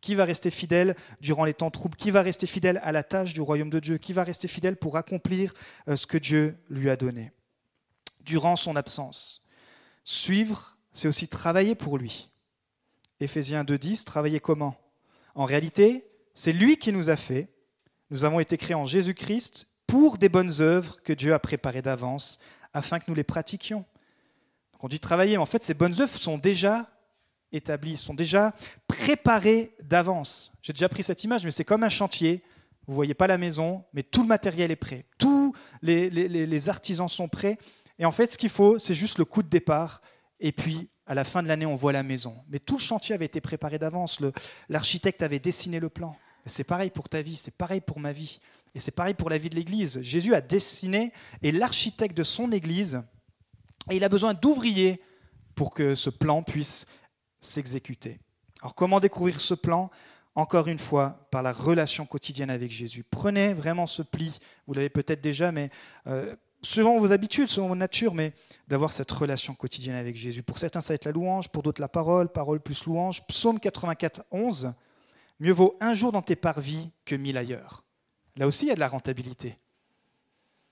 Qui 0.07 0.15
va 0.15 0.25
rester 0.25 0.51
fidèle 0.51 0.95
durant 1.21 1.45
les 1.45 1.53
temps 1.53 1.73
troubles? 1.73 1.97
Qui 1.97 2.13
va 2.13 2.23
rester 2.23 2.47
fidèle 2.47 2.81
à 2.85 2.93
la 2.93 3.03
tâche 3.03 3.35
du 3.35 3.41
royaume 3.41 3.71
de 3.71 3.81
Dieu? 3.81 3.99
Qui 3.99 4.13
va 4.13 4.23
rester 4.23 4.47
fidèle 4.47 4.77
pour 4.77 4.97
accomplir 4.97 5.53
euh, 5.89 5.97
ce 5.97 6.07
que 6.07 6.17
Dieu 6.17 6.57
lui 6.71 6.91
a 6.91 6.97
donné? 6.97 7.33
Durant 8.21 8.55
son 8.55 8.77
absence 8.77 9.45
Suivre, 10.05 10.77
c'est 10.93 11.09
aussi 11.09 11.27
travailler 11.27 11.75
pour 11.75 11.99
lui. 11.99 12.31
Éphésiens 13.19 13.65
2.10, 13.65 14.05
travailler 14.05 14.39
comment? 14.39 14.77
En 15.35 15.45
réalité, 15.45 16.07
c'est 16.35 16.53
lui 16.53 16.77
qui 16.77 16.93
nous 16.93 17.11
a 17.11 17.17
fait. 17.17 17.49
Nous 18.11 18.25
avons 18.25 18.39
été 18.39 18.57
créés 18.57 18.77
en 18.77 18.85
Jésus-Christ 18.85 19.67
pour 19.89 20.19
des 20.19 20.29
bonnes 20.29 20.61
œuvres 20.61 21.03
que 21.03 21.15
Dieu 21.15 21.35
a 21.35 21.41
préparées 21.41 21.83
d'avance 21.83 22.39
afin 22.73 23.01
que 23.01 23.07
nous 23.09 23.17
les 23.17 23.25
pratiquions. 23.25 23.85
on 24.79 24.87
dit 24.87 25.01
travailler, 25.01 25.33
mais 25.33 25.39
en 25.39 25.47
fait, 25.47 25.65
ces 25.65 25.75
bonnes 25.75 26.01
œuvres 26.01 26.17
sont 26.17 26.39
déjà 26.39 26.96
établies, 27.53 27.97
sont 27.97 28.15
déjà 28.15 28.55
préparées 28.87 29.75
d'avance. 29.83 30.53
J'ai 30.63 30.73
déjà 30.73 30.89
pris 30.89 31.03
cette 31.03 31.23
image, 31.25 31.45
mais 31.45 31.51
c'est 31.51 31.65
comme 31.65 31.85
un 31.85 31.89
chantier. 31.89 32.43
Vous 32.87 32.95
voyez 32.95 33.15
pas 33.15 33.27
la 33.27 33.39
maison, 33.39 33.85
mais 33.93 34.03
tout 34.03 34.23
le 34.23 34.29
matériel 34.29 34.71
est 34.71 34.77
prêt. 34.77 35.05
Tous 35.19 35.55
les, 35.83 36.11
les 36.11 36.69
artisans 36.69 37.09
sont 37.09 37.29
prêts. 37.29 37.59
Et 37.99 38.05
en 38.05 38.13
fait, 38.13 38.33
ce 38.33 38.39
qu'il 38.39 38.51
faut, 38.51 38.79
c'est 38.79 38.95
juste 38.95 39.19
le 39.19 39.25
coup 39.25 39.43
de 39.43 39.49
départ. 39.49 40.01
Et 40.41 40.53
puis, 40.53 40.89
à 41.07 41.15
la 41.15 41.25
fin 41.25 41.43
de 41.43 41.49
l'année, 41.49 41.67
on 41.67 41.77
voit 41.77 41.93
la 41.93 42.03
maison. 42.03 42.37
Mais 42.49 42.59
tout 42.59 42.77
le 42.77 42.81
chantier 42.81 43.15
avait 43.15 43.25
été 43.25 43.41
préparé 43.41 43.79
d'avance. 43.79 44.21
L'architecte 44.69 45.23
avait 45.23 45.39
dessiné 45.39 45.81
le 45.81 45.89
plan. 45.89 46.17
C'est 46.47 46.65
pareil 46.65 46.91
pour 46.91 47.09
ta 47.09 47.23
vie, 47.23 47.37
c'est 47.37 47.55
pareil 47.55 47.81
pour 47.81 47.99
ma 47.99 48.13
vie. 48.13 48.41
Et 48.75 48.81
c'est 48.81 48.91
pareil 48.91 49.15
pour 49.15 49.31
la 49.31 49.39
vie 49.39 49.51
de 49.51 49.57
l'Église. 49.57 50.01
Jésus 50.01 50.35
a 50.35 50.41
dessiné, 50.41 51.13
et 51.43 51.51
l'architecte 51.51 52.17
de 52.17 52.23
son 52.23 52.53
Église, 52.53 53.03
et 53.91 53.97
il 53.97 54.05
a 54.05 54.09
besoin 54.09 54.35
d'ouvriers 54.35 55.01
pour 55.55 55.73
que 55.73 55.95
ce 55.95 56.11
plan 56.11 56.43
puisse 56.43 56.87
s'exécuter. 57.47 58.19
Alors 58.61 58.75
comment 58.75 59.01
découvrir 59.01 59.41
ce 59.41 59.55
plan? 59.55 59.91
Encore 60.35 60.69
une 60.69 60.79
fois, 60.79 61.27
par 61.31 61.43
la 61.43 61.53
relation 61.53 62.05
quotidienne 62.05 62.51
avec 62.51 62.71
Jésus. 62.71 63.03
Prenez 63.03 63.55
vraiment 63.55 63.87
ce 63.87 64.03
pli, 64.03 64.39
vous 64.67 64.75
l'avez 64.75 64.91
peut-être 64.91 65.23
déjà, 65.23 65.51
mais 65.51 65.71
euh, 66.07 66.37
selon 66.63 66.99
vos 67.01 67.13
habitudes, 67.13 67.49
selon 67.49 67.69
votre 67.69 67.79
nature, 67.79 68.15
mais 68.15 68.33
d'avoir 68.69 68.93
cette 68.93 69.11
relation 69.11 69.55
quotidienne 69.55 69.97
avec 69.97 70.17
Jésus. 70.17 70.43
Pour 70.43 70.59
certains, 70.59 70.81
ça 70.81 70.93
va 70.93 70.97
être 70.97 71.07
la 71.07 71.13
louange, 71.13 71.49
pour 71.49 71.63
d'autres, 71.63 71.81
la 71.81 71.89
parole, 71.89 72.29
parole 72.29 72.61
plus 72.61 72.85
louange. 72.85 73.27
Psaume 73.27 73.59
84, 73.59 74.25
11, 74.31 74.75
mieux 75.41 75.53
vaut 75.53 75.77
un 75.81 75.95
jour 75.95 76.13
dans 76.13 76.23
tes 76.23 76.37
parvis 76.37 76.91
que 77.05 77.15
mille 77.15 77.39
ailleurs. 77.39 77.85
Là 78.37 78.47
aussi, 78.47 78.67
il 78.67 78.69
y 78.69 78.73
a 78.73 78.75
de 78.75 78.81
la 78.81 78.89
rentabilité. 78.89 79.59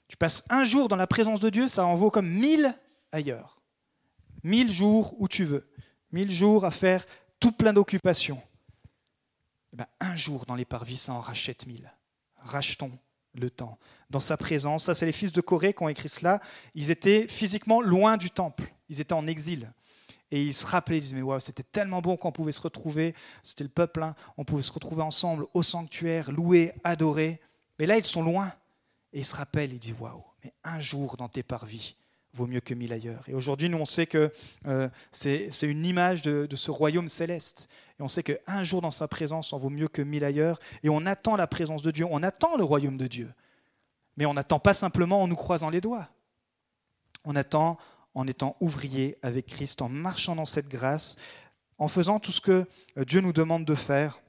Tu 0.09 0.17
passes 0.17 0.45
un 0.51 0.65
jour 0.65 0.89
dans 0.89 0.97
la 0.97 1.07
présence 1.07 1.41
de 1.41 1.51
Dieu, 1.51 1.69
ça 1.69 1.87
en 1.87 1.95
vaut 1.95 2.11
comme 2.11 2.29
mille 2.29 2.75
ailleurs. 3.13 3.61
Mille 4.43 4.71
jours 4.71 5.15
où 5.19 5.29
tu 5.29 5.45
veux. 5.45 5.67
Mille 6.15 6.31
jours 6.31 6.65
à 6.65 6.71
faire 6.71 7.05
tout 7.41 7.51
plein 7.51 7.73
d'occupations. 7.73 8.41
Eh 9.73 9.77
ben, 9.77 9.87
un 9.99 10.15
jour 10.15 10.47
dans 10.47 10.55
les 10.55 10.65
parvis, 10.65 10.97
ça 10.97 11.13
en 11.13 11.19
rachète 11.19 11.67
mille. 11.67 11.93
Rachetons 12.37 12.93
le 13.33 13.51
temps. 13.51 13.81
Dans 14.11 14.21
sa 14.21 14.37
présence, 14.37 14.85
ça 14.85 14.95
c'est 14.95 15.07
les 15.07 15.11
fils 15.11 15.33
de 15.33 15.41
Corée 15.41 15.75
qui 15.75 15.83
ont 15.83 15.89
écrit 15.89 16.09
cela, 16.09 16.41
ils 16.77 16.93
étaient 16.93 17.27
physiquement 17.27 17.81
loin 17.81 18.17
du 18.17 18.31
temple, 18.31 18.73
ils 18.89 19.01
étaient 19.01 19.13
en 19.13 19.27
exil. 19.27 19.73
Et 20.31 20.41
ils 20.41 20.55
se 20.55 20.65
rappelaient, 20.65 20.99
ils 20.99 21.01
disaient, 21.01 21.17
mais 21.17 21.23
wow, 21.23 21.41
c'était 21.41 21.65
tellement 21.65 22.01
bon 22.01 22.17
qu'on 22.17 22.31
pouvait 22.31 22.53
se 22.53 22.61
retrouver, 22.61 23.17
c'était 23.43 23.65
le 23.65 23.71
peuple, 23.71 24.05
hein, 24.05 24.15
on 24.37 24.45
pouvait 24.45 24.63
se 24.63 24.73
retrouver 24.73 25.03
ensemble 25.03 25.47
au 25.53 25.65
sanctuaire, 25.65 26.31
louer, 26.31 26.75
adorer. 26.85 27.41
Mais 27.81 27.87
là, 27.87 27.99
ils 27.99 28.05
sont 28.05 28.23
loin. 28.23 28.53
Et 29.13 29.19
ils 29.19 29.27
se 29.27 29.35
rappellent, 29.35 29.73
ils 29.73 29.81
disent 29.81 29.97
Waouh, 29.99 30.23
mais 30.45 30.55
un 30.63 30.79
jour 30.79 31.17
dans 31.17 31.29
tes 31.29 31.43
parvis 31.43 31.97
vaut 32.35 32.47
mieux 32.47 32.61
que 32.61 32.75
mille 32.75 32.93
ailleurs. 32.93 33.25
Et 33.29 33.35
aujourd'hui, 33.35 33.69
nous, 33.69 33.79
on 33.79 33.85
sait 33.85 34.07
que 34.07 34.33
euh, 34.67 34.89
c'est 35.13 35.49
une 35.63 35.87
image 35.87 36.23
de, 36.23 36.57
ce 36.57 36.71
royaume 36.71 37.09
céleste. 37.09 37.69
Et 37.99 38.03
on 38.03 38.09
sait 38.09 38.23
qu'un 38.23 38.65
jour 38.65 38.83
dans 38.83 38.91
sa 38.91 39.09
présence 39.09 39.53
en 39.53 39.59
vaut 39.59 39.71
mieux 39.71 39.89
que 39.89 40.03
mille 40.03 40.25
ailleurs. 40.25 40.59
Et 40.83 40.89
on 40.89 41.07
attend 41.07 41.37
la 41.37 41.47
présence 41.47 41.83
de 41.83 41.91
Dieu, 41.91 42.07
on 42.11 42.23
attend 42.23 42.57
le 42.57 42.65
royaume 42.65 42.97
de 42.97 43.07
Dieu. 43.07 43.33
Mais 44.17 44.27
on 44.27 44.35
n'attend 44.35 44.59
pas 44.59 44.75
simplement 44.75 45.23
en 45.23 45.29
nous 45.29 45.37
croisant 45.37 45.71
les 45.71 45.81
doigts. 45.81 46.09
On 47.25 47.37
attend 47.37 47.79
en 48.15 48.27
étant 48.27 48.57
ouvrier 48.61 49.17
avec 49.23 49.47
Christ, 49.47 49.83
en 49.83 49.89
marchant 49.89 50.37
dans 50.37 50.45
cette 50.45 50.69
grâce, 50.69 51.17
en 51.79 51.89
faisant 51.89 52.21
tout 52.21 52.33
ce 52.33 52.41
que 52.41 52.67
euh, 52.99 53.05
Dieu 53.05 53.21
nous 53.21 53.33
demande 53.33 53.65
de 53.65 53.75
faire 53.75 54.21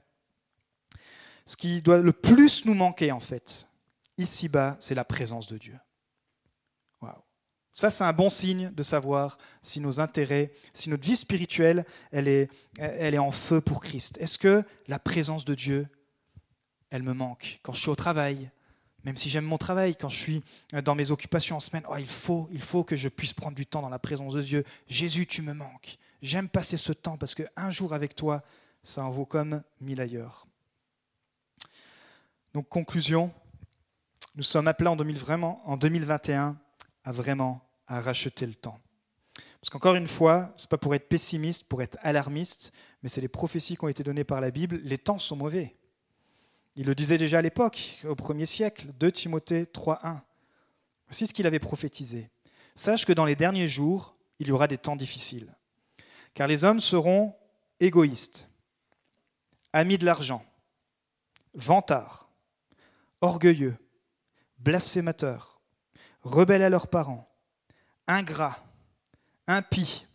ce 1.46 1.56
qui 1.56 1.80
doit 1.80 1.98
le 1.98 2.12
plus 2.12 2.64
nous 2.64 2.74
manquer, 2.74 3.12
en 3.12 3.20
fait, 3.20 3.68
ici-bas, 4.18 4.76
c'est 4.80 4.96
la 4.96 5.04
présence 5.04 5.46
de 5.46 5.56
Dieu. 5.56 5.78
Ça, 7.76 7.90
c'est 7.90 8.04
un 8.04 8.14
bon 8.14 8.30
signe 8.30 8.70
de 8.70 8.82
savoir 8.82 9.36
si 9.60 9.80
nos 9.80 10.00
intérêts, 10.00 10.50
si 10.72 10.88
notre 10.88 11.06
vie 11.06 11.14
spirituelle, 11.14 11.84
elle 12.10 12.26
est, 12.26 12.48
elle 12.78 13.14
est 13.14 13.18
en 13.18 13.30
feu 13.30 13.60
pour 13.60 13.82
Christ. 13.82 14.16
Est-ce 14.16 14.38
que 14.38 14.64
la 14.88 14.98
présence 14.98 15.44
de 15.44 15.54
Dieu, 15.54 15.86
elle 16.88 17.02
me 17.02 17.12
manque 17.12 17.60
quand 17.62 17.74
je 17.74 17.80
suis 17.82 17.90
au 17.90 17.94
travail? 17.94 18.50
Même 19.04 19.18
si 19.18 19.28
j'aime 19.28 19.44
mon 19.44 19.58
travail, 19.58 19.94
quand 19.94 20.08
je 20.08 20.16
suis 20.16 20.42
dans 20.84 20.94
mes 20.94 21.10
occupations 21.10 21.56
en 21.56 21.60
semaine, 21.60 21.82
oh, 21.90 21.96
il, 21.98 22.08
faut, 22.08 22.48
il 22.50 22.62
faut 22.62 22.82
que 22.82 22.96
je 22.96 23.10
puisse 23.10 23.34
prendre 23.34 23.54
du 23.54 23.66
temps 23.66 23.82
dans 23.82 23.90
la 23.90 23.98
présence 23.98 24.32
de 24.32 24.40
Dieu. 24.40 24.64
Jésus, 24.88 25.26
tu 25.26 25.42
me 25.42 25.52
manques. 25.52 25.98
J'aime 26.22 26.48
passer 26.48 26.78
ce 26.78 26.94
temps 26.94 27.18
parce 27.18 27.34
qu'un 27.34 27.70
jour 27.70 27.92
avec 27.92 28.16
toi, 28.16 28.42
ça 28.84 29.04
en 29.04 29.10
vaut 29.10 29.26
comme 29.26 29.62
mille 29.82 30.00
ailleurs. 30.00 30.46
Donc 32.54 32.70
conclusion, 32.70 33.34
nous 34.34 34.42
sommes 34.42 34.66
appelés 34.66 34.88
en 34.88 34.96
2021 35.76 36.56
à 37.04 37.12
vraiment 37.12 37.65
à 37.86 38.00
racheter 38.00 38.46
le 38.46 38.54
temps. 38.54 38.80
Parce 39.60 39.70
qu'encore 39.70 39.94
une 39.96 40.08
fois, 40.08 40.52
ce 40.56 40.64
n'est 40.64 40.68
pas 40.68 40.78
pour 40.78 40.94
être 40.94 41.08
pessimiste, 41.08 41.64
pour 41.64 41.82
être 41.82 41.98
alarmiste, 42.02 42.72
mais 43.02 43.08
c'est 43.08 43.20
les 43.20 43.28
prophéties 43.28 43.76
qui 43.76 43.84
ont 43.84 43.88
été 43.88 44.02
données 44.02 44.24
par 44.24 44.40
la 44.40 44.50
Bible. 44.50 44.80
Les 44.84 44.98
temps 44.98 45.18
sont 45.18 45.36
mauvais. 45.36 45.76
Il 46.76 46.86
le 46.86 46.94
disait 46.94 47.18
déjà 47.18 47.38
à 47.38 47.42
l'époque, 47.42 48.00
au 48.04 48.14
premier 48.14 48.46
siècle, 48.46 48.88
2 48.98 49.10
Timothée 49.10 49.64
3.1. 49.64 50.20
Voici 51.08 51.26
ce 51.26 51.34
qu'il 51.34 51.46
avait 51.46 51.58
prophétisé. 51.58 52.30
Sache 52.74 53.06
que 53.06 53.12
dans 53.12 53.24
les 53.24 53.36
derniers 53.36 53.68
jours, 53.68 54.16
il 54.38 54.48
y 54.48 54.52
aura 54.52 54.68
des 54.68 54.78
temps 54.78 54.96
difficiles. 54.96 55.54
Car 56.34 56.46
les 56.46 56.64
hommes 56.64 56.80
seront 56.80 57.34
égoïstes, 57.80 58.48
amis 59.72 59.96
de 59.96 60.04
l'argent, 60.04 60.44
vantards, 61.54 62.30
orgueilleux, 63.20 63.76
blasphémateurs, 64.58 65.60
rebelles 66.22 66.62
à 66.62 66.68
leurs 66.68 66.88
parents, 66.88 67.28
ingrats, 68.06 68.58
impies, 69.46 70.06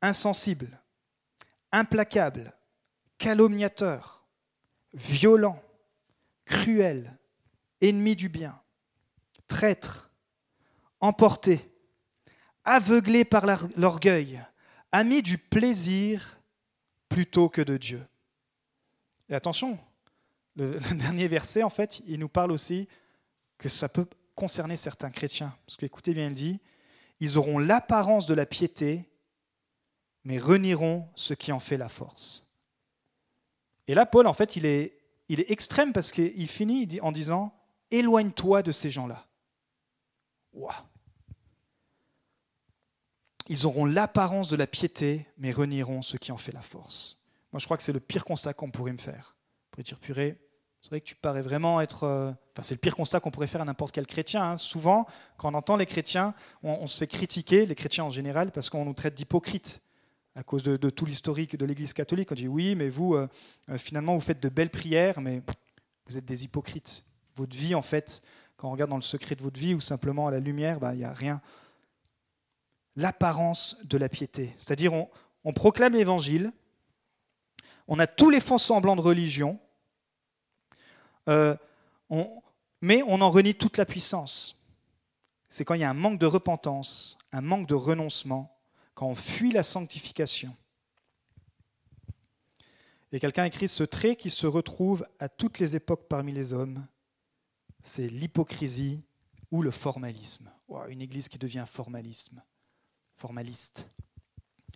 insensibles, 0.00 0.78
implacables, 1.70 2.52
calomniateurs, 3.18 4.24
violents, 4.92 5.62
cruels, 6.44 7.16
ennemis 7.80 8.16
du 8.16 8.28
bien, 8.28 8.60
traîtres, 9.48 10.10
emportés, 11.00 11.70
aveuglés 12.64 13.24
par 13.24 13.44
l'orgueil, 13.76 14.42
amis 14.92 15.22
du 15.22 15.38
plaisir 15.38 16.38
plutôt 17.08 17.48
que 17.48 17.62
de 17.62 17.76
Dieu. 17.76 18.06
Et 19.28 19.34
attention, 19.34 19.78
le, 20.56 20.78
dernier 20.94 21.28
verset, 21.28 21.62
en 21.62 21.70
fait, 21.70 22.02
il 22.06 22.18
nous 22.18 22.28
parle 22.28 22.52
aussi 22.52 22.88
que 23.58 23.68
ça 23.68 23.88
peut 23.88 24.06
concerner 24.34 24.76
certains 24.76 25.10
chrétiens. 25.10 25.56
Parce 25.66 25.76
que, 25.76 25.86
écoutez 25.86 26.14
bien, 26.14 26.28
il 26.28 26.34
dit, 26.34 26.60
ils 27.22 27.38
auront 27.38 27.60
l'apparence 27.60 28.26
de 28.26 28.34
la 28.34 28.46
piété, 28.46 29.08
mais 30.24 30.38
renieront 30.38 31.08
ce 31.14 31.34
qui 31.34 31.52
en 31.52 31.60
fait 31.60 31.76
la 31.76 31.88
force. 31.88 32.52
Et 33.86 33.94
là, 33.94 34.06
Paul, 34.06 34.26
en 34.26 34.34
fait, 34.34 34.56
il 34.56 34.66
est, 34.66 34.98
extrême 35.28 35.92
parce 35.92 36.10
qu'il 36.10 36.48
finit 36.48 36.98
en 37.00 37.12
disant, 37.12 37.54
éloigne-toi 37.92 38.64
de 38.64 38.72
ces 38.72 38.90
gens-là. 38.90 39.28
Ils 43.46 43.66
auront 43.66 43.84
l'apparence 43.84 44.48
de 44.48 44.56
la 44.56 44.66
piété, 44.66 45.28
mais 45.38 45.52
renieront 45.52 46.02
ce 46.02 46.16
qui 46.16 46.32
en 46.32 46.38
fait 46.38 46.50
la 46.50 46.60
force. 46.60 47.24
Moi, 47.52 47.60
je 47.60 47.66
crois 47.66 47.76
que 47.76 47.84
c'est 47.84 47.92
le 47.92 48.00
pire 48.00 48.24
constat 48.24 48.52
qu'on 48.52 48.72
pourrait 48.72 48.90
me 48.90 48.98
faire 48.98 49.36
purée, 50.00 50.40
c'est 50.82 50.90
vrai 50.90 51.00
que 51.00 51.06
tu 51.06 51.14
parais 51.14 51.42
vraiment 51.42 51.80
être. 51.80 52.04
Euh, 52.04 52.32
enfin, 52.52 52.64
c'est 52.64 52.74
le 52.74 52.80
pire 52.80 52.96
constat 52.96 53.20
qu'on 53.20 53.30
pourrait 53.30 53.46
faire 53.46 53.60
à 53.60 53.64
n'importe 53.64 53.94
quel 53.94 54.06
chrétien. 54.06 54.42
Hein. 54.42 54.56
Souvent, 54.56 55.06
quand 55.36 55.52
on 55.52 55.54
entend 55.54 55.76
les 55.76 55.86
chrétiens, 55.86 56.34
on, 56.64 56.86
se 56.88 56.98
fait 56.98 57.06
critiquer, 57.06 57.66
les 57.66 57.76
chrétiens 57.76 58.04
en 58.04 58.10
général, 58.10 58.50
parce 58.50 58.68
qu'on 58.68 58.84
nous 58.84 58.92
traite 58.92 59.14
d'hypocrites 59.14 59.80
à 60.34 60.42
cause 60.42 60.62
de, 60.62 60.90
tout 60.90 61.06
l'historique 61.06 61.56
de 61.56 61.64
l'Église 61.64 61.92
catholique. 61.92 62.32
On 62.32 62.34
dit 62.34 62.48
oui, 62.48 62.74
mais 62.74 62.88
vous, 62.88 63.14
euh, 63.14 63.28
euh, 63.68 63.78
finalement, 63.78 64.14
vous 64.14 64.20
faites 64.20 64.42
de 64.42 64.48
belles 64.48 64.70
prières, 64.70 65.20
mais 65.20 65.40
vous 66.06 66.18
êtes 66.18 66.24
des 66.24 66.44
hypocrites. 66.44 67.04
Votre 67.36 67.56
vie, 67.56 67.76
en 67.76 67.82
fait, 67.82 68.20
quand 68.56 68.68
on 68.68 68.72
regarde 68.72 68.90
dans 68.90 68.96
le 68.96 69.02
secret 69.02 69.36
de 69.36 69.42
votre 69.42 69.60
vie 69.60 69.74
ou 69.74 69.80
simplement 69.80 70.26
à 70.26 70.32
la 70.32 70.40
lumière, 70.40 70.80
bah, 70.80 70.94
il 70.94 70.98
n'y 70.98 71.04
a 71.04 71.12
rien. 71.12 71.40
L'apparence 72.96 73.76
de 73.84 73.96
la 73.98 74.08
piété. 74.08 74.52
C'est-à-dire, 74.56 74.92
on, 74.92 75.08
on 75.44 75.52
proclame 75.52 75.92
l'Évangile, 75.92 76.52
on 77.86 78.00
a 78.00 78.08
tous 78.08 78.30
les 78.30 78.40
faux 78.40 78.58
semblants 78.58 78.96
de 78.96 79.00
religion, 79.00 79.60
euh, 81.28 81.56
mais 82.80 83.02
on 83.06 83.20
en 83.20 83.30
renie 83.30 83.54
toute 83.54 83.76
la 83.76 83.86
puissance. 83.86 84.60
C'est 85.48 85.64
quand 85.64 85.74
il 85.74 85.80
y 85.80 85.84
a 85.84 85.90
un 85.90 85.94
manque 85.94 86.18
de 86.18 86.26
repentance, 86.26 87.18
un 87.32 87.40
manque 87.40 87.66
de 87.66 87.74
renoncement, 87.74 88.56
quand 88.94 89.06
on 89.06 89.14
fuit 89.14 89.52
la 89.52 89.62
sanctification. 89.62 90.54
Et 93.12 93.20
quelqu'un 93.20 93.44
écrit 93.44 93.68
ce 93.68 93.84
trait 93.84 94.16
qui 94.16 94.30
se 94.30 94.46
retrouve 94.46 95.06
à 95.18 95.28
toutes 95.28 95.58
les 95.58 95.76
époques 95.76 96.08
parmi 96.08 96.32
les 96.32 96.52
hommes, 96.52 96.86
c'est 97.82 98.08
l'hypocrisie 98.08 99.02
ou 99.50 99.62
le 99.62 99.70
formalisme. 99.70 100.50
une 100.88 101.02
église 101.02 101.28
qui 101.28 101.38
devient 101.38 101.64
formalisme, 101.66 102.42
formaliste. 103.16 103.86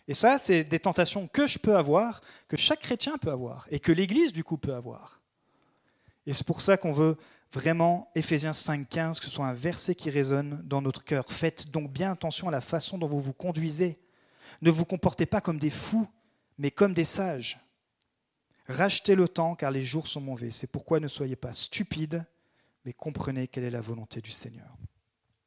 Et 0.09 0.15
ça, 0.15 0.39
c'est 0.39 0.65
des 0.65 0.79
tentations 0.79 1.27
que 1.27 1.47
je 1.47 1.59
peux 1.59 1.77
avoir, 1.77 2.21
que 2.49 2.57
chaque 2.57 2.81
chrétien 2.81 3.19
peut 3.19 3.31
avoir, 3.31 3.67
et 3.71 3.81
que 3.81 3.91
l'Église, 3.91 4.33
du 4.33 4.45
coup, 4.45 4.57
peut 4.57 4.75
avoir. 4.75 5.21
Et 6.27 6.35
c'est 6.35 6.47
pour 6.47 6.61
ça 6.61 6.77
qu'on 6.77 6.93
veut 6.93 7.17
vraiment, 7.53 8.11
Éphésiens 8.15 8.53
5.15, 8.53 9.19
que 9.19 9.25
ce 9.25 9.31
soit 9.31 9.47
un 9.47 9.53
verset 9.53 9.95
qui 9.95 10.11
résonne 10.11 10.61
dans 10.65 10.83
notre 10.83 11.05
cœur. 11.05 11.25
Faites 11.29 11.71
donc 11.71 11.93
bien 11.93 12.13
attention 12.13 12.49
à 12.49 12.51
la 12.51 12.61
façon 12.61 12.99
dont 12.99 13.07
vous 13.07 13.21
vous 13.21 13.33
conduisez. 13.33 13.99
Ne 14.63 14.71
vous 14.71 14.85
comportez 14.85 15.27
pas 15.27 15.41
comme 15.41 15.59
des 15.59 15.71
fous, 15.71 16.09
mais 16.59 16.71
comme 16.71 16.95
des 16.95 17.05
sages. 17.05 17.59
Rachetez 18.69 19.15
le 19.15 19.29
temps, 19.29 19.55
car 19.55 19.71
les 19.71 19.83
jours 19.83 20.09
sont 20.09 20.21
mauvais. 20.21 20.51
C'est 20.51 20.67
pourquoi 20.67 20.99
ne 20.99 21.09
soyez 21.09 21.37
pas 21.37 21.53
stupides, 21.53 22.25
mais 22.85 22.93
comprenez 22.93 23.47
quelle 23.47 23.65
est 23.65 23.71
la 23.71 23.81
volonté 23.81 24.21
du 24.21 24.31
Seigneur. 24.31 24.77